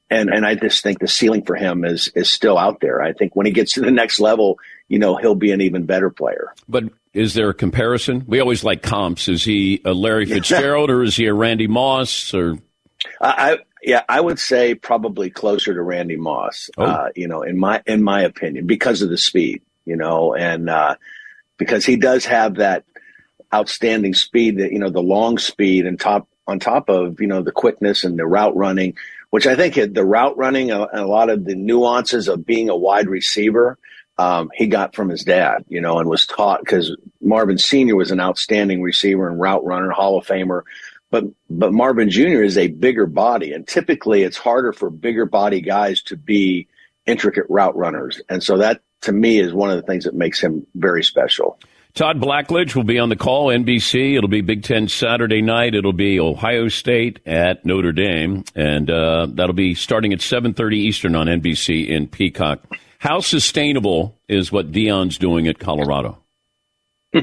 and 0.10 0.30
and 0.34 0.46
I 0.46 0.56
just 0.56 0.84
think 0.84 1.00
the 1.00 1.08
ceiling 1.08 1.44
for 1.46 1.56
him 1.56 1.86
is 1.86 2.10
is 2.16 2.30
still 2.30 2.58
out 2.58 2.82
there. 2.82 3.02
I 3.02 3.14
think 3.14 3.36
when 3.36 3.46
he 3.46 3.52
gets 3.52 3.74
to 3.74 3.82
the 3.82 3.92
next 3.92 4.20
level, 4.20 4.58
you 4.88 5.00
know, 5.00 5.16
he'll 5.16 5.36
be 5.36 5.52
an 5.52 5.62
even 5.62 5.86
better 5.86 6.10
player. 6.10 6.54
But 6.68 6.86
is 7.14 7.36
there 7.36 7.50
a 7.50 7.54
comparison? 7.54 8.24
We 8.28 8.40
always 8.40 8.64
like 8.64 8.82
comps. 8.82 9.28
Is 9.28 9.44
he 9.44 9.82
a 9.86 9.94
Larry 9.94 10.26
Fitzgerald 10.28 10.90
or 10.90 11.04
is 11.04 11.16
he 11.16 11.28
a 11.28 11.34
Randy 11.34 11.68
Moss 11.68 12.34
or? 12.34 12.58
I, 13.22 13.60
yeah, 13.82 14.04
I 14.10 14.20
would 14.20 14.40
say 14.40 14.76
probably 14.76 15.30
closer 15.30 15.74
to 15.74 15.82
Randy 15.82 16.18
Moss. 16.18 16.70
Oh. 16.78 16.84
Uh, 16.84 17.10
you 17.16 17.28
know, 17.28 17.42
in 17.42 17.58
my 17.58 17.82
in 17.86 18.04
my 18.04 18.22
opinion, 18.22 18.68
because 18.68 19.02
of 19.02 19.10
the 19.10 19.18
speed, 19.18 19.62
you 19.86 19.96
know, 19.96 20.36
and 20.36 20.70
uh, 20.70 20.96
because 21.58 21.86
he 21.86 21.96
does 21.96 22.26
have 22.26 22.56
that 22.56 22.86
outstanding 23.54 24.14
speed, 24.14 24.58
that 24.58 24.72
you 24.72 24.80
know, 24.80 24.90
the 24.90 25.02
long 25.02 25.38
speed 25.38 25.86
and 25.86 26.00
top 26.00 26.28
on 26.48 26.60
top 26.60 26.90
of 26.90 27.22
you 27.22 27.28
know 27.28 27.42
the 27.42 27.52
quickness 27.52 28.04
and 28.04 28.18
the 28.18 28.26
route 28.26 28.56
running, 28.56 28.96
which 29.30 29.48
I 29.48 29.56
think 29.56 29.76
the 29.76 30.06
route 30.06 30.38
running 30.38 30.72
and 30.72 30.88
a 30.92 31.08
lot 31.08 31.30
of 31.30 31.46
the 31.46 31.56
nuances 31.56 32.28
of 32.28 32.46
being 32.46 32.70
a 32.70 32.76
wide 32.76 33.08
receiver. 33.08 33.78
Um, 34.18 34.52
he 34.54 34.68
got 34.68 34.96
from 34.96 35.08
his 35.08 35.24
dad, 35.24 35.64
you 35.70 35.80
know, 35.80 36.00
and 36.00 36.10
was 36.10 36.26
taught 36.26 36.60
because 36.60 36.94
Marvin 37.22 37.58
Sr. 37.58 37.96
was 37.96 38.12
an 38.12 38.20
outstanding 38.20 38.82
receiver 38.82 39.30
and 39.30 39.40
route 39.40 39.64
runner, 39.64 39.92
Hall 39.92 40.18
of 40.18 40.28
Famer. 40.28 40.64
But 41.12 41.26
but 41.50 41.74
Marvin 41.74 42.10
Jr. 42.10 42.44
is 42.44 42.58
a 42.58 42.68
bigger 42.68 43.06
body, 43.06 43.54
and 43.54 43.68
typically 43.68 44.24
it's 44.24 44.38
harder 44.38 44.74
for 44.74 44.90
bigger 44.90 45.26
body 45.26 45.62
guys 45.62 46.02
to 46.04 46.18
be 46.18 46.68
intricate 47.06 47.46
route 47.50 47.76
runners, 47.76 48.22
and 48.30 48.44
so 48.44 48.58
that 48.58 48.82
to 49.02 49.12
me 49.12 49.40
is 49.40 49.54
one 49.54 49.70
of 49.70 49.78
the 49.78 49.82
things 49.84 50.04
that 50.04 50.14
makes 50.14 50.40
him 50.40 50.68
very 50.76 51.04
special. 51.04 51.60
Todd 51.96 52.22
Blackledge 52.22 52.76
will 52.76 52.84
be 52.84 53.00
on 53.00 53.10
the 53.10 53.16
call, 53.16 53.48
NBC. 53.48 54.16
It'll 54.16 54.30
be 54.30 54.42
Big 54.42 54.64
Ten 54.64 54.88
Saturday 54.88 55.42
night. 55.42 55.74
It'll 55.74 55.92
be 55.92 56.20
Ohio 56.20 56.68
State 56.68 57.20
at 57.26 57.66
Notre 57.66 57.92
Dame, 57.92 58.44
and 58.56 58.90
uh, 58.90 59.28
that'll 59.32 59.56
be 59.56 59.74
starting 59.74 60.14
at 60.14 60.20
7.30 60.20 60.74
Eastern 60.74 61.16
on 61.16 61.28
NBC 61.28 61.88
in 61.88 62.08
Peacock. 62.08 62.60
How 63.00 63.22
sustainable 63.22 64.18
is 64.28 64.52
what 64.52 64.72
Dion's 64.72 65.18
doing 65.18 65.48
at 65.48 65.58
Colorado? 65.58 66.20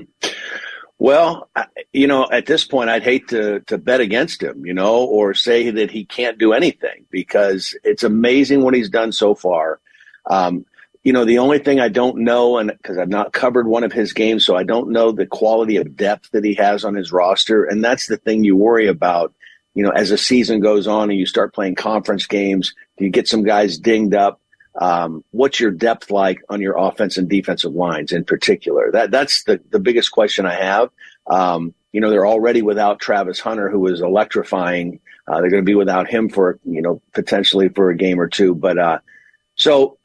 Well, 0.98 1.50
you 1.92 2.06
know, 2.06 2.26
at 2.30 2.46
this 2.46 2.64
point, 2.64 2.88
I'd 2.88 3.02
hate 3.02 3.28
to 3.28 3.60
to 3.66 3.76
bet 3.76 4.00
against 4.00 4.42
him, 4.42 4.64
you 4.64 4.72
know, 4.72 5.04
or 5.04 5.34
say 5.34 5.70
that 5.70 5.90
he 5.90 6.04
can't 6.06 6.38
do 6.38 6.54
anything 6.54 7.04
because 7.10 7.76
it's 7.84 8.02
amazing 8.02 8.62
what 8.62 8.74
he's 8.74 8.88
done 8.88 9.12
so 9.12 9.34
far. 9.34 9.80
Um, 10.24 10.64
you 11.04 11.12
know, 11.12 11.24
the 11.24 11.38
only 11.38 11.58
thing 11.60 11.78
I 11.78 11.88
don't 11.88 12.18
know, 12.18 12.58
and 12.58 12.72
because 12.72 12.98
I've 12.98 13.08
not 13.08 13.32
covered 13.32 13.68
one 13.68 13.84
of 13.84 13.92
his 13.92 14.12
games, 14.12 14.44
so 14.44 14.56
I 14.56 14.64
don't 14.64 14.90
know 14.90 15.12
the 15.12 15.26
quality 15.26 15.76
of 15.76 15.96
depth 15.96 16.30
that 16.32 16.44
he 16.44 16.54
has 16.54 16.84
on 16.84 16.94
his 16.94 17.12
roster. 17.12 17.62
And 17.62 17.84
that's 17.84 18.08
the 18.08 18.16
thing 18.16 18.42
you 18.42 18.56
worry 18.56 18.88
about, 18.88 19.32
you 19.74 19.84
know, 19.84 19.90
as 19.90 20.08
the 20.10 20.18
season 20.18 20.58
goes 20.58 20.88
on 20.88 21.10
and 21.10 21.18
you 21.18 21.26
start 21.26 21.54
playing 21.54 21.76
conference 21.76 22.26
games, 22.26 22.74
you 22.98 23.10
get 23.10 23.28
some 23.28 23.44
guys 23.44 23.78
dinged 23.78 24.14
up? 24.14 24.40
Um, 24.78 25.24
what's 25.30 25.58
your 25.58 25.70
depth 25.70 26.10
like 26.10 26.42
on 26.48 26.60
your 26.60 26.76
offense 26.76 27.16
and 27.16 27.28
defensive 27.28 27.74
lines 27.74 28.12
in 28.12 28.24
particular? 28.24 28.90
That 28.92 29.10
that's 29.10 29.44
the, 29.44 29.60
the 29.70 29.80
biggest 29.80 30.10
question 30.10 30.46
I 30.46 30.54
have. 30.54 30.90
Um, 31.26 31.74
you 31.92 32.00
know, 32.00 32.10
they're 32.10 32.26
already 32.26 32.62
without 32.62 33.00
Travis 33.00 33.40
Hunter, 33.40 33.70
who 33.70 33.86
is 33.86 34.02
electrifying. 34.02 35.00
Uh, 35.26 35.40
they're 35.40 35.50
going 35.50 35.62
to 35.62 35.66
be 35.66 35.74
without 35.74 36.08
him 36.08 36.28
for, 36.28 36.58
you 36.64 36.82
know, 36.82 37.00
potentially 37.14 37.68
for 37.68 37.90
a 37.90 37.96
game 37.96 38.20
or 38.20 38.28
two. 38.28 38.54
But, 38.54 38.78
uh, 38.78 38.98
so 39.54 39.98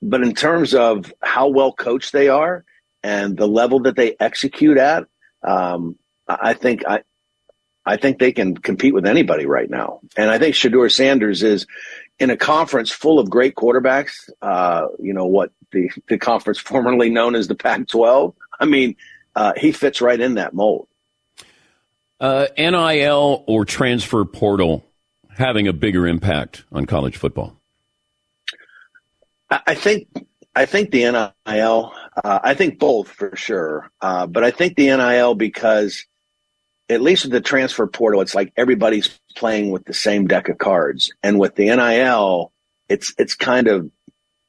but 0.00 0.22
in 0.22 0.34
terms 0.34 0.74
of 0.74 1.12
how 1.20 1.48
well 1.48 1.72
coached 1.72 2.12
they 2.12 2.28
are 2.28 2.64
and 3.02 3.36
the 3.36 3.48
level 3.48 3.80
that 3.80 3.96
they 3.96 4.16
execute 4.20 4.78
at, 4.78 5.06
um, 5.42 5.96
I 6.28 6.54
think 6.54 6.86
I, 6.86 7.02
I 7.84 7.96
think 7.96 8.18
they 8.18 8.32
can 8.32 8.56
compete 8.56 8.94
with 8.94 9.06
anybody 9.06 9.46
right 9.46 9.68
now. 9.68 10.00
And 10.16 10.30
I 10.30 10.38
think 10.38 10.54
Shedeur 10.54 10.92
Sanders 10.94 11.42
is 11.42 11.66
in 12.18 12.30
a 12.30 12.36
conference 12.36 12.90
full 12.90 13.18
of 13.18 13.30
great 13.30 13.54
quarterbacks. 13.54 14.30
Uh, 14.42 14.88
you 14.98 15.12
know 15.12 15.26
what 15.26 15.52
the 15.72 15.90
the 16.08 16.18
conference 16.18 16.58
formerly 16.58 17.10
known 17.10 17.34
as 17.34 17.48
the 17.48 17.54
Pac-12. 17.54 18.34
I 18.60 18.64
mean, 18.64 18.96
uh, 19.34 19.52
he 19.56 19.72
fits 19.72 20.00
right 20.00 20.20
in 20.20 20.34
that 20.34 20.54
mold. 20.54 20.88
Uh, 22.20 22.48
NIL 22.56 23.44
or 23.46 23.64
transfer 23.64 24.24
portal 24.24 24.84
having 25.30 25.68
a 25.68 25.72
bigger 25.72 26.06
impact 26.06 26.64
on 26.72 26.84
college 26.84 27.16
football. 27.16 27.54
I 29.50 29.74
think 29.74 30.08
I 30.54 30.66
think 30.66 30.90
the 30.90 31.04
NIL. 31.46 31.92
Uh, 32.24 32.40
I 32.42 32.54
think 32.54 32.80
both 32.80 33.08
for 33.08 33.36
sure, 33.36 33.88
uh, 34.00 34.26
but 34.26 34.42
I 34.42 34.50
think 34.50 34.76
the 34.76 34.88
NIL 34.88 35.36
because 35.36 36.04
at 36.88 37.02
least 37.02 37.24
with 37.24 37.32
the 37.32 37.40
transfer 37.40 37.86
portal, 37.86 38.20
it's 38.20 38.34
like 38.34 38.52
everybody's 38.56 39.18
playing 39.36 39.70
with 39.70 39.84
the 39.84 39.94
same 39.94 40.26
deck 40.26 40.48
of 40.48 40.58
cards, 40.58 41.12
and 41.22 41.38
with 41.38 41.54
the 41.54 41.66
NIL, 41.66 42.52
it's 42.88 43.14
it's 43.18 43.34
kind 43.34 43.68
of 43.68 43.90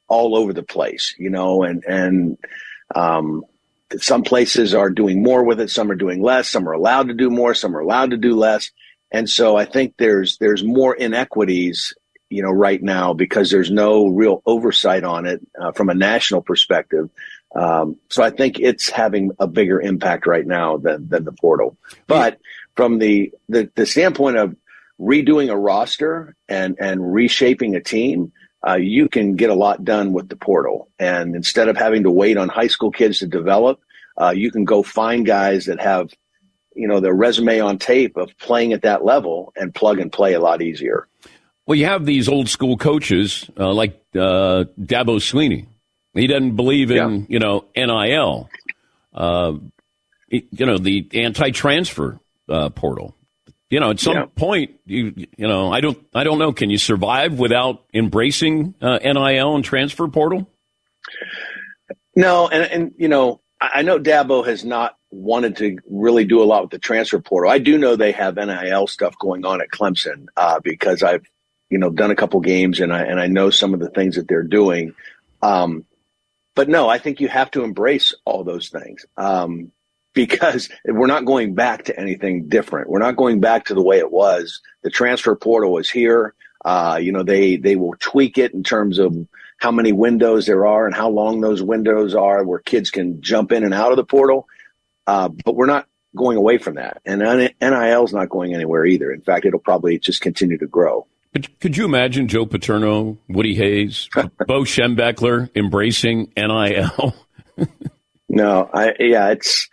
all 0.08 0.36
over 0.36 0.54
the 0.54 0.64
place, 0.64 1.16
you 1.18 1.30
know, 1.30 1.64
and 1.64 1.84
and 1.86 2.38
um, 2.96 3.44
some 3.98 4.24
places 4.24 4.74
are 4.74 4.90
doing 4.90 5.22
more 5.22 5.44
with 5.44 5.60
it, 5.60 5.70
some 5.70 5.92
are 5.92 5.96
doing 5.96 6.22
less, 6.22 6.50
some 6.50 6.68
are 6.68 6.74
allowed 6.74 7.08
to 7.10 7.14
do 7.14 7.30
more, 7.30 7.54
some 7.54 7.76
are 7.76 7.82
allowed 7.82 8.12
to 8.12 8.18
do 8.18 8.36
less, 8.36 8.72
and 9.12 9.30
so 9.30 9.56
I 9.56 9.66
think 9.66 9.96
there's 9.98 10.38
there's 10.38 10.64
more 10.64 10.96
inequities 10.96 11.94
you 12.30 12.44
know, 12.44 12.52
right 12.52 12.82
now 12.82 13.14
because 13.14 13.50
there's 13.50 13.72
no 13.72 14.08
real 14.08 14.42
oversight 14.46 15.04
on 15.04 15.26
it 15.26 15.42
uh, 15.60 15.72
from 15.72 15.90
a 15.90 15.96
national 15.96 16.42
perspective. 16.42 17.10
Um, 17.56 17.98
so 18.10 18.24
I 18.24 18.30
think 18.30 18.60
it's 18.60 18.90
having 18.90 19.32
a 19.40 19.48
bigger 19.48 19.82
impact 19.82 20.28
right 20.28 20.46
now 20.46 20.78
than, 20.78 21.10
than 21.10 21.26
the 21.26 21.32
portal. 21.32 21.78
But 22.08 22.40
from 22.76 23.00
the, 23.00 23.32
the, 23.48 23.70
the 23.76 23.86
standpoint 23.86 24.38
of 24.38 24.56
redoing 25.00 25.50
a 25.50 25.58
roster 25.58 26.36
and, 26.48 26.78
and 26.80 27.14
reshaping 27.14 27.76
a 27.76 27.82
team, 27.82 28.32
uh, 28.68 28.76
you 28.76 29.08
can 29.08 29.36
get 29.36 29.50
a 29.50 29.56
lot 29.56 29.84
done 29.84 30.14
with 30.14 30.30
the 30.30 30.36
portal. 30.36 30.90
And 31.00 31.36
instead 31.36 31.70
of 31.70 31.78
having 31.78 32.04
to 32.04 32.12
wait 32.12 32.38
on 32.38 32.50
high 32.50 32.68
school 32.68 32.92
kids 32.92 33.20
to 33.20 33.28
develop, 33.28 33.80
uh, 34.20 34.32
you 34.32 34.52
can 34.52 34.66
go 34.66 34.84
find 34.84 35.26
guys 35.26 35.66
that 35.66 35.80
have, 35.80 36.12
you 36.76 36.88
know, 36.88 37.00
their 37.00 37.14
resume 37.14 37.62
on 37.62 37.78
tape 37.78 38.18
of 38.18 38.38
playing 38.38 38.74
at 38.74 38.82
that 38.82 39.04
level 39.04 39.54
and 39.56 39.74
plug 39.74 40.00
and 40.00 40.12
play 40.12 40.34
a 40.34 40.40
lot 40.40 40.62
easier. 40.62 41.08
Well, 41.66 41.78
you 41.78 41.86
have 41.86 42.06
these 42.06 42.28
old 42.28 42.50
school 42.50 42.78
coaches 42.78 43.50
uh, 43.58 43.72
like 43.74 44.02
uh, 44.16 44.66
Dabo 44.80 45.22
Sweeney. 45.22 45.68
He 46.14 46.28
doesn't 46.28 46.56
believe 46.56 46.92
in 46.92 46.98
Yeah. 46.98 47.26
you 47.30 47.40
know 47.40 47.66
NIL, 47.76 48.50
uh, 49.14 49.54
you 50.30 50.66
know 50.66 50.78
the 50.78 51.08
anti-transfer 51.14 52.20
uh, 52.48 52.70
portal. 52.70 53.16
You 53.70 53.80
know, 53.80 53.92
at 53.92 54.00
some 54.00 54.16
Yeah. 54.16 54.26
point, 54.36 54.72
you 54.88 55.14
you 55.38 55.48
know, 55.48 55.72
I 55.72 55.82
don't 55.82 55.98
I 56.16 56.24
don't 56.24 56.40
know. 56.40 56.52
Can 56.52 56.70
you 56.72 56.80
survive 56.80 57.38
without 57.38 57.84
embracing 57.94 58.74
uh, 58.82 58.98
NIL 59.04 59.56
and 59.56 59.64
transfer 59.64 60.08
portal? 60.08 60.50
No, 62.16 62.48
and 62.48 62.64
and 62.72 62.94
you 62.98 63.08
know, 63.08 63.42
I 63.62 63.70
I 63.76 63.82
know 63.84 64.00
Dabo 64.00 64.46
has 64.46 64.66
not 64.66 64.96
wanted 65.12 65.58
to 65.58 65.78
really 65.90 66.26
do 66.26 66.42
a 66.42 66.46
lot 66.46 66.62
with 66.64 66.72
the 66.72 66.80
transfer 66.80 67.20
portal. 67.20 67.52
I 67.52 67.60
do 67.60 67.78
know 67.78 67.96
they 67.96 68.12
have 68.12 68.36
NIL 68.38 68.88
stuff 68.88 69.18
going 69.20 69.46
on 69.46 69.62
at 69.62 69.70
Clemson 69.70 70.28
uh, 70.36 70.60
because 70.64 71.04
I've 71.04 71.26
you 71.70 71.78
know 71.78 71.90
done 71.92 72.12
a 72.12 72.16
couple 72.16 72.40
games 72.42 72.80
and 72.80 72.92
I 72.94 73.04
and 73.04 73.20
I 73.20 73.28
know 73.28 73.50
some 73.52 73.74
of 73.74 73.80
the 73.80 73.90
things 73.90 74.16
that 74.16 74.28
they're 74.28 74.44
doing. 74.44 74.96
Um, 75.42 75.86
but 76.56 76.70
no, 76.70 76.90
I 76.90 76.98
think 76.98 77.20
you 77.20 77.28
have 77.28 77.52
to 77.52 77.64
embrace 77.64 78.14
all 78.26 78.44
those 78.44 78.70
things 78.70 79.06
um, 79.18 79.72
because 80.14 80.70
we're 80.86 81.08
not 81.08 81.26
going 81.26 81.54
back 81.56 81.86
to 81.86 82.00
anything 82.00 82.48
different. 82.48 82.90
We're 82.90 83.00
not 83.00 83.16
going 83.16 83.40
back 83.40 83.66
to 83.66 83.74
the 83.74 83.84
way 83.84 84.00
it 84.00 84.12
was. 84.12 84.62
The 84.84 84.90
transfer 84.90 85.36
portal 85.36 85.78
is 85.78 85.90
here. 85.90 86.34
Uh, 86.66 87.00
you 87.02 87.12
know, 87.12 87.24
they 87.24 87.56
they 87.56 87.76
will 87.76 87.96
tweak 88.00 88.38
it 88.38 88.54
in 88.54 88.64
terms 88.64 89.00
of 89.00 89.16
how 89.58 89.72
many 89.72 89.92
windows 89.92 90.46
there 90.46 90.66
are 90.66 90.86
and 90.86 90.96
how 90.96 91.10
long 91.10 91.42
those 91.42 91.62
windows 91.62 92.16
are 92.16 92.44
where 92.44 92.60
kids 92.60 92.90
can 92.90 93.22
jump 93.22 93.52
in 93.52 93.64
and 93.64 93.74
out 93.74 93.92
of 93.92 93.98
the 93.98 94.04
portal. 94.04 94.48
Uh, 95.06 95.30
but 95.30 95.56
we're 95.56 95.66
not 95.66 95.88
going 96.16 96.38
away 96.38 96.58
from 96.58 96.76
that. 96.76 97.02
And 97.06 97.22
NIL 97.62 98.04
is 98.04 98.14
not 98.14 98.30
going 98.30 98.54
anywhere 98.54 98.86
either. 98.86 99.12
In 99.12 99.22
fact, 99.22 99.46
it'll 99.46 99.60
probably 99.60 100.00
just 100.00 100.22
continue 100.22 100.58
to 100.58 100.68
grow. 100.68 101.08
Could, 101.34 101.60
could 101.60 101.78
you 101.78 101.86
imagine 101.86 102.28
Joe 102.28 102.46
Paterno, 102.46 103.18
Woody 103.28 103.56
Hayes, 103.56 104.10
Bo 104.48 104.62
Schembechler 104.62 105.50
embracing 105.56 106.32
NIL? 106.36 107.16
No, 108.32 108.70
I 108.72 108.94
yeah, 109.00 109.30
it's 109.32 109.68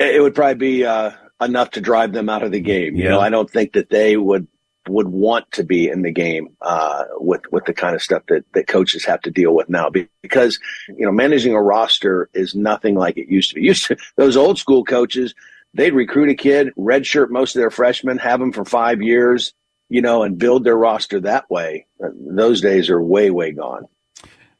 it 0.00 0.20
would 0.20 0.34
probably 0.34 0.56
be 0.56 0.84
uh, 0.84 1.12
enough 1.40 1.70
to 1.70 1.80
drive 1.80 2.12
them 2.12 2.28
out 2.28 2.42
of 2.42 2.50
the 2.50 2.58
game. 2.60 2.96
You 2.96 3.04
Yeah. 3.04 3.10
know, 3.10 3.20
I 3.20 3.30
don't 3.30 3.48
think 3.48 3.74
that 3.74 3.90
they 3.90 4.16
would 4.16 4.48
would 4.88 5.06
want 5.06 5.50
to 5.52 5.62
be 5.62 5.88
in 5.88 6.02
the 6.02 6.10
game 6.10 6.56
uh, 6.60 7.04
with 7.18 7.42
with 7.52 7.64
the 7.66 7.74
kind 7.74 7.94
of 7.94 8.02
stuff 8.02 8.24
that 8.26 8.44
that 8.54 8.66
coaches 8.66 9.04
have 9.04 9.20
to 9.20 9.30
deal 9.30 9.54
with 9.54 9.68
now. 9.68 9.88
Because 10.20 10.58
you 10.88 11.06
know, 11.06 11.12
managing 11.12 11.54
a 11.54 11.62
roster 11.62 12.28
is 12.34 12.56
nothing 12.56 12.96
like 12.96 13.16
it 13.16 13.28
used 13.28 13.50
to 13.50 13.54
be. 13.54 13.62
Used 13.68 13.86
to 13.86 13.96
those 14.16 14.36
old 14.36 14.58
school 14.58 14.84
coaches, 14.84 15.32
they'd 15.74 15.94
recruit 15.94 16.30
a 16.30 16.34
kid, 16.34 16.72
redshirt 16.76 17.30
most 17.30 17.54
of 17.54 17.60
their 17.60 17.70
freshmen, 17.70 18.18
have 18.18 18.40
them 18.40 18.50
for 18.52 18.64
five 18.64 19.00
years, 19.00 19.54
you 19.88 20.02
know, 20.02 20.22
and 20.22 20.38
build 20.38 20.64
their 20.64 20.76
roster 20.76 21.20
that 21.20 21.50
way. 21.50 21.86
Uh, 22.02 22.08
Those 22.14 22.60
days 22.60 22.90
are 22.90 23.00
way 23.00 23.30
way 23.30 23.52
gone. 23.52 23.86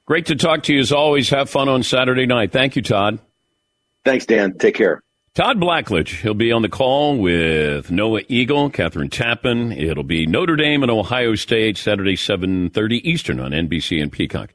Great 0.07 0.27
to 0.27 0.37
talk 0.37 0.63
to 0.65 0.73
you 0.73 0.81
as 0.81 0.91
always. 0.91 1.29
Have 1.31 1.51
fun 1.51 1.69
on 1.69 1.83
Saturday 1.83 2.27
night. 2.27 2.51
Thank 2.51 2.77
you, 2.77 2.83
Todd. 2.83 3.19
Thanks, 4.05 4.25
Dan. 4.25 4.57
Take 4.57 4.75
care. 4.75 5.03
Todd 5.35 5.61
Blackledge. 5.61 6.21
He'll 6.23 6.35
be 6.35 6.51
on 6.51 6.63
the 6.63 6.69
call 6.69 7.19
with 7.19 7.91
Noah 7.91 8.23
Eagle, 8.29 8.71
Catherine 8.71 9.11
Tappan. 9.11 9.71
It'll 9.71 10.03
be 10.03 10.27
Notre 10.27 10.57
Dame 10.57 10.83
and 10.83 10.91
Ohio 10.91 11.35
State 11.35 11.77
Saturday, 11.77 12.17
7.30 12.17 13.01
Eastern 13.05 13.39
on 13.39 13.53
NBC 13.53 14.03
and 14.03 14.11
Peacock. 14.11 14.53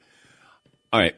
All 0.92 1.00
right. 1.00 1.16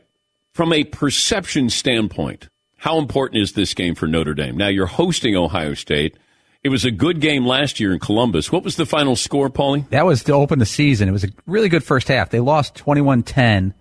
From 0.53 0.71
a 0.71 0.83
perception 0.83 1.69
standpoint, 1.69 2.49
how 2.77 2.99
important 2.99 3.41
is 3.41 3.53
this 3.53 3.73
game 3.73 3.95
for 3.95 4.07
Notre 4.07 4.33
Dame? 4.33 4.55
Now, 4.55 4.67
you're 4.67 4.85
hosting 4.85 5.35
Ohio 5.35 5.73
State. 5.73 6.17
It 6.65 6.69
was 6.69 6.83
a 6.83 6.89
good 6.89 7.19
game 7.19 7.45
last 7.45 7.79
year 7.79 7.93
in 7.93 7.99
Columbus. 7.99 8.51
What 8.51 8.63
was 8.63 8.75
the 8.75 8.87
final 8.87 9.15
score, 9.15 9.51
Paulie? 9.51 9.87
That 9.91 10.03
was 10.03 10.23
to 10.23 10.33
open 10.33 10.57
the 10.57 10.65
season. 10.65 11.07
It 11.07 11.11
was 11.11 11.23
a 11.23 11.27
really 11.45 11.69
good 11.69 11.83
first 11.83 12.07
half. 12.07 12.31
They 12.31 12.39
lost 12.39 12.73
21-10, 12.73 13.75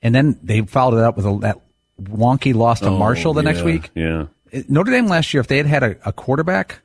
and 0.00 0.14
then 0.14 0.38
they 0.40 0.60
followed 0.60 0.98
it 0.98 1.02
up 1.02 1.16
with 1.16 1.26
a, 1.26 1.38
that 1.40 1.60
wonky 2.00 2.54
loss 2.54 2.78
to 2.80 2.86
Oh, 2.86 2.96
Marshall 2.96 3.34
the 3.34 3.42
next 3.42 3.62
week. 3.62 3.90
Yeah. 3.96 4.26
Notre 4.68 4.92
Dame 4.92 5.08
last 5.08 5.34
year, 5.34 5.40
if 5.40 5.48
they 5.48 5.56
had 5.56 5.66
had 5.66 5.82
a, 5.82 5.96
a 6.08 6.12
quarterback, 6.12 6.78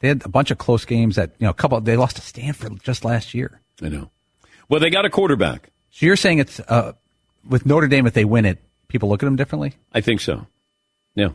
they 0.00 0.08
had 0.08 0.22
a 0.26 0.28
bunch 0.28 0.50
of 0.50 0.58
close 0.58 0.84
games 0.84 1.16
that, 1.16 1.30
you 1.38 1.46
know, 1.46 1.50
a 1.50 1.54
couple, 1.54 1.80
they 1.80 1.96
lost 1.96 2.16
to 2.16 2.22
Stanford 2.22 2.82
just 2.82 3.02
last 3.02 3.32
year. 3.32 3.62
I 3.80 3.88
know. 3.88 4.10
Well, 4.68 4.80
they 4.80 4.90
got 4.90 5.06
a 5.06 5.10
quarterback. 5.10 5.70
So 5.92 6.04
you're 6.04 6.16
saying 6.16 6.40
it's, 6.40 6.60
uh, 6.60 6.92
with 7.48 7.64
Notre 7.64 7.88
Dame, 7.88 8.06
if 8.06 8.12
they 8.12 8.26
win 8.26 8.44
it, 8.44 8.58
people 8.88 9.08
look 9.08 9.22
at 9.22 9.26
them 9.26 9.36
differently? 9.36 9.76
I 9.94 10.02
think 10.02 10.20
so. 10.20 10.46
Yeah. 11.14 11.30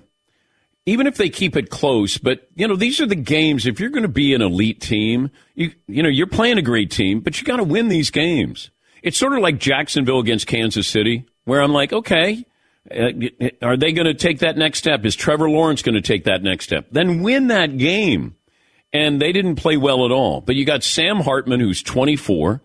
Even 0.87 1.07
if 1.07 1.17
they 1.17 1.29
keep 1.29 1.55
it 1.55 1.71
close, 1.71 2.19
but 2.19 2.47
you 2.55 2.67
know, 2.67 2.75
these 2.75 3.01
are 3.01 3.07
the 3.07 3.15
games. 3.15 3.65
If 3.65 3.79
you're 3.79 3.89
going 3.89 4.03
to 4.03 4.07
be 4.07 4.35
an 4.35 4.41
elite 4.41 4.81
team, 4.81 5.31
you 5.55 5.71
you 5.87 6.03
know, 6.03 6.09
you're 6.09 6.27
playing 6.27 6.59
a 6.59 6.61
great 6.61 6.91
team, 6.91 7.21
but 7.21 7.39
you 7.39 7.45
got 7.45 7.57
to 7.57 7.63
win 7.63 7.87
these 7.87 8.11
games. 8.11 8.69
It's 9.01 9.17
sort 9.17 9.33
of 9.33 9.39
like 9.39 9.59
Jacksonville 9.59 10.19
against 10.19 10.47
Kansas 10.47 10.87
City, 10.87 11.25
where 11.45 11.61
I'm 11.61 11.73
like, 11.73 11.91
okay, 11.93 12.45
uh, 12.91 13.09
are 13.61 13.77
they 13.77 13.91
going 13.91 14.05
to 14.05 14.13
take 14.13 14.39
that 14.39 14.57
next 14.57 14.79
step? 14.79 15.05
Is 15.05 15.15
Trevor 15.15 15.49
Lawrence 15.49 15.81
going 15.81 15.95
to 15.95 16.01
take 16.01 16.25
that 16.25 16.43
next 16.43 16.65
step? 16.65 16.87
Then 16.91 17.23
win 17.23 17.47
that 17.47 17.77
game. 17.77 18.35
And 18.93 19.21
they 19.21 19.31
didn't 19.31 19.55
play 19.55 19.75
well 19.75 20.05
at 20.05 20.11
all. 20.11 20.39
But 20.39 20.55
you 20.55 20.65
got 20.65 20.83
Sam 20.83 21.19
Hartman, 21.19 21.59
who's 21.59 21.83
24, 21.83 22.61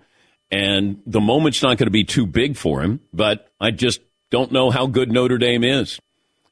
and 0.51 1.03
the 1.05 1.21
moment's 1.21 1.63
not 1.63 1.77
going 1.77 1.87
to 1.87 1.91
be 1.91 2.05
too 2.05 2.27
big 2.27 2.57
for 2.57 2.83
him. 2.83 3.01
But 3.13 3.51
I 3.61 3.71
just 3.71 4.01
don't 4.31 4.53
know 4.53 4.71
how 4.71 4.87
good 4.87 5.11
Notre 5.11 5.39
Dame 5.39 5.65
is. 5.65 5.99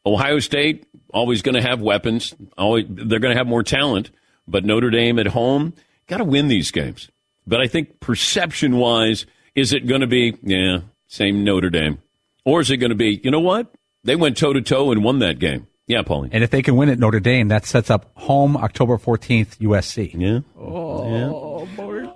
Ohio 0.07 0.39
State 0.39 0.87
always 1.13 1.43
going 1.43 1.55
to 1.55 1.63
have 1.63 1.81
weapons. 1.81 2.35
Always, 2.57 2.87
they're 2.89 3.19
going 3.19 3.35
to 3.35 3.39
have 3.39 3.47
more 3.47 3.63
talent. 3.63 4.11
But 4.47 4.65
Notre 4.65 4.91
Dame 4.91 5.19
at 5.19 5.27
home 5.27 5.75
got 6.07 6.19
to 6.19 6.25
win 6.25 6.49
these 6.49 6.71
games. 6.71 7.11
But 7.47 7.61
I 7.61 7.67
think 7.67 8.01
perception 8.01 8.77
wise, 8.77 9.27
is 9.55 9.73
it 9.73 9.87
going 9.87 10.01
to 10.01 10.07
be 10.07 10.37
yeah 10.43 10.81
same 11.07 11.45
Notre 11.45 11.71
Dame, 11.71 11.99
or 12.45 12.61
is 12.61 12.71
it 12.71 12.77
going 12.79 12.91
to 12.91 12.97
be 12.97 13.21
you 13.23 13.31
know 13.31 13.41
what 13.41 13.75
they 14.05 14.17
went 14.17 14.37
toe 14.37 14.53
to 14.53 14.61
toe 14.61 14.91
and 14.93 15.03
won 15.03 15.19
that 15.21 15.39
game? 15.39 15.67
Yeah, 15.87 16.03
Pauline. 16.03 16.31
And 16.35 16.45
if 16.45 16.51
they 16.51 16.61
can 16.61 16.77
win 16.77 16.91
at 16.91 16.99
Notre 16.99 17.21
Dame, 17.21 17.49
that 17.49 17.65
sets 17.65 17.91
up 17.91 18.11
home 18.15 18.59
October 18.59 18.99
14th, 18.99 19.57
USC. 19.57 20.13
Yeah. 20.15 20.41
Oh, 20.55 21.67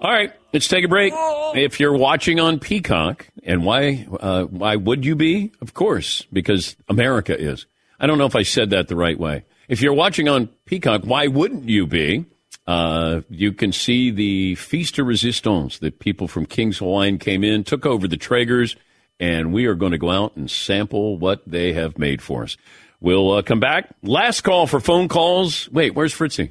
All 0.03 0.13
right, 0.13 0.31
let's 0.53 0.69
take 0.69 0.85
a 0.85 0.89
break. 0.89 1.15
If 1.55 1.81
you're 1.81 1.97
watching 1.97 2.39
on 2.39 2.59
Peacock, 2.59 3.27
and 3.43 3.65
why 3.65 4.07
uh, 4.21 4.45
why 4.45 4.77
would 4.77 5.07
you 5.07 5.17
be? 5.17 5.53
Of 5.63 5.73
course, 5.73 6.27
because 6.31 6.77
America 6.89 7.39
is. 7.39 7.65
I 8.03 8.07
don't 8.07 8.19
know 8.19 8.27
if 8.27 8.37
I 8.37 8.43
said 8.43 8.71
that 8.71 8.89
the 8.89 8.97
right 8.97 9.19
way. 9.19 9.45
If 9.69 9.81
you're 9.81 9.95
watching 9.95 10.29
on 10.29 10.49
Peacock, 10.67 11.03
why 11.05 11.29
wouldn't 11.29 11.69
you 11.69 11.87
be? 11.87 12.27
Uh, 12.67 13.23
you 13.31 13.53
can 13.53 13.73
see 13.73 14.11
the 14.11 14.57
Feast 14.57 14.97
de 14.97 15.05
Resistance. 15.05 15.79
The 15.79 15.93
people 15.93 16.29
from 16.29 16.47
King's 16.47 16.79
Hawaiian 16.79 17.19
came 17.19 17.45
in, 17.45 17.65
took 17.65 17.87
over 17.87 18.09
the 18.09 18.17
Traegers, 18.17 18.77
and 19.19 19.53
we 19.53 19.67
are 19.67 19.75
going 19.75 19.93
to 19.93 19.99
go 19.99 20.11
out 20.11 20.37
and 20.37 20.51
sample 20.51 21.17
what 21.17 21.43
they 21.47 21.73
have 21.73 21.97
made 21.97 22.21
for 22.21 22.43
us. 22.43 22.57
We'll 23.01 23.33
uh, 23.33 23.43
come 23.43 23.61
back. 23.61 23.89
Last 24.03 24.43
call 24.43 24.67
for 24.67 24.81
phone 24.81 25.09
calls. 25.09 25.71
Wait, 25.71 25.95
where's 25.95 26.13
Fritzy? 26.13 26.51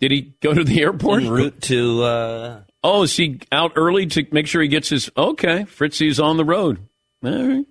Did 0.00 0.10
he 0.10 0.34
go 0.40 0.52
to 0.52 0.64
the 0.64 0.82
airport? 0.82 1.22
En 1.22 1.30
route 1.30 1.60
to. 1.62 2.02
Uh... 2.02 2.60
Oh, 2.82 3.04
is 3.04 3.16
he 3.16 3.40
out 3.50 3.72
early 3.76 4.06
to 4.06 4.26
make 4.32 4.46
sure 4.46 4.60
he 4.60 4.68
gets 4.68 4.88
his? 4.88 5.10
Okay, 5.16 5.64
Fritzy's 5.64 6.20
on 6.20 6.36
the 6.36 6.44
road. 6.44 6.78
All 7.24 7.30
right, 7.30 7.64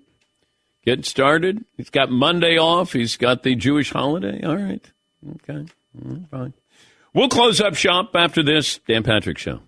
getting 0.86 1.03
started. 1.03 1.63
He's 1.77 1.89
got 1.89 2.11
Monday 2.11 2.57
off. 2.57 2.93
He's 2.93 3.17
got 3.17 3.43
the 3.43 3.55
Jewish 3.55 3.91
holiday. 3.91 4.43
All 4.43 4.57
right, 4.57 4.84
okay, 5.36 5.65
Mm, 5.97 6.27
fine. 6.29 6.53
We'll 7.13 7.29
close 7.29 7.61
up 7.61 7.75
shop 7.75 8.15
after 8.15 8.41
this. 8.41 8.79
Dan 8.88 9.03
Patrick 9.03 9.38
Show. 9.38 9.59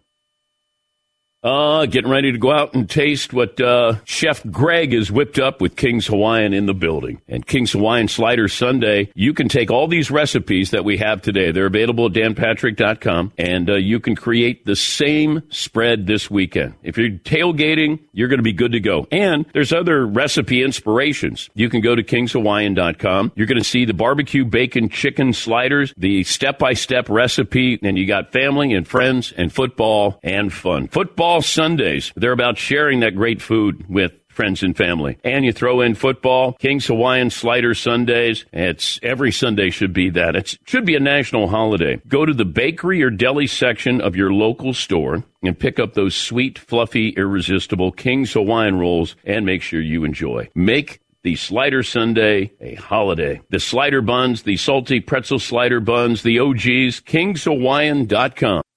Uh, 1.46 1.86
getting 1.86 2.10
ready 2.10 2.32
to 2.32 2.40
go 2.40 2.52
out 2.52 2.74
and 2.74 2.90
taste 2.90 3.32
what 3.32 3.62
uh, 3.62 3.94
Chef 4.04 4.44
Greg 4.50 4.94
has 4.94 5.12
whipped 5.12 5.38
up 5.38 5.62
with 5.62 5.76
King's 5.76 6.08
Hawaiian 6.08 6.56
in 6.56 6.66
the 6.66 6.74
building. 6.74 7.22
And 7.28 7.46
King's 7.46 7.74
Hawaiian 7.74 8.08
Slider 8.08 8.48
Sunday, 8.48 9.12
you 9.14 9.32
can 9.32 9.48
take 9.48 9.70
all 9.70 9.88
these 9.88 10.10
recipes 10.10 10.72
that 10.72 10.84
we 10.84 10.98
have 10.98 11.22
today. 11.22 11.52
They're 11.52 11.68
available 11.68 12.08
at 12.08 12.14
danpatrick.com, 12.14 13.34
and 13.38 13.70
uh, 13.70 13.76
you 13.76 14.00
can 14.00 14.16
create 14.16 14.66
the 14.66 14.76
same 14.76 15.44
spread 15.52 16.08
this 16.08 16.32
weekend. 16.32 16.74
If 16.82 16.98
you're 16.98 17.12
tailgating, 17.12 18.00
you're 18.12 18.28
going 18.28 18.40
to 18.40 18.44
be 18.44 18.52
good 18.52 18.72
to 18.72 18.80
go. 18.80 19.08
And 19.12 19.46
there's 19.54 19.72
other 19.72 20.04
recipe 20.08 20.64
inspirations. 20.64 21.52
You 21.54 21.70
can 21.70 21.82
go 21.82 21.94
to 21.94 22.02
kingshawaiian.com. 22.02 23.34
You're 23.36 23.46
going 23.46 23.62
to 23.62 23.64
see 23.64 23.86
the 23.86 23.94
barbecue 23.94 24.46
bacon 24.46 24.90
chicken 24.90 25.32
sliders, 25.32 25.94
the 25.96 26.24
step-by-step 26.24 27.08
recipe, 27.08 27.78
and 27.84 28.00
you 28.00 28.08
got 28.08 28.32
family 28.32 28.74
and 28.74 28.88
friends 28.88 29.32
and 29.38 29.54
football 29.54 30.20
and 30.24 30.52
fun. 30.52 30.88
Football 30.88 31.35
Sundays, 31.42 32.12
they're 32.16 32.32
about 32.32 32.58
sharing 32.58 33.00
that 33.02 33.16
great 33.16 33.42
food 33.42 33.88
with 33.90 34.12
friends 34.36 34.62
and 34.62 34.76
family. 34.76 35.18
And 35.24 35.46
you 35.46 35.54
throw 35.54 35.82
in 35.82 35.96
football, 35.96 36.54
King's 36.54 36.88
Hawaiian 36.88 37.30
Slider 37.30 37.74
Sundays. 37.74 38.46
It's 38.52 39.00
every 39.02 39.32
Sunday 39.32 39.70
should 39.70 39.94
be 39.94 40.10
that. 40.12 40.36
It 40.36 40.58
should 40.66 40.86
be 40.86 40.96
a 40.96 41.00
national 41.00 41.48
holiday. 41.48 42.02
Go 42.08 42.26
to 42.26 42.34
the 42.34 42.46
bakery 42.46 43.02
or 43.02 43.10
deli 43.10 43.48
section 43.48 44.02
of 44.02 44.16
your 44.16 44.34
local 44.34 44.74
store 44.74 45.24
and 45.42 45.58
pick 45.58 45.80
up 45.80 45.94
those 45.94 46.16
sweet, 46.16 46.60
fluffy, 46.60 47.10
irresistible 47.10 47.92
King's 47.94 48.34
Hawaiian 48.34 48.78
rolls 48.78 49.16
and 49.24 49.46
make 49.46 49.62
sure 49.62 49.82
you 49.82 50.04
enjoy. 50.04 50.50
Make 50.54 51.00
the 51.24 51.36
Slider 51.36 51.82
Sunday 51.82 52.52
a 52.62 52.76
holiday. 52.76 53.42
The 53.50 53.60
slider 53.60 54.02
buns, 54.02 54.44
the 54.44 54.58
salty 54.58 55.00
pretzel 55.00 55.40
slider 55.40 55.80
buns, 55.80 56.22
the 56.22 56.40
OGs, 56.40 57.02
kingshawaiian.com. 57.02 58.62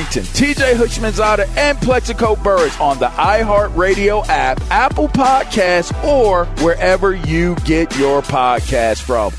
TJ 0.00 0.74
Hushmanzada, 0.74 1.48
and 1.56 1.76
Plexico 1.78 2.42
Burris 2.42 2.78
on 2.80 2.98
the 2.98 3.08
iHeartRadio 3.08 4.26
app, 4.28 4.60
Apple 4.70 5.08
Podcasts, 5.08 5.92
or 6.04 6.46
wherever 6.64 7.14
you 7.14 7.54
get 7.64 7.96
your 7.98 8.22
podcast 8.22 9.02
from. 9.02 9.32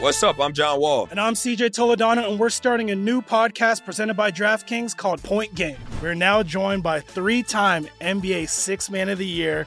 What's 0.00 0.22
up? 0.22 0.40
I'm 0.40 0.52
John 0.52 0.80
Wall. 0.80 1.08
And 1.10 1.20
I'm 1.20 1.34
CJ 1.34 1.70
Toledano, 1.70 2.28
and 2.28 2.38
we're 2.38 2.50
starting 2.50 2.90
a 2.90 2.94
new 2.94 3.22
podcast 3.22 3.84
presented 3.84 4.14
by 4.14 4.30
DraftKings 4.30 4.96
called 4.96 5.22
Point 5.22 5.54
Game. 5.54 5.78
We're 6.02 6.14
now 6.14 6.42
joined 6.42 6.82
by 6.82 7.00
three 7.00 7.42
time 7.42 7.88
NBA 8.00 8.48
Six 8.48 8.90
Man 8.90 9.08
of 9.08 9.18
the 9.18 9.26
Year, 9.26 9.66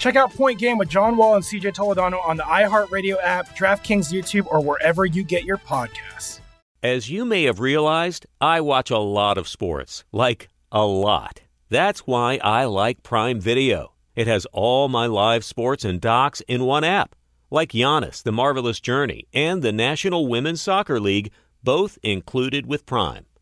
Check 0.00 0.16
out 0.16 0.32
Point 0.32 0.58
Game 0.58 0.78
with 0.78 0.88
John 0.88 1.18
Wall 1.18 1.34
and 1.34 1.44
CJ 1.44 1.74
Toledano 1.74 2.26
on 2.26 2.38
the 2.38 2.42
iHeartRadio 2.42 3.16
app, 3.22 3.54
DraftKings 3.54 4.10
YouTube, 4.10 4.46
or 4.46 4.64
wherever 4.64 5.04
you 5.04 5.22
get 5.22 5.44
your 5.44 5.58
podcasts. 5.58 6.40
As 6.82 7.10
you 7.10 7.26
may 7.26 7.44
have 7.44 7.60
realized, 7.60 8.24
I 8.40 8.62
watch 8.62 8.90
a 8.90 8.96
lot 8.96 9.36
of 9.36 9.46
sports. 9.46 10.04
Like, 10.10 10.48
a 10.72 10.86
lot. 10.86 11.42
That's 11.68 12.06
why 12.06 12.40
I 12.42 12.64
like 12.64 13.02
Prime 13.02 13.42
Video. 13.42 13.92
It 14.16 14.26
has 14.26 14.46
all 14.54 14.88
my 14.88 15.04
live 15.04 15.44
sports 15.44 15.84
and 15.84 16.00
docs 16.00 16.40
in 16.48 16.64
one 16.64 16.82
app. 16.82 17.14
Like 17.50 17.72
Giannis, 17.72 18.22
The 18.22 18.32
Marvelous 18.32 18.80
Journey, 18.80 19.26
and 19.34 19.60
the 19.60 19.70
National 19.72 20.28
Women's 20.28 20.62
Soccer 20.62 20.98
League, 20.98 21.30
both 21.62 21.98
included 22.02 22.64
with 22.64 22.86
Prime. 22.86 23.26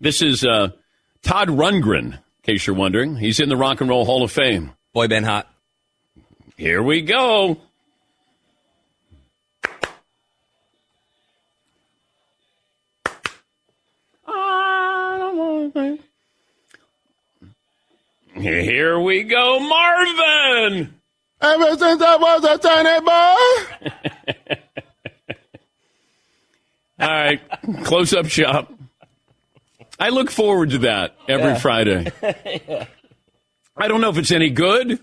This 0.00 0.22
is 0.22 0.44
uh, 0.44 0.68
Todd 1.22 1.48
Rundgren, 1.48 2.14
in 2.14 2.18
case 2.42 2.66
you're 2.66 2.76
wondering. 2.76 3.16
He's 3.16 3.40
in 3.40 3.48
the 3.48 3.56
Rock 3.56 3.80
and 3.80 3.88
Roll 3.88 4.04
Hall 4.04 4.22
of 4.22 4.32
Fame. 4.32 4.72
Boy, 4.92 5.08
Ben 5.08 5.24
Hot. 5.24 5.48
Here 6.56 6.82
we 6.82 7.02
go. 7.02 7.58
Here 18.36 18.98
we 19.00 19.22
go, 19.22 19.60
Marvin. 19.60 20.94
Ever 21.40 21.78
since 21.78 22.02
I 22.02 22.16
was 22.16 22.44
a 22.44 22.58
tiny 22.58 23.00
boy. 23.00 24.56
All 27.00 27.08
right, 27.08 27.40
close 27.84 28.12
up 28.12 28.26
shop. 28.26 28.72
I 29.98 30.08
look 30.10 30.30
forward 30.30 30.70
to 30.70 30.78
that 30.78 31.16
every 31.28 31.52
Yeah. 31.52 31.58
Friday. 31.58 32.12
I 33.76 33.88
don't 33.88 34.00
know 34.00 34.10
if 34.10 34.18
it's 34.18 34.30
any 34.32 34.50
good, 34.50 34.98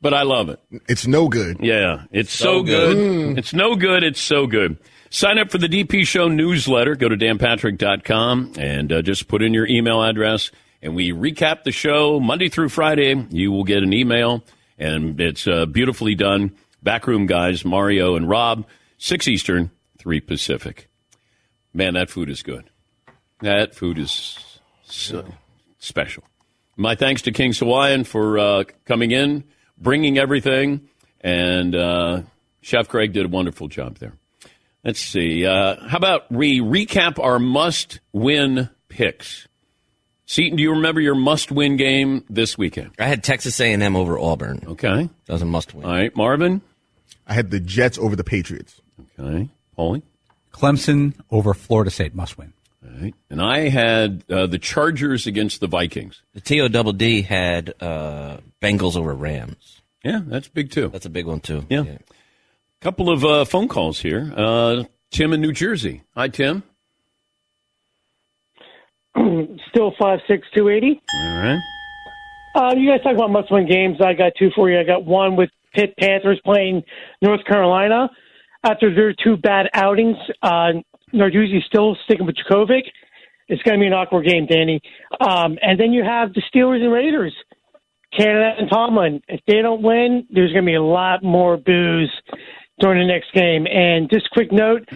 but 0.00 0.14
I 0.14 0.22
love 0.22 0.48
it. 0.48 0.60
It's 0.88 1.06
no 1.06 1.28
good. 1.28 1.58
Yeah, 1.60 2.04
it's 2.10 2.32
so, 2.32 2.58
So 2.58 2.62
good. 2.62 2.96
good. 2.96 2.96
Mm. 3.36 3.38
It's 3.38 3.52
no 3.54 3.74
good. 3.76 4.02
It's 4.02 4.20
so 4.20 4.46
good. 4.46 4.78
Sign 5.10 5.38
up 5.38 5.50
for 5.50 5.58
the 5.58 5.68
DP 5.68 6.06
Show 6.06 6.28
newsletter. 6.28 6.96
Go 6.96 7.08
to 7.08 7.16
danpatrick.com 7.16 8.54
and 8.58 8.92
uh, 8.92 9.02
just 9.02 9.28
put 9.28 9.42
in 9.42 9.54
your 9.54 9.66
email 9.66 10.02
address, 10.02 10.50
and 10.82 10.94
we 10.94 11.12
recap 11.12 11.62
the 11.64 11.70
show 11.72 12.18
Monday 12.18 12.48
through 12.48 12.68
Friday. 12.70 13.14
You 13.30 13.52
will 13.52 13.64
get 13.64 13.82
an 13.82 13.92
email, 13.92 14.42
and 14.78 15.20
it's 15.20 15.46
uh, 15.46 15.66
beautifully 15.66 16.14
done. 16.14 16.56
Backroom 16.82 17.26
guys, 17.26 17.64
Mario 17.64 18.14
and 18.16 18.28
Rob, 18.28 18.66
6 18.98 19.26
Eastern, 19.28 19.70
3 19.98 20.20
Pacific. 20.20 20.88
Man, 21.72 21.94
that 21.94 22.10
food 22.10 22.28
is 22.28 22.42
good. 22.42 22.68
That 23.44 23.74
food 23.74 23.98
is 23.98 24.38
so 24.84 25.22
special. 25.78 26.24
My 26.78 26.94
thanks 26.94 27.20
to 27.22 27.30
King 27.30 27.52
Hawaiian 27.52 28.04
for 28.04 28.38
uh, 28.38 28.64
coming 28.86 29.10
in, 29.10 29.44
bringing 29.76 30.16
everything, 30.16 30.88
and 31.20 31.74
uh, 31.74 32.22
Chef 32.62 32.88
Craig 32.88 33.12
did 33.12 33.26
a 33.26 33.28
wonderful 33.28 33.68
job 33.68 33.98
there. 33.98 34.14
Let's 34.82 34.98
see. 34.98 35.44
Uh, 35.44 35.76
how 35.86 35.98
about 35.98 36.32
we 36.32 36.60
recap 36.60 37.22
our 37.22 37.38
must-win 37.38 38.70
picks? 38.88 39.46
Seton, 40.24 40.56
do 40.56 40.62
you 40.62 40.70
remember 40.70 41.02
your 41.02 41.14
must-win 41.14 41.76
game 41.76 42.24
this 42.30 42.56
weekend? 42.56 42.92
I 42.98 43.04
had 43.08 43.22
Texas 43.22 43.60
A&M 43.60 43.94
over 43.94 44.18
Auburn. 44.18 44.62
Okay, 44.68 45.10
that 45.26 45.32
was 45.34 45.42
a 45.42 45.46
must-win. 45.46 45.84
All 45.84 45.92
right, 45.92 46.16
Marvin. 46.16 46.62
I 47.26 47.34
had 47.34 47.50
the 47.50 47.60
Jets 47.60 47.98
over 47.98 48.16
the 48.16 48.24
Patriots. 48.24 48.80
Okay, 49.20 49.50
Paulie. 49.78 50.00
Clemson 50.50 51.12
over 51.30 51.52
Florida 51.52 51.90
State 51.90 52.14
must 52.14 52.38
win. 52.38 52.54
All 52.84 52.90
right, 53.00 53.14
and 53.30 53.40
I 53.40 53.68
had 53.70 54.24
uh, 54.30 54.46
the 54.46 54.58
Chargers 54.58 55.26
against 55.26 55.60
the 55.60 55.66
Vikings. 55.66 56.22
The 56.34 56.40
TO 56.40 56.68
Double 56.68 56.92
D 56.92 57.22
had 57.22 57.72
uh, 57.80 58.38
Bengals 58.60 58.96
over 58.96 59.14
Rams. 59.14 59.80
Yeah, 60.04 60.20
that's 60.24 60.48
big 60.48 60.70
too. 60.70 60.88
That's 60.88 61.06
a 61.06 61.10
big 61.10 61.26
one 61.26 61.40
too. 61.40 61.64
Yeah. 61.70 61.84
Couple 62.82 63.10
of 63.10 63.24
uh, 63.24 63.44
phone 63.46 63.68
calls 63.68 63.98
here. 63.98 64.30
Uh, 64.36 64.84
Tim 65.10 65.32
in 65.32 65.40
New 65.40 65.52
Jersey. 65.52 66.02
Hi, 66.14 66.28
Tim. 66.28 66.62
Still 69.70 69.94
five 69.98 70.18
six 70.28 70.46
two 70.54 70.68
eighty. 70.68 71.00
All 71.14 71.42
right. 71.42 71.60
Uh, 72.54 72.74
you 72.76 72.88
guys 72.90 73.00
talk 73.02 73.14
about 73.14 73.30
must-win 73.30 73.66
games. 73.66 73.96
I 74.00 74.12
got 74.12 74.32
two 74.38 74.50
for 74.54 74.70
you. 74.70 74.78
I 74.78 74.84
got 74.84 75.04
one 75.04 75.34
with 75.34 75.50
Pitt 75.72 75.94
Panthers 75.98 76.40
playing 76.44 76.84
North 77.20 77.44
Carolina 77.46 78.08
after 78.62 78.94
their 78.94 79.12
two 79.12 79.36
bad 79.36 79.68
outings. 79.74 80.16
Uh, 80.40 80.74
Narduzzi's 81.14 81.64
still 81.66 81.96
sticking 82.04 82.26
with 82.26 82.36
Djokovic. 82.36 82.82
It's 83.48 83.62
going 83.62 83.78
to 83.78 83.82
be 83.82 83.86
an 83.86 83.92
awkward 83.92 84.26
game, 84.26 84.46
Danny. 84.46 84.80
Um, 85.20 85.58
and 85.62 85.78
then 85.78 85.92
you 85.92 86.02
have 86.02 86.32
the 86.32 86.42
Steelers 86.52 86.82
and 86.82 86.92
Raiders, 86.92 87.34
Canada 88.16 88.54
and 88.58 88.70
Tomlin. 88.70 89.22
If 89.28 89.40
they 89.46 89.60
don't 89.60 89.82
win, 89.82 90.26
there's 90.30 90.52
going 90.52 90.64
to 90.64 90.70
be 90.70 90.76
a 90.76 90.82
lot 90.82 91.22
more 91.22 91.56
booze 91.56 92.12
during 92.80 93.06
the 93.06 93.12
next 93.12 93.32
game. 93.32 93.66
And 93.66 94.10
just 94.10 94.30
quick 94.30 94.50
note, 94.50 94.88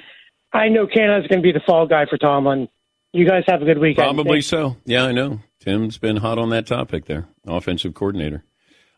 I 0.52 0.68
know 0.68 0.86
Canada's 0.86 1.28
going 1.28 1.42
to 1.42 1.46
be 1.46 1.52
the 1.52 1.62
fall 1.66 1.86
guy 1.86 2.06
for 2.08 2.16
Tomlin. 2.16 2.68
You 3.12 3.26
guys 3.26 3.44
have 3.48 3.62
a 3.62 3.64
good 3.64 3.78
weekend. 3.78 4.16
Probably 4.16 4.40
so. 4.40 4.76
Yeah, 4.84 5.04
I 5.04 5.12
know. 5.12 5.40
Tim's 5.60 5.98
been 5.98 6.16
hot 6.18 6.38
on 6.38 6.50
that 6.50 6.66
topic 6.66 7.06
there, 7.06 7.28
offensive 7.46 7.94
coordinator. 7.94 8.44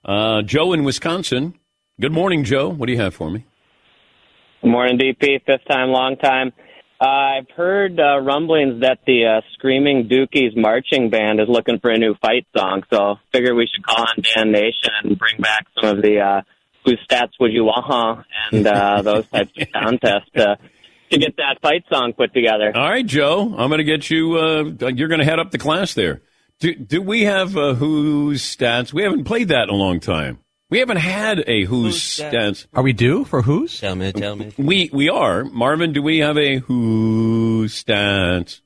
Uh, 0.04 0.42
Joe 0.42 0.72
in 0.72 0.84
Wisconsin. 0.84 1.54
Good 2.00 2.12
morning, 2.12 2.44
Joe. 2.44 2.68
What 2.68 2.86
do 2.86 2.92
you 2.92 3.00
have 3.00 3.14
for 3.14 3.30
me? 3.30 3.44
Good 4.62 4.70
morning, 4.70 4.98
DP. 4.98 5.44
Fifth 5.44 5.66
time, 5.70 5.88
long 5.88 6.16
time. 6.16 6.52
Uh, 7.00 7.06
I've 7.06 7.50
heard 7.56 7.98
uh, 7.98 8.20
rumblings 8.20 8.82
that 8.82 8.98
the 9.06 9.24
uh, 9.24 9.40
Screaming 9.54 10.08
Dookies 10.08 10.54
marching 10.54 11.08
band 11.08 11.40
is 11.40 11.48
looking 11.48 11.78
for 11.80 11.90
a 11.90 11.96
new 11.96 12.14
fight 12.20 12.46
song, 12.54 12.82
so 12.92 13.16
figure 13.32 13.54
we 13.54 13.66
should 13.66 13.86
call 13.86 14.04
on 14.04 14.22
Dan 14.22 14.52
Nation 14.52 14.90
and 15.02 15.18
bring 15.18 15.38
back 15.38 15.66
some 15.80 15.96
of 15.96 16.02
the 16.02 16.20
uh, 16.20 16.42
whose 16.84 16.98
stats 17.10 17.32
would 17.40 17.52
you 17.52 17.64
want 17.64 17.86
huh? 17.86 18.22
and 18.52 18.66
uh, 18.66 19.00
those 19.02 19.26
types 19.28 19.50
of 19.58 19.68
contests 19.72 20.30
to, 20.36 20.58
to 21.10 21.18
get 21.18 21.36
that 21.38 21.58
fight 21.62 21.84
song 21.90 22.12
put 22.12 22.34
together. 22.34 22.70
All 22.74 22.90
right, 22.90 23.06
Joe. 23.06 23.54
I'm 23.56 23.70
going 23.70 23.78
to 23.78 23.84
get 23.84 24.10
you. 24.10 24.36
Uh, 24.36 24.88
you're 24.90 25.08
going 25.08 25.20
to 25.20 25.24
head 25.24 25.38
up 25.38 25.52
the 25.52 25.58
class 25.58 25.94
there. 25.94 26.20
Do, 26.58 26.74
do 26.74 27.00
we 27.00 27.22
have 27.22 27.56
uh, 27.56 27.72
who's 27.72 28.42
stats? 28.42 28.92
We 28.92 29.04
haven't 29.04 29.24
played 29.24 29.48
that 29.48 29.64
in 29.64 29.70
a 29.70 29.78
long 29.78 30.00
time. 30.00 30.40
We 30.70 30.78
haven't 30.78 30.98
had 30.98 31.42
a 31.48 31.64
who's, 31.64 31.98
stats. 31.98 32.66
Are 32.72 32.82
we 32.84 32.92
due 32.92 33.24
for 33.24 33.42
who's? 33.42 33.80
Tell 33.80 33.96
me, 33.96 34.12
tell 34.12 34.36
me. 34.36 34.52
We 34.56 34.88
we 34.92 35.08
are. 35.08 35.42
Marvin, 35.44 35.92
do 35.92 36.00
we 36.00 36.18
have 36.18 36.38
a 36.38 36.58
who's 36.58 37.82
stats? 37.82 38.60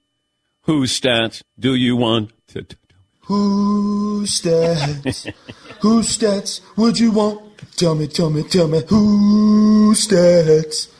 Who's 0.62 0.98
stats 1.00 1.42
do 1.58 1.74
you 1.74 1.96
want 1.96 2.32
to? 2.48 2.62
to 2.62 2.76
Who's 3.20 4.42
stats? 4.42 5.32
Who 5.80 6.02
stats 6.02 6.60
would 6.76 6.98
you 6.98 7.10
want? 7.10 7.40
Tell 7.76 7.94
me, 7.94 8.06
tell 8.06 8.28
me, 8.28 8.42
tell 8.42 8.68
me. 8.68 8.82
Who's 8.86 10.06
stats? 10.06 10.90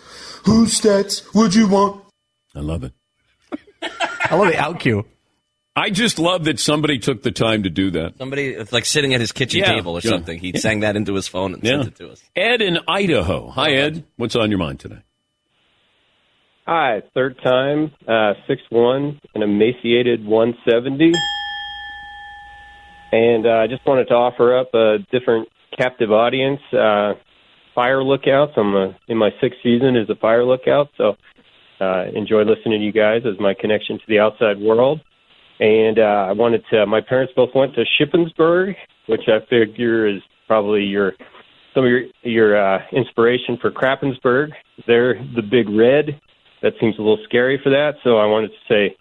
Who's 0.47 0.81
stats 0.81 1.35
would 1.35 1.55
you 1.55 1.69
want? 1.69 2.03
I 2.55 2.61
love 2.61 2.83
it. 2.83 2.93
I 3.83 4.37
love 4.37 4.49
the 4.49 4.59
out 4.59 4.81
cue. 4.81 5.05
I 5.77 5.91
just 5.91 6.21
love 6.21 6.45
that 6.45 6.61
somebody 6.61 6.99
took 6.99 7.23
the 7.23 7.33
time 7.33 7.65
to 7.65 7.71
do 7.71 7.91
that. 7.93 8.17
Somebody 8.17 8.57
like 8.71 8.85
sitting 8.85 9.13
at 9.13 9.21
his 9.21 9.33
kitchen 9.33 9.61
Yeah, 9.61 9.73
table 9.75 9.95
or 9.97 10.01
yeah. 10.05 10.11
something. 10.11 10.39
He 10.39 10.53
Yeah. 10.55 10.61
sang 10.61 10.81
that 10.81 10.95
into 10.95 11.15
his 11.15 11.27
phone 11.27 11.53
and 11.55 11.65
Yeah. 11.65 11.71
sent 11.83 11.89
it 11.89 11.97
to 11.97 12.11
us. 12.11 12.23
Ed 12.37 12.63
in 12.63 12.79
Idaho. 12.87 13.49
Hi, 13.51 13.73
Ed. 13.73 14.05
What's 14.17 14.37
on 14.37 14.51
your 14.51 14.59
mind 14.59 14.79
today? 14.79 14.99
Hi, 16.67 17.03
third 17.13 17.37
time, 17.43 17.91
uh, 18.09 18.35
six 18.47 18.63
one, 18.71 19.21
an 19.35 19.43
emaciated 19.43 20.25
one 20.25 20.57
seventy, 20.67 21.13
and 23.13 23.45
uh, 23.47 23.51
I 23.51 23.67
just 23.67 23.85
wanted 23.85 24.09
to 24.09 24.15
offer 24.15 24.57
up 24.57 24.73
a 24.75 24.99
different 25.13 25.49
captive 25.77 26.11
audience. 26.11 26.61
Uh, 26.73 27.15
fire 27.75 28.03
lookouts. 28.03 28.53
I'm 28.57 28.75
uh 28.75 28.93
in 29.09 29.19
my 29.19 29.31
sixth 29.43 29.59
season 29.63 29.97
as 29.97 30.09
a 30.09 30.15
fire 30.15 30.45
lookout, 30.45 30.89
so 30.97 31.17
uh, 31.81 32.05
enjoy 32.15 32.45
listening 32.45 32.79
to 32.81 32.85
you 32.87 32.93
guys 32.93 33.23
as 33.27 33.39
my 33.41 33.53
connection 33.53 33.99
to 33.99 34.05
the 34.09 34.21
outside 34.21 34.59
world. 34.59 35.01
And 35.61 35.99
uh, 35.99 36.27
I 36.29 36.33
wanted 36.33 36.65
to. 36.71 36.87
My 36.87 37.01
parents 37.01 37.33
both 37.37 37.51
went 37.55 37.75
to 37.75 37.85
Shippensburg, 37.99 38.75
which 39.07 39.23
I 39.29 39.39
figure 39.49 40.07
is 40.07 40.21
probably 40.47 40.83
your 40.83 41.13
some 41.75 41.85
of 41.85 41.91
your 41.91 42.03
your 42.23 42.57
uh, 42.57 42.81
inspiration 42.93 43.59
for 43.61 43.71
Krappensburg. 43.71 44.51
They're 44.87 45.15
the 45.15 45.43
big 45.43 45.69
red. 45.69 46.21
That 46.63 46.73
seems 46.81 46.99
a 46.99 47.03
little 47.03 47.23
scary 47.25 47.61
for 47.63 47.71
that. 47.71 47.95
So 48.03 48.17
I 48.17 48.27
wanted 48.27 48.49
to 48.49 48.69
say 48.69 48.97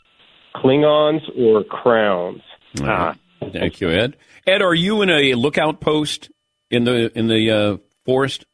Klingons 0.56 1.22
or 1.38 1.64
crowns. 1.64 2.42
Ah, 2.82 3.16
Thank 3.52 3.82
you, 3.82 3.90
Ed. 3.90 4.18
Ed, 4.46 4.62
are 4.62 4.74
you 4.74 5.02
in 5.02 5.10
a 5.10 5.34
lookout 5.36 5.80
post 5.80 6.30
in 6.70 6.84
the 6.84 7.18
in 7.18 7.28
the 7.28 7.52
uh, 7.52 7.78
forest? 8.06 8.46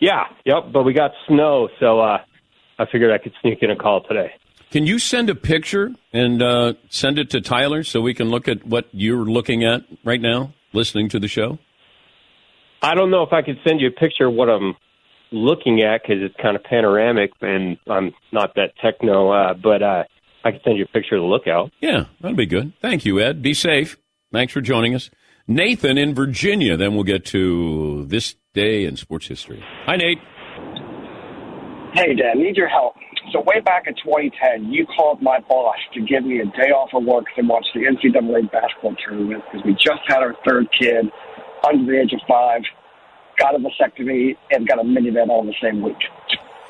yeah, 0.00 0.24
yep. 0.44 0.72
But 0.72 0.84
we 0.84 0.92
got 0.92 1.12
snow, 1.26 1.68
so 1.80 2.00
uh, 2.00 2.18
I 2.78 2.86
figured 2.90 3.12
I 3.12 3.18
could 3.18 3.32
sneak 3.40 3.58
in 3.62 3.70
a 3.70 3.76
call 3.76 4.02
today. 4.04 4.32
Can 4.70 4.86
you 4.86 4.98
send 4.98 5.30
a 5.30 5.34
picture 5.34 5.92
and 6.12 6.42
uh, 6.42 6.74
send 6.90 7.18
it 7.18 7.30
to 7.30 7.40
Tyler 7.40 7.82
so 7.82 8.00
we 8.00 8.12
can 8.12 8.28
look 8.28 8.48
at 8.48 8.66
what 8.66 8.86
you're 8.92 9.24
looking 9.24 9.64
at 9.64 9.82
right 10.04 10.20
now, 10.20 10.52
listening 10.74 11.08
to 11.10 11.18
the 11.18 11.28
show? 11.28 11.58
I 12.82 12.94
don't 12.94 13.10
know 13.10 13.22
if 13.22 13.32
I 13.32 13.42
could 13.42 13.58
send 13.66 13.80
you 13.80 13.88
a 13.88 13.90
picture 13.90 14.26
of 14.26 14.34
what 14.34 14.50
I'm 14.50 14.76
looking 15.32 15.80
at 15.80 16.02
because 16.02 16.22
it's 16.22 16.34
kind 16.40 16.54
of 16.54 16.62
panoramic 16.64 17.30
and 17.40 17.78
I'm 17.88 18.12
not 18.30 18.54
that 18.56 18.72
techno. 18.82 19.30
Uh, 19.30 19.54
but 19.54 19.82
uh, 19.82 20.04
I 20.44 20.50
can 20.50 20.60
send 20.64 20.78
you 20.78 20.84
a 20.84 20.88
picture 20.88 21.16
of 21.16 21.22
the 21.22 21.28
lookout. 21.28 21.72
Yeah, 21.80 22.04
that'd 22.20 22.36
be 22.36 22.46
good. 22.46 22.72
Thank 22.82 23.04
you, 23.04 23.20
Ed. 23.20 23.42
Be 23.42 23.54
safe. 23.54 23.96
Thanks 24.32 24.52
for 24.52 24.60
joining 24.60 24.94
us. 24.94 25.10
Nathan 25.46 25.96
in 25.96 26.14
Virginia. 26.14 26.76
Then 26.76 26.94
we'll 26.94 27.04
get 27.04 27.24
to 27.26 28.04
this 28.06 28.36
day 28.52 28.84
in 28.84 28.96
sports 28.96 29.26
history. 29.26 29.64
Hi, 29.86 29.96
Nate. 29.96 30.18
Hey, 31.94 32.14
Dad, 32.14 32.36
need 32.36 32.56
your 32.56 32.68
help. 32.68 32.94
So 33.32 33.42
way 33.42 33.60
back 33.60 33.86
in 33.86 33.94
2010, 33.94 34.72
you 34.72 34.86
called 34.86 35.20
my 35.20 35.40
boss 35.48 35.76
to 35.94 36.00
give 36.00 36.24
me 36.24 36.40
a 36.40 36.46
day 36.46 36.70
off 36.72 36.90
of 36.94 37.04
work 37.04 37.26
to 37.36 37.42
watch 37.42 37.66
the 37.74 37.80
NCAA 37.80 38.50
basketball 38.50 38.94
tournament 39.04 39.44
because 39.44 39.66
we 39.66 39.74
just 39.74 40.00
had 40.06 40.22
our 40.22 40.34
third 40.46 40.68
kid 40.78 41.10
under 41.66 41.92
the 41.92 42.00
age 42.00 42.12
of 42.12 42.20
five, 42.26 42.62
got 43.38 43.54
a 43.54 43.58
vasectomy, 43.58 44.36
and 44.50 44.66
got 44.66 44.78
a 44.78 44.82
minivan 44.82 45.28
all 45.28 45.42
in 45.42 45.48
the 45.48 45.54
same 45.60 45.82
week. 45.82 45.98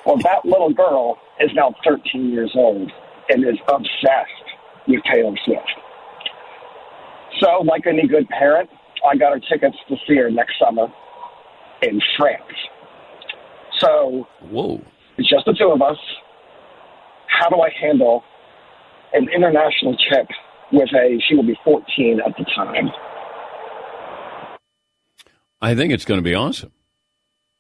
Well, 0.05 0.17
that 0.19 0.45
little 0.45 0.73
girl 0.73 1.19
is 1.39 1.51
now 1.55 1.75
13 1.87 2.33
years 2.33 2.51
old 2.57 2.91
and 3.29 3.45
is 3.45 3.59
obsessed 3.69 4.49
with 4.89 5.01
Taylor 5.05 5.37
Swift. 5.45 5.71
So, 7.41 7.63
like 7.63 7.87
any 7.87 8.09
good 8.09 8.29
parent, 8.31 8.69
I 9.09 9.17
got 9.17 9.33
her 9.33 9.41
tickets 9.41 9.77
to 9.89 9.97
see 10.09 10.17
her 10.17 10.31
next 10.31 10.59
summer 10.59 10.89
in 11.83 12.01
France. 12.17 12.43
So, 13.79 14.27
whoa, 14.51 14.83
it's 15.19 15.29
just 15.29 15.45
the 15.45 15.53
two 15.53 15.71
of 15.71 15.83
us. 15.83 15.99
How 17.39 17.49
do 17.49 17.61
I 17.61 17.71
handle 17.81 18.23
an 19.13 19.29
international 19.35 19.97
trip 20.09 20.27
with 20.73 20.89
a? 20.95 21.19
She 21.29 21.35
will 21.35 21.47
be 21.47 21.57
14 21.65 22.21
at 22.27 22.35
the 22.37 22.45
time. 22.55 22.91
I 25.61 25.75
think 25.75 25.93
it's 25.93 26.05
going 26.05 26.19
to 26.19 26.25
be 26.25 26.35
awesome. 26.35 26.73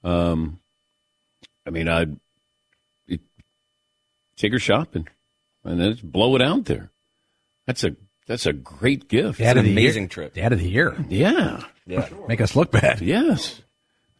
Um, 0.04 0.60
I 1.66 1.70
mean, 1.70 1.88
I'd 1.88 2.16
it- 3.06 3.20
take 4.36 4.52
her 4.52 4.58
shopping 4.58 5.08
and 5.64 5.80
then 5.80 5.98
blow 6.02 6.36
it 6.36 6.42
out 6.42 6.64
there. 6.66 6.90
That's 7.66 7.84
a 7.84 7.96
that's 8.26 8.46
a 8.46 8.52
great 8.52 9.08
gift. 9.08 9.38
Dad 9.38 9.56
of 9.56 9.64
the 9.64 9.70
year. 9.70 10.08
Dad 10.34 10.52
of 10.52 10.60
the 10.60 10.68
year. 10.68 10.96
Yeah. 11.08 11.62
Yeah. 11.86 12.08
Make 12.28 12.40
us 12.40 12.54
look 12.54 12.70
bad. 12.70 13.00
Yes. 13.00 13.62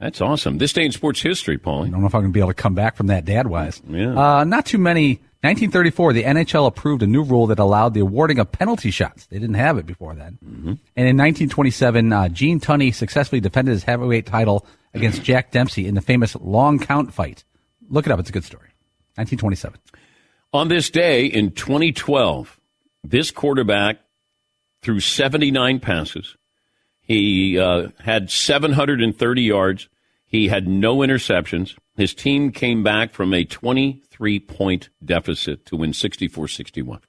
That's 0.01 0.21
awesome. 0.21 0.59
This 0.59 0.73
day 0.73 0.85
in 0.85 0.93
sports 0.93 1.21
history, 1.21 1.59
Paulie. 1.59 1.89
I 1.89 1.91
don't 1.91 2.01
know 2.01 2.07
if 2.07 2.15
I'm 2.15 2.23
going 2.23 2.33
to 2.33 2.37
be 2.37 2.41
able 2.41 2.51
to 2.51 2.55
come 2.55 2.75
back 2.75 2.97
from 2.97 3.09
that 3.09 3.25
dad 3.25 3.47
wise. 3.49 3.83
Yeah. 3.87 4.39
Uh, 4.39 4.45
not 4.45 4.65
too 4.65 4.79
many. 4.79 5.21
1934, 5.41 6.13
the 6.15 6.25
NHL 6.25 6.67
approved 6.67 7.03
a 7.03 7.07
new 7.07 7.23
rule 7.23 7.47
that 7.47 7.61
allowed 7.61 7.95
the 7.95 8.01
awarding 8.01 8.41
of 8.41 8.51
penalty 8.51 8.91
shots. 8.91 9.27
They 9.27 9.39
didn't 9.39 9.55
have 9.55 9.79
it 9.79 9.87
before 9.87 10.17
then. 10.17 10.39
Mm-hmm. 10.45 10.69
And 10.69 11.09
in 11.09 11.17
1927, 11.17 12.13
uh, 12.13 12.29
Gene 12.29 12.59
Tunney 12.59 12.93
successfully 12.93 13.41
defended 13.41 13.73
his 13.73 13.85
heavyweight 13.85 14.27
title 14.27 14.67
against 14.95 15.23
Jack 15.23 15.53
Dempsey 15.53 15.87
in 15.87 15.95
the 15.95 16.01
famous 16.01 16.35
long 16.37 16.81
count 16.81 17.15
fight. 17.15 17.45
Look 17.89 18.07
it 18.07 18.13
up. 18.13 18.19
It's 18.19 18.31
a 18.31 18.33
good 18.33 18.45
story. 18.45 18.71
1927. 19.15 19.79
On 20.53 20.69
this 20.69 20.91
day 20.91 21.27
in 21.27 21.53
2012, 21.53 22.59
this 23.05 23.31
quarterback 23.31 23.99
threw 24.83 24.99
79 24.99 25.79
passes. 25.81 26.37
He 27.01 27.59
uh, 27.59 27.89
had 28.01 28.31
730 28.31 29.43
yards. 29.43 29.89
He 30.29 30.49
had 30.49 30.69
no 30.69 30.99
interceptions. 30.99 31.75
His 31.97 32.15
team 32.15 32.53
came 32.53 32.83
back 32.83 33.15
from 33.15 33.33
a 33.33 33.45
23 33.45 34.39
point 34.41 34.91
deficit 35.03 35.65
to 35.67 35.77
win 35.77 35.95
64 35.95 36.49
61. 36.49 37.01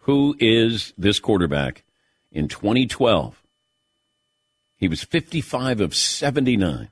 Who 0.00 0.34
is 0.40 0.94
this 0.96 1.20
quarterback 1.20 1.84
in 2.32 2.48
2012? 2.48 3.42
He 4.74 4.88
was 4.88 5.04
55 5.04 5.82
of 5.82 5.94
79. 5.94 6.88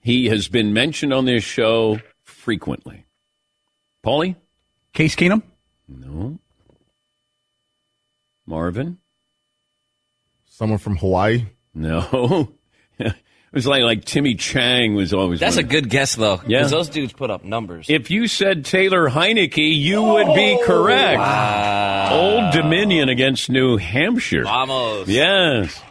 He 0.00 0.26
has 0.28 0.46
been 0.46 0.72
mentioned 0.72 1.12
on 1.12 1.24
this 1.24 1.42
show 1.42 2.00
frequently. 2.22 3.06
Paulie? 4.04 4.36
Case 4.92 5.16
Keenum? 5.16 5.42
No. 5.88 6.38
Marvin? 8.46 8.98
Someone 10.46 10.78
from 10.78 10.96
Hawaii? 10.98 11.46
No. 11.74 12.52
it 13.52 13.56
was 13.56 13.66
like 13.66 13.82
like 13.82 14.04
Timmy 14.04 14.36
Chang 14.36 14.94
was 14.94 15.12
always. 15.12 15.40
That's 15.40 15.56
one 15.56 15.64
a 15.64 15.68
good 15.68 15.90
guess, 15.90 16.14
though. 16.14 16.40
Yeah. 16.46 16.68
those 16.68 16.88
dudes 16.88 17.12
put 17.12 17.30
up 17.30 17.44
numbers. 17.44 17.86
If 17.88 18.10
you 18.10 18.28
said 18.28 18.64
Taylor 18.64 19.10
Heineke, 19.10 19.76
you 19.76 20.02
would 20.02 20.34
be 20.36 20.62
correct. 20.64 21.18
Wow. 21.18 22.08
Old 22.12 22.52
Dominion 22.52 23.08
against 23.08 23.50
New 23.50 23.76
Hampshire. 23.76 24.44
Vamos. 24.44 25.08
Yes. 25.08 25.82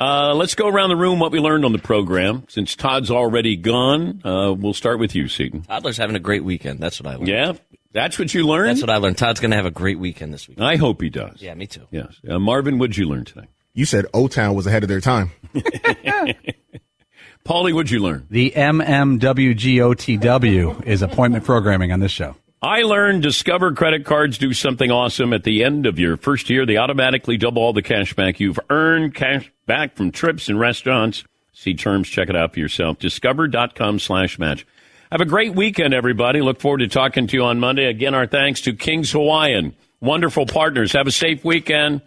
Uh, 0.00 0.34
let's 0.34 0.54
go 0.54 0.66
around 0.68 0.88
the 0.88 0.96
room 0.96 1.20
what 1.20 1.30
we 1.32 1.38
learned 1.38 1.64
on 1.64 1.72
the 1.72 1.78
program. 1.78 2.44
Since 2.48 2.76
Todd's 2.76 3.10
already 3.10 3.56
gone, 3.56 4.20
uh, 4.24 4.52
we'll 4.52 4.74
start 4.74 4.98
with 4.98 5.14
you, 5.14 5.28
Seaton. 5.28 5.62
Toddler's 5.62 5.98
having 5.98 6.16
a 6.16 6.20
great 6.20 6.42
weekend. 6.44 6.80
That's 6.80 7.00
what 7.00 7.12
I 7.12 7.16
learned. 7.16 7.28
Yeah, 7.28 7.52
that's 7.92 8.18
what 8.18 8.32
you 8.34 8.46
learned. 8.46 8.70
That's 8.70 8.80
what 8.80 8.90
I 8.90 8.96
learned. 8.96 9.18
Todd's 9.18 9.38
going 9.38 9.50
to 9.52 9.56
have 9.56 9.66
a 9.66 9.70
great 9.70 9.98
weekend 9.98 10.32
this 10.32 10.48
week. 10.48 10.58
I 10.60 10.76
hope 10.76 11.02
he 11.02 11.10
does. 11.10 11.40
Yeah, 11.42 11.54
me 11.54 11.66
too. 11.66 11.86
Yes. 11.90 12.16
Uh, 12.28 12.38
Marvin, 12.38 12.78
what'd 12.78 12.96
you 12.96 13.06
learn 13.06 13.24
today? 13.26 13.46
You 13.74 13.84
said 13.84 14.06
O 14.12 14.28
Town 14.28 14.54
was 14.54 14.66
ahead 14.66 14.82
of 14.82 14.88
their 14.88 15.00
time. 15.00 15.30
Paulie, 17.44 17.74
what'd 17.74 17.90
you 17.90 17.98
learn? 17.98 18.26
The 18.30 18.52
MMWGOTW 18.52 19.16
is 20.86 21.02
appointment 21.02 21.44
programming 21.44 21.90
on 21.90 21.98
this 21.98 22.12
show. 22.12 22.36
I 22.62 22.82
learned 22.82 23.24
Discover 23.24 23.72
credit 23.72 24.04
cards 24.04 24.38
do 24.38 24.52
something 24.52 24.92
awesome. 24.92 25.32
At 25.32 25.42
the 25.42 25.64
end 25.64 25.84
of 25.84 25.98
your 25.98 26.16
first 26.16 26.48
year, 26.48 26.64
they 26.64 26.76
automatically 26.76 27.36
double 27.36 27.60
all 27.60 27.72
the 27.72 27.82
cash 27.82 28.14
back 28.14 28.38
you've 28.38 28.60
earned 28.70 29.16
cash 29.16 29.50
back 29.66 29.96
from 29.96 30.12
trips 30.12 30.48
and 30.48 30.60
restaurants. 30.60 31.24
See 31.52 31.74
terms, 31.74 32.08
check 32.08 32.28
it 32.28 32.36
out 32.36 32.54
for 32.54 32.60
yourself. 32.60 33.00
Discover.com 33.00 33.98
slash 33.98 34.38
match. 34.38 34.64
Have 35.10 35.20
a 35.20 35.26
great 35.26 35.56
weekend, 35.56 35.92
everybody. 35.92 36.40
Look 36.40 36.60
forward 36.60 36.78
to 36.78 36.88
talking 36.88 37.26
to 37.26 37.36
you 37.36 37.42
on 37.44 37.58
Monday. 37.58 37.86
Again, 37.86 38.14
our 38.14 38.28
thanks 38.28 38.60
to 38.62 38.72
Kings 38.74 39.10
Hawaiian. 39.10 39.74
Wonderful 40.00 40.46
partners. 40.46 40.92
Have 40.92 41.08
a 41.08 41.12
safe 41.12 41.44
weekend. 41.44 42.02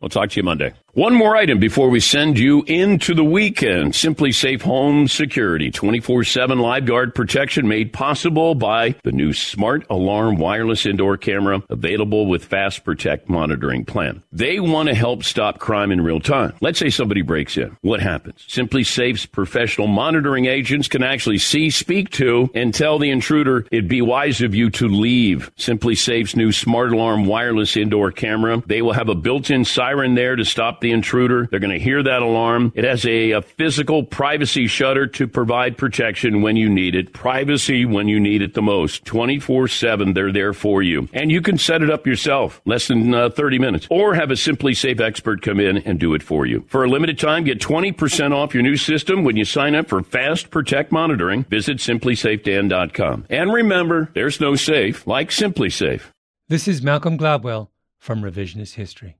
We'll 0.00 0.08
talk 0.08 0.30
to 0.30 0.36
you 0.36 0.42
Monday. 0.42 0.72
One 0.94 1.14
more 1.14 1.36
item 1.36 1.60
before 1.60 1.88
we 1.88 2.00
send 2.00 2.36
you 2.36 2.64
into 2.66 3.14
the 3.14 3.22
weekend. 3.22 3.94
Simply 3.94 4.32
Safe 4.32 4.62
Home 4.62 5.06
Security. 5.06 5.70
24-7 5.70 6.60
live 6.60 6.84
guard 6.84 7.14
protection 7.14 7.68
made 7.68 7.92
possible 7.92 8.56
by 8.56 8.96
the 9.04 9.12
new 9.12 9.32
Smart 9.32 9.86
Alarm 9.88 10.38
wireless 10.38 10.86
indoor 10.86 11.16
camera 11.16 11.62
available 11.70 12.26
with 12.26 12.44
Fast 12.44 12.84
Protect 12.84 13.28
monitoring 13.28 13.84
plan. 13.84 14.24
They 14.32 14.58
want 14.58 14.88
to 14.88 14.94
help 14.96 15.22
stop 15.22 15.60
crime 15.60 15.92
in 15.92 16.00
real 16.00 16.18
time. 16.18 16.54
Let's 16.60 16.80
say 16.80 16.90
somebody 16.90 17.22
breaks 17.22 17.56
in. 17.56 17.76
What 17.82 18.00
happens? 18.00 18.44
Simply 18.48 18.82
Safe's 18.82 19.26
professional 19.26 19.86
monitoring 19.86 20.46
agents 20.46 20.88
can 20.88 21.04
actually 21.04 21.38
see, 21.38 21.70
speak 21.70 22.10
to, 22.10 22.50
and 22.52 22.74
tell 22.74 22.98
the 22.98 23.10
intruder 23.10 23.64
it'd 23.70 23.86
be 23.86 24.02
wise 24.02 24.42
of 24.42 24.56
you 24.56 24.70
to 24.70 24.88
leave. 24.88 25.52
Simply 25.56 25.94
Safe's 25.94 26.34
new 26.34 26.50
Smart 26.50 26.92
Alarm 26.92 27.26
wireless 27.26 27.76
indoor 27.76 28.10
camera. 28.10 28.60
They 28.66 28.82
will 28.82 28.94
have 28.94 29.08
a 29.08 29.14
built-in 29.14 29.64
siren 29.64 30.16
there 30.16 30.34
to 30.34 30.44
stop 30.44 30.79
the 30.80 30.90
intruder. 30.92 31.46
They're 31.50 31.60
going 31.60 31.78
to 31.78 31.82
hear 31.82 32.02
that 32.02 32.22
alarm. 32.22 32.72
It 32.74 32.84
has 32.84 33.04
a, 33.04 33.32
a 33.32 33.42
physical 33.42 34.02
privacy 34.02 34.66
shutter 34.66 35.06
to 35.08 35.26
provide 35.26 35.76
protection 35.76 36.42
when 36.42 36.56
you 36.56 36.68
need 36.68 36.94
it. 36.94 37.12
Privacy 37.12 37.84
when 37.84 38.08
you 38.08 38.20
need 38.20 38.42
it 38.42 38.54
the 38.54 38.62
most. 38.62 39.04
24-7, 39.04 40.14
they're 40.14 40.32
there 40.32 40.52
for 40.52 40.82
you. 40.82 41.08
And 41.12 41.30
you 41.30 41.40
can 41.40 41.58
set 41.58 41.82
it 41.82 41.90
up 41.90 42.06
yourself. 42.06 42.60
Less 42.64 42.88
than 42.88 43.14
uh, 43.14 43.30
30 43.30 43.58
minutes. 43.58 43.86
Or 43.90 44.14
have 44.14 44.30
a 44.30 44.36
Simply 44.36 44.74
Safe 44.74 45.00
expert 45.00 45.42
come 45.42 45.60
in 45.60 45.78
and 45.78 45.98
do 45.98 46.14
it 46.14 46.22
for 46.22 46.46
you. 46.46 46.64
For 46.68 46.84
a 46.84 46.88
limited 46.88 47.18
time, 47.18 47.44
get 47.44 47.60
20% 47.60 48.32
off 48.34 48.54
your 48.54 48.62
new 48.62 48.76
system 48.76 49.24
when 49.24 49.36
you 49.36 49.44
sign 49.44 49.74
up 49.74 49.88
for 49.88 50.02
Fast 50.02 50.50
Protect 50.50 50.92
monitoring. 50.92 51.44
Visit 51.44 51.78
simplysafedan.com. 51.78 53.26
And 53.28 53.52
remember, 53.52 54.10
there's 54.14 54.40
no 54.40 54.54
safe 54.56 55.06
like 55.06 55.30
Simply 55.30 55.70
Safe. 55.70 56.12
This 56.48 56.66
is 56.66 56.82
Malcolm 56.82 57.16
Gladwell 57.16 57.68
from 57.98 58.22
Revisionist 58.22 58.74
History. 58.74 59.19